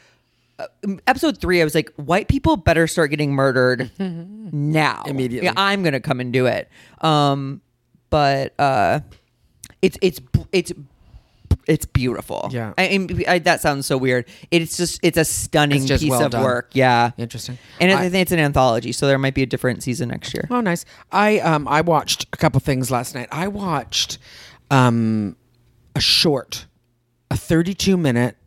episode 1.07 1.37
three 1.39 1.61
i 1.61 1.63
was 1.63 1.75
like 1.75 1.91
white 1.95 2.27
people 2.27 2.57
better 2.57 2.87
start 2.87 3.09
getting 3.09 3.33
murdered 3.33 3.91
now 3.99 5.03
Immediately. 5.05 5.45
yeah 5.45 5.53
i'm 5.57 5.83
gonna 5.83 5.99
come 5.99 6.19
and 6.19 6.31
do 6.33 6.45
it 6.47 6.69
um 7.01 7.61
but 8.09 8.53
uh 8.59 8.99
it's 9.81 9.97
it's 10.01 10.19
it's 10.51 10.71
it's 11.67 11.85
beautiful. 11.85 12.49
Yeah. 12.51 12.73
I, 12.77 13.07
I, 13.27 13.33
I- 13.35 13.39
that 13.39 13.61
sounds 13.61 13.85
so 13.85 13.95
weird. 13.95 14.25
It's 14.49 14.77
just 14.77 14.99
it's 15.03 15.17
a 15.17 15.23
stunning 15.23 15.83
It's 15.87 16.01
piece 16.01 16.09
well 16.09 16.25
of 16.25 16.31
done. 16.31 16.43
work. 16.43 16.71
Yeah, 16.73 17.11
Interesting. 17.17 17.59
And 17.79 17.91
I- 17.91 18.05
I, 18.05 18.09
think 18.09 18.23
it's 18.23 18.31
an 18.31 18.39
anthology, 18.39 18.91
so 18.91 19.05
there 19.05 19.19
might 19.19 19.35
be 19.35 19.43
a 19.43 19.45
different 19.45 19.83
season 19.83 20.09
next 20.09 20.33
year. 20.33 20.47
Oh, 20.49 20.59
nice. 20.61 20.85
I 21.11 21.39
um 21.39 21.67
I 21.67 21.81
watched 21.81 22.25
a 22.33 22.37
couple 22.37 22.59
things 22.61 22.89
last 22.89 23.13
night. 23.15 23.27
I 23.31 23.47
watched 23.47 24.17
um 24.71 25.35
a 25.95 25.99
short, 26.01 26.65
a 27.29 27.37
32 27.37 27.95
minute 27.95 28.37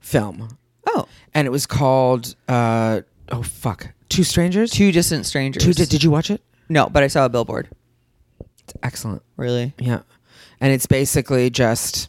film, 0.00 0.58
Oh, 0.86 1.06
and 1.34 1.46
it 1.46 1.50
was 1.50 1.66
called 1.66 2.34
uh 2.48 3.00
oh 3.30 3.42
fuck, 3.42 3.88
Two 4.08 4.24
Strangers. 4.24 4.70
two 4.70 4.92
distant 4.92 5.26
strangers. 5.26 5.62
Two. 5.64 5.72
Did, 5.72 5.88
did 5.88 6.02
you 6.02 6.10
watch 6.10 6.30
it? 6.30 6.40
no, 6.68 6.88
but 6.88 7.02
I 7.02 7.06
saw 7.08 7.24
a 7.26 7.28
billboard. 7.28 7.68
It's 8.64 8.74
excellent. 8.82 9.22
Really? 9.36 9.74
Yeah, 9.78 10.00
and 10.60 10.72
it's 10.72 10.86
basically 10.86 11.50
just 11.50 12.08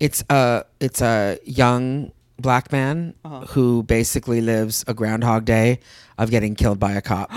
it's 0.00 0.24
a 0.30 0.64
it's 0.80 1.00
a 1.02 1.38
young 1.44 2.12
black 2.38 2.72
man 2.72 3.14
Uh-huh. 3.24 3.46
who 3.46 3.82
basically 3.84 4.40
lives 4.40 4.84
a 4.88 4.94
Groundhog 4.94 5.44
Day 5.44 5.78
of 6.18 6.30
getting 6.30 6.54
killed 6.54 6.78
by 6.80 6.92
a 6.92 7.02
cop, 7.02 7.30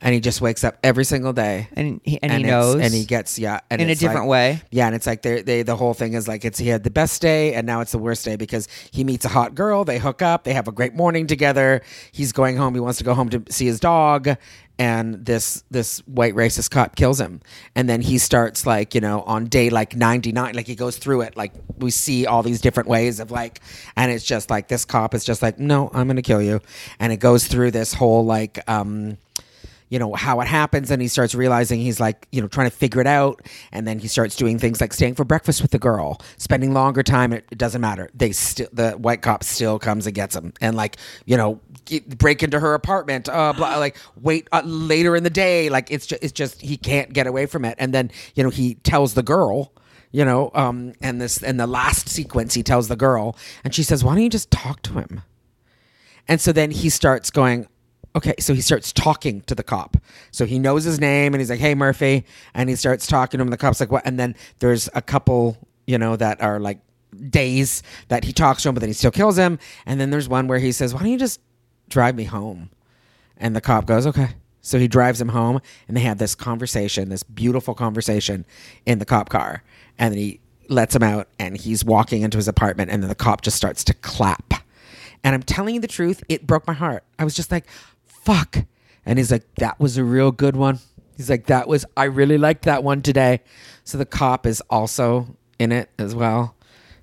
and 0.00 0.14
he 0.14 0.20
just 0.20 0.40
wakes 0.40 0.62
up 0.62 0.78
every 0.82 1.04
single 1.04 1.32
day. 1.32 1.68
And 1.72 2.00
he, 2.04 2.22
and, 2.22 2.32
he 2.32 2.42
knows, 2.42 2.76
and 2.76 2.94
he 2.94 3.04
gets 3.04 3.38
yeah, 3.38 3.60
and 3.70 3.80
in 3.80 3.90
a 3.90 3.94
different 3.94 4.22
like- 4.22 4.28
way. 4.28 4.62
Yeah, 4.70 4.86
and 4.86 4.94
it's 4.94 5.06
like 5.06 5.22
they 5.22 5.42
they 5.42 5.62
the 5.62 5.76
whole 5.76 5.94
thing 5.94 6.14
is 6.14 6.28
like 6.28 6.44
it's 6.44 6.58
he 6.58 6.68
had 6.68 6.84
the 6.84 6.90
best 6.90 7.20
day 7.20 7.54
and 7.54 7.66
now 7.66 7.80
it's 7.80 7.92
the 7.92 7.98
worst 7.98 8.24
day 8.24 8.36
because 8.36 8.68
he 8.90 9.04
meets 9.04 9.24
a 9.24 9.28
hot 9.28 9.54
girl, 9.54 9.84
they 9.84 9.98
hook 9.98 10.22
up, 10.22 10.44
they 10.44 10.52
have 10.54 10.68
a 10.68 10.72
great 10.72 10.94
morning 10.94 11.26
together. 11.26 11.82
He's 12.12 12.32
going 12.32 12.56
home, 12.56 12.74
he 12.74 12.80
wants 12.80 12.98
to 12.98 13.04
go 13.04 13.14
home 13.14 13.28
to 13.30 13.42
see 13.50 13.66
his 13.66 13.80
dog, 13.80 14.28
and 14.78 15.24
this 15.24 15.64
this 15.70 15.98
white 16.06 16.34
racist 16.34 16.70
cop 16.70 16.94
kills 16.94 17.20
him. 17.20 17.40
And 17.74 17.88
then 17.88 18.00
he 18.00 18.18
starts 18.18 18.66
like, 18.66 18.94
you 18.94 19.00
know, 19.00 19.22
on 19.22 19.46
day 19.46 19.70
like 19.70 19.96
99, 19.96 20.54
like 20.54 20.66
he 20.66 20.76
goes 20.76 20.96
through 20.96 21.22
it 21.22 21.36
like 21.36 21.52
we 21.78 21.90
see 21.90 22.26
all 22.26 22.42
these 22.42 22.60
different 22.60 22.88
ways 22.88 23.18
of 23.18 23.30
like 23.30 23.60
and 23.96 24.12
it's 24.12 24.24
just 24.24 24.50
like 24.50 24.68
this 24.68 24.84
cop 24.84 25.14
is 25.14 25.24
just 25.24 25.42
like, 25.42 25.58
"No, 25.58 25.90
I'm 25.92 26.06
going 26.06 26.16
to 26.16 26.22
kill 26.22 26.42
you." 26.42 26.60
And 27.00 27.12
it 27.12 27.18
goes 27.18 27.46
through 27.46 27.72
this 27.72 27.94
whole 27.94 28.24
like 28.24 28.58
um 28.68 29.18
you 29.88 29.98
know 29.98 30.14
how 30.14 30.40
it 30.40 30.46
happens 30.46 30.90
and 30.90 31.00
he 31.00 31.08
starts 31.08 31.34
realizing 31.34 31.80
he's 31.80 32.00
like 32.00 32.26
you 32.32 32.40
know 32.40 32.48
trying 32.48 32.68
to 32.68 32.76
figure 32.76 33.00
it 33.00 33.06
out 33.06 33.42
and 33.72 33.86
then 33.86 33.98
he 33.98 34.08
starts 34.08 34.36
doing 34.36 34.58
things 34.58 34.80
like 34.80 34.92
staying 34.92 35.14
for 35.14 35.24
breakfast 35.24 35.62
with 35.62 35.70
the 35.70 35.78
girl 35.78 36.20
spending 36.36 36.72
longer 36.72 37.02
time 37.02 37.32
it, 37.32 37.44
it 37.50 37.58
doesn't 37.58 37.80
matter. 37.80 38.10
They 38.14 38.32
still 38.32 38.68
the 38.72 38.92
white 38.92 39.22
cop 39.22 39.42
still 39.44 39.78
comes 39.78 40.06
and 40.06 40.14
gets 40.14 40.36
him 40.36 40.52
and 40.60 40.76
like 40.76 40.96
you 41.26 41.36
know 41.36 41.60
break 42.16 42.42
into 42.42 42.60
her 42.60 42.74
apartment 42.74 43.28
uh 43.28 43.52
blah, 43.52 43.76
like 43.78 43.96
wait 44.20 44.48
uh, 44.52 44.62
later 44.64 45.16
in 45.16 45.24
the 45.24 45.30
day 45.30 45.68
like 45.68 45.90
it's 45.90 46.06
just 46.06 46.22
it's 46.22 46.32
just 46.32 46.60
he 46.60 46.76
can't 46.76 47.12
get 47.12 47.26
away 47.26 47.46
from 47.46 47.64
it 47.64 47.74
and 47.78 47.94
then 47.94 48.10
you 48.34 48.42
know 48.42 48.50
he 48.50 48.74
tells 48.76 49.14
the 49.14 49.22
girl 49.22 49.72
you 50.10 50.24
know 50.24 50.50
um 50.54 50.92
and 51.00 51.20
this 51.20 51.42
and 51.42 51.58
the 51.60 51.66
last 51.66 52.08
sequence 52.08 52.54
he 52.54 52.62
tells 52.62 52.88
the 52.88 52.96
girl 52.96 53.36
and 53.64 53.74
she 53.74 53.82
says 53.82 54.04
why 54.04 54.14
don't 54.14 54.22
you 54.22 54.30
just 54.30 54.50
talk 54.50 54.82
to 54.82 54.94
him? 54.94 55.22
And 56.28 56.40
so 56.40 56.52
then 56.52 56.70
he 56.70 56.90
starts 56.90 57.30
going, 57.30 57.66
okay, 58.18 58.34
so 58.40 58.52
he 58.52 58.60
starts 58.60 58.92
talking 58.92 59.42
to 59.42 59.54
the 59.54 59.62
cop. 59.62 59.96
So 60.32 60.44
he 60.44 60.58
knows 60.58 60.84
his 60.84 61.00
name 61.00 61.34
and 61.34 61.40
he's 61.40 61.50
like, 61.50 61.60
hey, 61.60 61.74
Murphy. 61.74 62.24
And 62.52 62.68
he 62.68 62.76
starts 62.76 63.06
talking 63.06 63.38
to 63.38 63.42
him. 63.42 63.48
The 63.48 63.56
cop's 63.56 63.80
like, 63.80 63.92
what? 63.92 64.04
And 64.04 64.18
then 64.18 64.34
there's 64.58 64.88
a 64.94 65.00
couple, 65.00 65.56
you 65.86 65.98
know, 65.98 66.16
that 66.16 66.40
are 66.42 66.58
like 66.58 66.80
days 67.30 67.82
that 68.08 68.24
he 68.24 68.32
talks 68.32 68.62
to 68.62 68.68
him, 68.68 68.74
but 68.74 68.80
then 68.80 68.88
he 68.88 68.94
still 68.94 69.10
kills 69.10 69.38
him. 69.38 69.58
And 69.86 70.00
then 70.00 70.10
there's 70.10 70.28
one 70.28 70.48
where 70.48 70.58
he 70.58 70.72
says, 70.72 70.92
why 70.92 71.00
don't 71.00 71.10
you 71.10 71.18
just 71.18 71.40
drive 71.88 72.16
me 72.16 72.24
home? 72.24 72.70
And 73.36 73.54
the 73.54 73.60
cop 73.60 73.86
goes, 73.86 74.06
okay. 74.06 74.30
So 74.60 74.78
he 74.78 74.88
drives 74.88 75.20
him 75.20 75.28
home 75.28 75.60
and 75.86 75.96
they 75.96 76.02
have 76.02 76.18
this 76.18 76.34
conversation, 76.34 77.08
this 77.08 77.22
beautiful 77.22 77.74
conversation 77.74 78.44
in 78.84 78.98
the 78.98 79.06
cop 79.06 79.28
car. 79.28 79.62
And 79.96 80.12
then 80.12 80.18
he 80.18 80.40
lets 80.68 80.94
him 80.94 81.02
out 81.02 81.28
and 81.38 81.56
he's 81.56 81.84
walking 81.84 82.22
into 82.22 82.36
his 82.36 82.48
apartment 82.48 82.90
and 82.90 83.02
then 83.02 83.08
the 83.08 83.14
cop 83.14 83.42
just 83.42 83.56
starts 83.56 83.84
to 83.84 83.94
clap. 83.94 84.54
And 85.24 85.34
I'm 85.34 85.42
telling 85.42 85.74
you 85.74 85.80
the 85.80 85.88
truth, 85.88 86.22
it 86.28 86.46
broke 86.46 86.66
my 86.66 86.72
heart. 86.72 87.04
I 87.18 87.24
was 87.24 87.34
just 87.34 87.50
like, 87.50 87.66
fuck. 88.28 88.64
And 89.06 89.18
he's 89.18 89.32
like, 89.32 89.54
that 89.56 89.80
was 89.80 89.96
a 89.96 90.04
real 90.04 90.30
good 90.30 90.54
one. 90.54 90.80
He's 91.16 91.30
like, 91.30 91.46
that 91.46 91.66
was, 91.66 91.86
I 91.96 92.04
really 92.04 92.36
liked 92.36 92.64
that 92.66 92.84
one 92.84 93.00
today. 93.00 93.40
So 93.84 93.96
the 93.96 94.04
cop 94.04 94.46
is 94.46 94.62
also 94.68 95.36
in 95.58 95.72
it 95.72 95.88
as 95.98 96.14
well. 96.14 96.54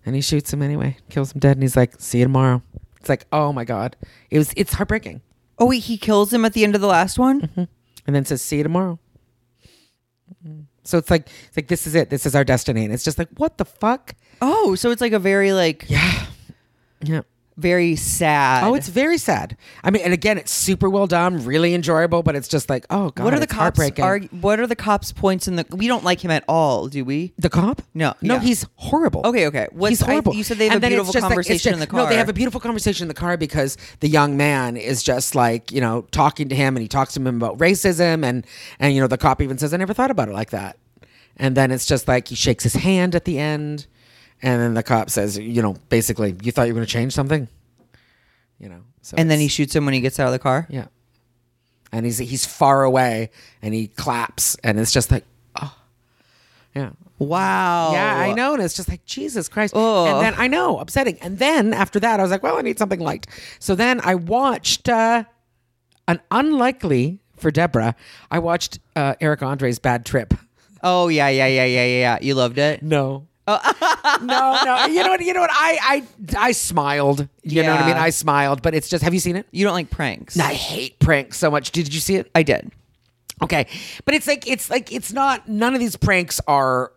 And 0.05 0.13
he 0.13 0.21
shoots 0.21 0.53
him 0.53 0.61
anyway, 0.61 0.97
kills 1.09 1.33
him 1.33 1.39
dead. 1.39 1.57
And 1.57 1.63
he's 1.63 1.75
like, 1.75 1.99
see 1.99 2.19
you 2.19 2.25
tomorrow. 2.25 2.61
It's 2.99 3.09
like, 3.09 3.25
oh 3.31 3.51
my 3.51 3.65
God. 3.65 3.95
It 4.29 4.37
was, 4.37 4.53
it's 4.55 4.73
heartbreaking. 4.73 5.21
Oh 5.57 5.65
wait, 5.65 5.83
he 5.83 5.97
kills 5.97 6.31
him 6.31 6.45
at 6.45 6.53
the 6.53 6.63
end 6.63 6.75
of 6.75 6.81
the 6.81 6.87
last 6.87 7.17
one. 7.17 7.41
Mm-hmm. 7.41 7.63
And 8.05 8.15
then 8.15 8.23
says, 8.23 8.43
see 8.43 8.57
you 8.57 8.63
tomorrow. 8.63 8.99
So 10.83 10.99
it's 10.99 11.09
like, 11.09 11.27
it's 11.47 11.57
like, 11.57 11.67
this 11.67 11.87
is 11.87 11.95
it. 11.95 12.11
This 12.11 12.27
is 12.27 12.35
our 12.35 12.43
destiny. 12.43 12.85
And 12.85 12.93
it's 12.93 13.03
just 13.03 13.17
like, 13.17 13.29
what 13.37 13.57
the 13.57 13.65
fuck? 13.65 14.13
Oh, 14.41 14.75
so 14.75 14.91
it's 14.91 15.01
like 15.01 15.13
a 15.13 15.19
very 15.19 15.53
like 15.53 15.85
Yeah. 15.87 16.27
Yeah. 17.01 17.21
Very 17.57 17.95
sad. 17.95 18.63
Oh, 18.65 18.73
it's 18.75 18.89
very 18.89 19.17
sad. 19.17 19.55
I 19.83 19.89
mean, 19.91 20.01
and 20.03 20.13
again, 20.13 20.37
it's 20.37 20.51
super 20.51 20.89
well 20.89 21.07
done, 21.07 21.45
really 21.45 21.73
enjoyable, 21.73 22.21
but 22.21 22.35
it's 22.35 22.47
just 22.47 22.69
like, 22.69 22.85
oh 22.89 23.11
god, 23.11 23.23
what 23.23 23.33
are 23.33 23.39
the 23.39 23.47
cops? 23.47 23.79
Are 23.99 24.19
what 24.19 24.59
are 24.59 24.67
the 24.67 24.75
cops' 24.75 25.11
points 25.11 25.47
in 25.47 25.55
the? 25.55 25.65
We 25.71 25.87
don't 25.87 26.03
like 26.03 26.19
him 26.23 26.31
at 26.31 26.43
all, 26.47 26.87
do 26.87 27.05
we? 27.05 27.33
the 27.37 27.49
cop? 27.49 27.81
No, 27.93 28.13
no, 28.21 28.35
yeah. 28.35 28.39
he's 28.41 28.65
horrible. 28.75 29.21
Okay, 29.25 29.47
okay. 29.47 29.67
What- 29.71 29.89
he's 29.89 30.03
I- 30.03 30.07
horrible. 30.07 30.35
you 30.35 30.43
said 30.43 30.57
they 30.57 30.65
have 30.65 30.73
a 30.73 30.75
And 30.75 30.83
it's 30.85 30.89
beautiful 30.89 31.13
just 31.13 31.23
like- 31.23 31.29
conversation 31.31 31.73
in 31.73 31.79
just- 31.79 31.89
the 31.91 31.95
No, 31.97 32.07
they 32.07 32.17
have 32.17 32.29
a 32.29 32.33
beautiful 32.33 32.59
conversation 32.59 33.05
in 33.05 33.07
the 33.07 33.13
car 33.13 33.37
because 33.37 33.77
the 34.01 34.09
young 34.09 34.35
man 34.35 34.75
is 34.77 35.01
just 35.03 35.35
like 35.35 35.71
you 35.71 35.79
know 35.81 36.05
talking 36.11 36.49
to 36.49 36.55
him, 36.55 36.75
and 36.75 36.81
he 36.81 36.87
talks 36.87 37.13
to 37.13 37.21
him 37.21 37.27
about 37.37 37.57
racism, 37.57 38.25
and 38.25 38.45
and 38.79 38.93
you 38.93 38.99
know 39.01 39.07
the 39.07 39.17
cop 39.17 39.41
even 39.41 39.57
says, 39.57 39.73
"I 39.73 39.77
never 39.77 39.93
thought 39.93 40.11
about 40.11 40.27
it 40.27 40.33
like 40.33 40.49
that," 40.51 40.77
and 41.37 41.55
then 41.55 41.71
it's 41.71 41.85
just 41.85 42.07
like 42.07 42.27
he 42.27 42.35
shakes 42.35 42.63
his 42.63 42.73
hand 42.73 43.15
at 43.15 43.25
the 43.25 43.39
end, 43.39 43.87
and 44.45 44.61
then 44.61 44.73
the 44.75 44.83
cop 44.83 45.09
says, 45.09 45.37
you 45.37 45.61
know, 45.61 45.75
basically, 45.89 46.35
you 46.41 46.51
thought 46.51 46.67
you 46.67 46.73
were 46.73 46.77
going 46.77 46.87
to 46.87 46.91
change 46.91 47.13
something, 47.13 47.47
you 48.59 48.69
know, 48.69 48.81
so 49.01 49.15
And 49.17 49.29
then 49.29 49.39
he 49.39 49.47
shoots 49.47 49.75
him 49.75 49.85
when 49.85 49.93
he 49.93 49.99
gets 50.01 50.19
out 50.19 50.27
of 50.27 50.33
the 50.33 50.39
car. 50.39 50.67
yeah. 50.69 50.87
And 51.91 52.05
he's 52.05 52.17
he's 52.17 52.45
far 52.45 52.83
away 52.83 53.29
and 53.61 53.73
he 53.73 53.87
claps 53.87 54.57
and 54.63 54.77
it's 54.79 54.91
just 54.91 55.11
like 55.11 55.23
oh 55.61 55.73
yeah. 56.75 56.91
Wow. 57.19 57.93
Yeah, 57.93 58.17
I 58.17 58.33
know. 58.33 58.53
And 58.53 58.61
it's 58.61 58.73
just 58.73 58.89
like, 58.89 59.05
Jesus 59.05 59.47
Christ. 59.47 59.73
Oh. 59.77 60.05
And 60.05 60.25
then 60.25 60.33
I 60.37 60.47
know, 60.47 60.79
upsetting. 60.79 61.17
And 61.21 61.39
then 61.39 61.73
after 61.73 61.97
that, 62.01 62.19
I 62.19 62.23
was 62.23 62.31
like, 62.31 62.43
well, 62.43 62.57
I 62.57 62.61
need 62.61 62.77
something 62.77 62.99
light. 62.99 63.27
So 63.59 63.75
then 63.75 64.01
I 64.03 64.15
watched 64.15 64.89
uh, 64.89 65.23
an 66.09 66.19
unlikely 66.31 67.21
for 67.37 67.51
Deborah, 67.51 67.95
I 68.31 68.39
watched 68.39 68.79
uh, 68.95 69.15
Eric 69.21 69.43
Andre's 69.43 69.79
Bad 69.79 70.05
Trip. 70.05 70.33
Oh 70.83 71.07
yeah, 71.07 71.29
yeah, 71.29 71.47
yeah, 71.47 71.65
yeah, 71.65 71.85
yeah. 71.85 71.99
yeah. 71.99 72.17
You 72.21 72.35
loved 72.35 72.57
it. 72.57 72.83
No. 72.83 73.27
No, 73.47 74.59
no. 74.65 74.85
You 74.87 75.03
know 75.03 75.09
what? 75.09 75.21
You 75.21 75.33
know 75.33 75.41
what? 75.41 75.51
I, 75.53 76.03
I, 76.37 76.47
I 76.47 76.51
smiled. 76.51 77.27
You 77.43 77.63
know 77.63 77.71
what 77.71 77.81
I 77.81 77.87
mean? 77.87 77.97
I 77.97 78.09
smiled, 78.09 78.61
but 78.61 78.73
it's 78.73 78.89
just. 78.89 79.03
Have 79.03 79.13
you 79.13 79.19
seen 79.19 79.35
it? 79.35 79.47
You 79.51 79.65
don't 79.65 79.73
like 79.73 79.89
pranks. 79.89 80.37
I 80.39 80.53
hate 80.53 80.99
pranks 80.99 81.37
so 81.37 81.51
much. 81.51 81.71
Did 81.71 81.93
you 81.93 81.99
see 81.99 82.15
it? 82.15 82.31
I 82.33 82.43
did. 82.43 82.71
Okay, 83.43 83.67
but 84.05 84.13
it's 84.15 84.27
like 84.27 84.47
it's 84.47 84.69
like 84.69 84.91
it's 84.91 85.11
not. 85.11 85.47
None 85.47 85.73
of 85.73 85.79
these 85.79 85.95
pranks 85.95 86.39
are. 86.47 86.91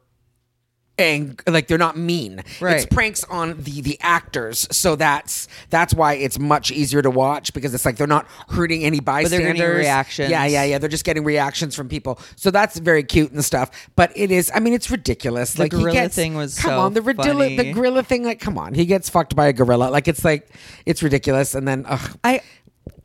And 0.98 1.40
like 1.46 1.68
they're 1.68 1.78
not 1.78 1.96
mean. 1.96 2.42
Right. 2.60 2.76
It's 2.76 2.86
pranks 2.86 3.22
on 3.24 3.62
the 3.62 3.80
the 3.82 3.98
actors, 4.00 4.66
so 4.72 4.96
that's 4.96 5.46
that's 5.70 5.94
why 5.94 6.14
it's 6.14 6.38
much 6.38 6.72
easier 6.72 7.02
to 7.02 7.10
watch 7.10 7.52
because 7.52 7.72
it's 7.72 7.84
like 7.84 7.96
they're 7.96 8.06
not 8.06 8.26
hurting 8.48 8.82
any 8.84 8.98
bystanders. 8.98 9.46
they're 9.46 9.54
getting 9.54 9.76
reactions. 9.76 10.30
Yeah, 10.30 10.44
yeah, 10.46 10.64
yeah. 10.64 10.78
They're 10.78 10.88
just 10.88 11.04
getting 11.04 11.24
reactions 11.24 11.76
from 11.76 11.88
people, 11.88 12.18
so 12.34 12.50
that's 12.50 12.78
very 12.78 13.04
cute 13.04 13.30
and 13.30 13.44
stuff. 13.44 13.70
But 13.94 14.12
it 14.16 14.30
is. 14.32 14.50
I 14.54 14.60
mean, 14.60 14.74
it's 14.74 14.90
ridiculous. 14.90 15.54
The 15.54 15.62
like 15.62 15.70
gorilla 15.70 15.92
gets, 15.92 16.16
thing 16.16 16.34
was 16.34 16.58
come 16.58 16.70
so 16.70 16.80
on 16.80 16.94
the 16.94 17.00
gorilla 17.00 17.56
the 17.56 17.72
gorilla 17.72 18.02
thing. 18.02 18.24
Like 18.24 18.40
come 18.40 18.58
on, 18.58 18.74
he 18.74 18.84
gets 18.84 19.08
fucked 19.08 19.36
by 19.36 19.46
a 19.46 19.52
gorilla. 19.52 19.90
Like 19.90 20.08
it's 20.08 20.24
like 20.24 20.50
it's 20.84 21.02
ridiculous. 21.02 21.54
And 21.54 21.68
then 21.68 21.84
ugh, 21.86 22.18
I 22.24 22.40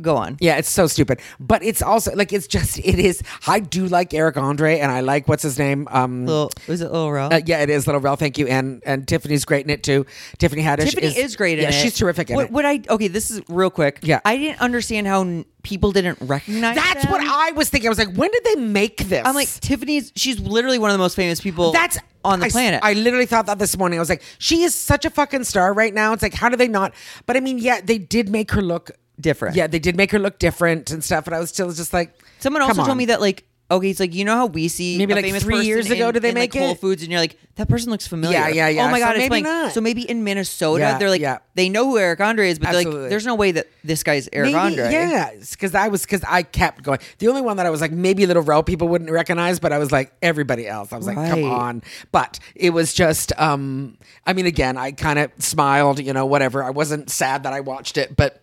go 0.02 0.16
on. 0.16 0.38
yeah, 0.40 0.58
it's 0.58 0.70
so 0.70 0.88
stupid. 0.88 1.20
But 1.40 1.64
it's 1.64 1.82
also 1.82 2.14
like 2.16 2.34
it's 2.34 2.48
just 2.48 2.80
it 2.80 3.00
is. 3.00 3.22
I 3.48 3.60
do 3.60 3.88
like 3.88 4.14
Eric 4.14 4.38
Andre, 4.38 4.80
and 4.80 4.92
I 4.92 5.02
like 5.02 5.28
what's 5.28 5.44
his 5.44 5.58
name. 5.58 5.88
Um, 5.92 6.26
Little 6.26 6.52
was 6.68 6.82
it 6.82 6.92
Little 6.92 7.12
Rel? 7.12 7.34
uh, 7.34 7.42
yeah, 7.46 7.60
it 7.60 7.70
is 7.70 7.88
Little 7.88 8.02
Rel. 8.02 8.16
Thank 8.16 8.38
you, 8.38 8.48
and 8.48 8.82
and 8.86 9.08
Tiffany's 9.08 9.46
great 9.46 9.66
in 9.66 9.70
it 9.70 9.84
too. 9.84 10.06
Tiffany 10.38 10.62
Haddish. 10.62 10.92
Tiffany 10.92 11.08
is, 11.08 11.36
great 11.36 11.60
in 11.60 11.64
yeah, 11.64 11.70
it. 11.70 11.74
she's 11.74 11.96
terrific 11.96 12.30
in 12.30 12.36
what, 12.36 12.46
it. 12.46 12.52
What 12.52 12.66
I 12.66 12.82
okay, 12.90 13.08
this 13.08 13.32
is 13.32 13.42
real 13.50 13.70
quick. 13.70 14.00
Yeah. 14.04 14.20
I 14.26 14.38
didn't 14.38 14.62
understand 14.62 15.08
how 15.08 15.22
n- 15.22 15.46
people 15.64 15.92
didn't 15.92 16.20
recognize. 16.22 16.76
That's 16.76 17.04
them. 17.04 17.12
what 17.12 17.22
I 17.26 17.52
was 17.52 17.70
thinking. 17.70 17.88
I 17.88 17.90
was 17.90 17.98
like, 17.98 18.16
when 18.16 18.32
did 18.32 18.44
they 18.44 18.56
make 18.56 18.98
this? 18.98 19.26
I'm 19.26 19.36
like 19.36 19.50
Tiffany's. 19.50 20.12
She's 20.16 20.40
literally 20.40 20.80
one 20.80 20.90
of 20.90 20.94
the 20.94 21.00
most 21.00 21.16
famous 21.16 21.42
people. 21.42 21.72
That's 21.72 21.98
on 22.24 22.40
the 22.40 22.46
I 22.48 22.50
planet. 22.50 22.82
I 22.84 22.94
literally 22.94 23.26
thought 23.26 23.48
that 23.48 23.60
this 23.60 23.78
morning. 23.78 24.00
I 24.00 24.02
was 24.02 24.10
like, 24.10 24.24
she 24.38 24.64
is 24.64 24.76
such 24.76 25.06
a 25.06 25.10
fucking 25.10 25.44
star 25.44 25.74
right 25.74 25.94
now. 25.94 26.14
It's 26.14 26.24
like, 26.24 26.34
how 26.34 26.50
do 26.50 26.56
they 26.56 26.68
not? 26.68 26.94
But 27.26 27.38
I 27.38 27.40
mean, 27.40 27.58
yeah, 27.58 27.82
they 27.82 27.98
did 27.98 28.30
make 28.30 28.52
her 28.52 28.62
look 28.62 28.92
Different. 29.20 29.56
Yeah, 29.56 29.68
they 29.68 29.80
did 29.80 29.96
make 29.96 30.12
her 30.12 30.20
look 30.20 30.40
different 30.40 30.90
and 30.92 31.04
stuff. 31.04 31.28
And 31.28 31.36
I 31.36 31.40
was 31.40 31.50
still 31.50 31.72
just 31.72 31.94
like, 31.94 32.18
Someone 32.40 32.62
come 32.62 32.70
also 32.72 32.82
on. 32.82 32.88
told 32.88 32.98
me 32.98 33.06
that 33.06 33.22
like 33.22 33.46
okay, 33.72 33.90
it's 33.90 34.00
like 34.00 34.14
you 34.14 34.24
know 34.24 34.36
how 34.36 34.46
we 34.46 34.68
see 34.68 35.00
Maybe 35.00 35.14
a 35.14 35.16
like 35.16 35.26
famous 35.26 35.42
three 35.42 35.56
person 35.56 35.66
years 35.68 35.90
ago 35.90 36.10
in- 36.10 36.14
did 36.14 36.22
they 36.22 36.30
in, 36.30 36.36
like, 36.36 36.54
make 36.54 36.62
Whole 36.62 36.74
it? 36.74 36.80
Foods 36.80 37.02
and 37.02 37.12
you're 37.12 37.22
like 37.22 37.40
that 37.56 37.68
person 37.70 37.90
looks 37.90 38.06
familiar. 38.06 38.38
Yeah, 38.38 38.48
yeah, 38.50 38.68
yeah. 38.68 38.86
Oh 38.88 38.92
my 38.92 39.00
So 39.00 39.06
god, 39.06 39.12
it's 39.16 39.20
maybe 39.20 39.30
like 39.36 39.44
not. 39.46 39.72
so 39.72 39.82
maybe 39.82 40.08
in 40.08 40.24
Minnesota 40.24 40.82
Yeah, 40.84 40.98
they're 41.00 41.10
like 41.10 41.22
yeah. 41.22 41.40
they 41.56 41.70
know 41.70 41.86
who 41.86 41.98
Eric 41.98 42.20
Andre 42.20 42.50
is, 42.50 42.60
but 42.60 42.66
they're 42.70 42.78
Absolutely. 42.80 43.02
like 43.04 43.10
there's 43.10 43.26
no 43.26 43.34
way 43.36 43.52
that 43.54 43.68
this 43.84 44.04
guy's 44.04 44.30
Eric 44.34 44.48
Maybe, 44.52 44.58
Andre. 44.60 44.92
Yeah, 44.92 45.32
because 45.52 45.74
I 45.74 45.88
was 45.88 46.02
because 46.04 46.24
I 46.28 46.44
kept 46.44 46.84
going. 46.84 47.00
The 47.20 47.30
only 47.30 47.42
one 47.42 47.58
that 47.58 47.66
I 47.66 47.70
was 47.72 47.82
like 47.82 47.92
maybe 47.92 48.26
Little 48.28 48.44
Rel 48.44 48.62
people 48.64 48.90
wouldn't 48.90 49.10
recognize, 49.10 49.60
but 49.60 49.72
I 49.72 49.78
was 49.80 49.92
like 49.92 50.12
everybody 50.22 50.68
else. 50.68 50.92
I 50.94 50.98
was 50.98 51.08
like, 51.08 51.16
come 51.16 51.44
Right. 51.44 51.52
on. 51.52 51.84
But 52.12 52.40
it 52.56 52.72
was 52.72 52.94
just. 52.94 53.32
um 53.40 53.98
I 54.28 54.34
mean, 54.34 54.46
again, 54.46 54.78
I 54.78 54.92
kind 54.92 55.18
of 55.18 55.32
smiled. 55.40 56.00
You 56.00 56.14
know, 56.14 56.26
whatever. 56.28 56.64
I 56.64 56.70
wasn't 56.72 57.10
sad 57.10 57.44
that 57.44 57.54
I 57.54 57.62
watched 57.62 57.98
it, 57.98 58.16
but. 58.18 58.42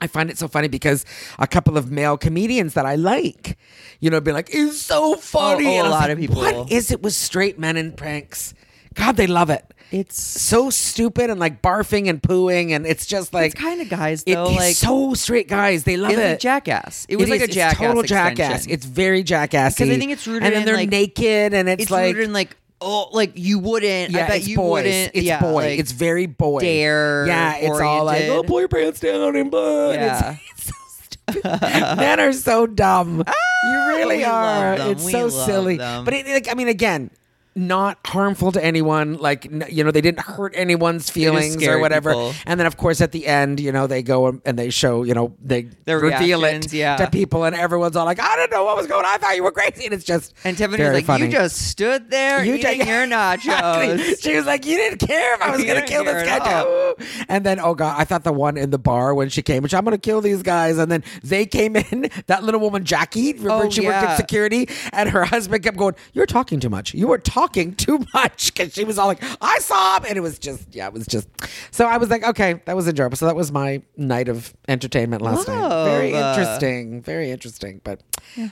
I 0.00 0.06
find 0.06 0.30
it 0.30 0.38
so 0.38 0.48
funny 0.48 0.68
because 0.68 1.04
a 1.38 1.46
couple 1.46 1.76
of 1.76 1.90
male 1.90 2.16
comedians 2.16 2.74
that 2.74 2.86
I 2.86 2.94
like, 2.96 3.58
you 4.00 4.10
know, 4.10 4.20
been 4.20 4.34
like, 4.34 4.50
"It's 4.52 4.80
so 4.80 5.16
funny." 5.16 5.66
oh, 5.66 5.70
oh 5.80 5.84
I 5.84 5.86
a 5.86 5.90
lot 5.90 6.00
like, 6.02 6.10
of 6.10 6.18
people. 6.18 6.36
What 6.36 6.70
is 6.70 6.90
it 6.90 7.02
with 7.02 7.14
straight 7.14 7.58
men 7.58 7.76
and 7.76 7.96
pranks? 7.96 8.54
God, 8.94 9.16
they 9.16 9.26
love 9.26 9.50
it. 9.50 9.64
It's 9.90 10.20
So 10.20 10.68
stupid 10.68 11.30
and 11.30 11.40
like 11.40 11.62
barfing 11.62 12.08
and 12.10 12.20
pooing, 12.22 12.72
and 12.72 12.86
it's 12.86 13.06
just 13.06 13.32
like 13.32 13.52
it's 13.52 13.60
kind 13.60 13.80
of 13.80 13.88
guys 13.88 14.22
it 14.26 14.34
though, 14.34 14.50
is 14.50 14.56
like 14.56 14.76
so 14.76 15.14
straight 15.14 15.48
guys. 15.48 15.84
They 15.84 15.96
love 15.96 16.12
it. 16.12 16.18
like 16.32 16.40
jackass. 16.40 17.06
It 17.08 17.16
was 17.16 17.26
It 17.28 17.30
like 17.30 17.36
is. 17.40 17.42
a 17.42 17.44
It's 17.46 17.54
jackass, 17.54 17.78
total 17.78 18.00
extension. 18.02 18.36
jackass. 18.36 18.66
It's 18.66 18.84
very 18.84 19.22
jackassy. 19.24 19.78
'Cause 19.78 19.88
I 19.90 19.98
think 19.98 20.12
it's 20.12 20.26
rooted 20.26 20.42
and 20.44 20.52
then 20.54 20.62
in, 20.62 20.66
they're 20.66 20.76
like- 20.76 20.90
naked, 20.90 21.54
and 21.54 21.68
it's, 21.70 21.84
it's 21.84 21.90
like 21.90 22.14
rooted 22.14 22.24
in 22.24 22.32
like 22.34 22.54
oh 22.80 23.08
like 23.12 23.32
you 23.34 23.58
wouldn't. 23.58 24.10
yeah, 24.12 24.24
I 24.24 24.28
bet 24.28 24.36
it's 24.38 24.48
you 24.48 24.56
boys. 24.56 24.70
wouldn't. 24.84 25.10
It's 25.14 25.24
yeah, 25.26 25.40
boy. 25.40 25.52
like, 25.52 25.78
it's 25.78 25.92
very 25.92 26.26
boy. 26.26 26.60
dare 26.60 27.26
Yeah, 27.26 27.56
it's 27.56 27.80
all 27.80 28.04
like 28.04 28.22
oriented. 28.22 28.30
oh, 28.38 28.42
pull 28.42 28.60
your 28.60 28.68
pants 28.68 29.00
down 29.00 29.36
and 29.36 29.50
blood. 29.50 29.94
Yeah. 29.94 30.36
It's, 30.36 30.40
it's 30.52 30.64
so 30.66 31.34
stupid. 31.34 31.96
Men 31.98 32.20
are 32.20 32.32
so 32.32 32.66
dumb. 32.66 33.24
Ah, 33.26 33.32
you 33.64 33.96
really 33.96 34.24
are. 34.24 34.74
It's 34.90 35.04
We 35.04 35.12
so 35.12 35.28
silly. 35.28 35.76
them. 35.76 36.04
But 36.04 36.14
it, 36.14 36.26
like, 36.26 36.48
I 36.50 36.54
mean, 36.54 36.68
again. 36.68 37.10
Not 37.58 37.98
harmful 38.06 38.52
to 38.52 38.64
anyone, 38.64 39.14
like 39.18 39.44
you 39.68 39.82
know, 39.82 39.90
they 39.90 40.00
didn't 40.00 40.20
hurt 40.20 40.52
anyone's 40.56 41.10
feelings 41.10 41.60
or 41.66 41.80
whatever. 41.80 42.10
people. 42.12 42.32
And 42.46 42.60
then, 42.60 42.66
of 42.68 42.76
course, 42.76 43.00
at 43.00 43.10
the 43.10 43.26
end, 43.26 43.58
you 43.58 43.72
know, 43.72 43.86
they 43.88 44.02
go 44.02 44.40
and- 44.44 44.58
they 44.58 44.70
show, 44.70 45.02
you 45.02 45.12
know, 45.12 45.34
they 45.42 45.68
Their 45.84 45.98
reveal 45.98 46.44
it 46.44 46.72
yeah. 46.72 46.96
to 46.96 47.10
people, 47.10 47.44
and 47.44 47.56
everyone's 47.56 47.96
all 47.96 48.04
like, 48.04 48.20
"I 48.20 48.36
don't 48.36 48.50
know 48.52 48.64
what 48.64 48.76
was 48.76 48.86
going 48.86 49.04
on. 49.04 49.12
I 49.12 49.18
thought 49.18 49.34
you 49.36 49.42
were 49.42 49.50
crazy." 49.50 49.84
And 49.86 49.92
it's 49.94 50.04
just 50.04 50.34
And 50.44 50.56
Tiffany 50.56 50.82
was 50.84 50.92
like, 50.92 51.04
funny. 51.04 51.26
"You 51.26 51.32
just 51.32 51.56
stood 51.68 52.10
there 52.10 52.44
You 52.44 52.54
eating 52.54 52.78
just- 52.78 52.88
your 52.88 53.06
nachos." 53.16 54.22
She 54.22 54.36
was 54.36 54.46
like, 54.46 54.64
"You 54.64 54.76
didn't 54.76 54.98
care 54.98 55.34
if 55.34 55.42
I 55.42 55.50
was 55.50 55.64
going 55.64 55.80
to 55.80 55.86
kill 55.86 56.04
this 56.04 56.22
guy 56.22 56.36
at 56.36 56.42
all. 56.42 56.94
too." 56.94 57.04
And 57.28 57.44
then, 57.44 57.58
oh 57.60 57.74
god, 57.74 57.96
I 57.98 58.04
thought 58.04 58.24
the 58.24 58.32
one 58.32 58.56
in 58.56 58.70
the 58.70 58.78
bar 58.78 59.14
when 59.14 59.28
she 59.30 59.42
came, 59.42 59.62
which 59.62 59.74
I'm 59.74 59.84
going 59.84 59.96
to 59.96 60.00
kill 60.00 60.20
these 60.20 60.42
guys. 60.42 60.78
And 60.78 60.90
then 60.92 61.02
they 61.24 61.44
came 61.46 61.74
in. 61.76 62.10
That 62.28 62.42
little 62.44 62.60
woman, 62.60 62.84
Jackie, 62.84 63.32
remember 63.32 63.66
Oh, 63.66 63.70
she 63.70 63.80
worked 63.80 64.02
yeah. 64.02 64.10
at 64.12 64.16
security, 64.16 64.68
and 64.92 65.08
her 65.08 65.24
husband 65.24 65.62
kept 65.64 65.76
going, 65.78 65.94
"You're 66.12 66.26
talking 66.26 66.60
too 66.60 66.68
much. 66.68 66.92
You 66.94 67.06
were 67.08 67.16
talking 67.18 67.47
too 67.52 68.04
much." 68.14 68.52
Because 68.52 68.72
she 68.74 68.84
was 68.84 68.98
all 68.98 69.06
like, 69.06 69.22
"I 69.40 69.58
saw 69.58 69.96
him," 69.98 70.04
and 70.08 70.16
it 70.16 70.20
was 70.20 70.38
just, 70.38 70.74
yeah, 70.74 70.86
it 70.86 70.92
was 70.92 71.06
just. 71.06 71.28
So 71.70 71.86
I 71.86 71.96
was 71.96 72.10
like, 72.10 72.24
okay, 72.24 72.60
that 72.66 72.76
was 72.76 72.88
enjoyable. 72.88 73.16
So 73.16 73.26
that 73.26 73.36
was 73.36 73.52
my 73.52 73.82
night 73.96 74.28
of 74.28 74.54
entertainment 74.68 75.22
last 75.22 75.48
night. 75.48 75.84
Very 75.84 76.12
interesting, 76.12 77.02
very 77.02 77.30
interesting. 77.30 77.80
But 77.84 78.02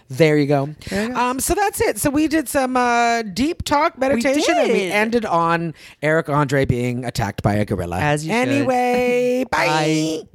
there 0.08 0.36
you 0.38 0.46
go. 0.46 0.74
There. 0.88 1.16
Um, 1.16 1.40
so 1.40 1.54
that's 1.54 1.80
it. 1.80 1.98
So 1.98 2.10
we 2.10 2.28
did 2.28 2.48
some 2.48 2.76
uh, 2.76 3.22
deep 3.22 3.62
talk 3.64 3.98
meditation, 3.98 4.54
and 4.56 4.72
we 4.72 4.84
ended 4.84 5.24
on 5.24 5.74
Eric 6.02 6.28
Andre 6.28 6.64
being 6.64 7.04
attacked 7.04 7.42
by 7.42 7.54
a 7.54 7.64
gorilla. 7.64 7.98
As 8.00 8.26
you 8.26 8.32
anyway, 8.32 9.44
bye. 9.50 9.66
Bye. 9.66 10.28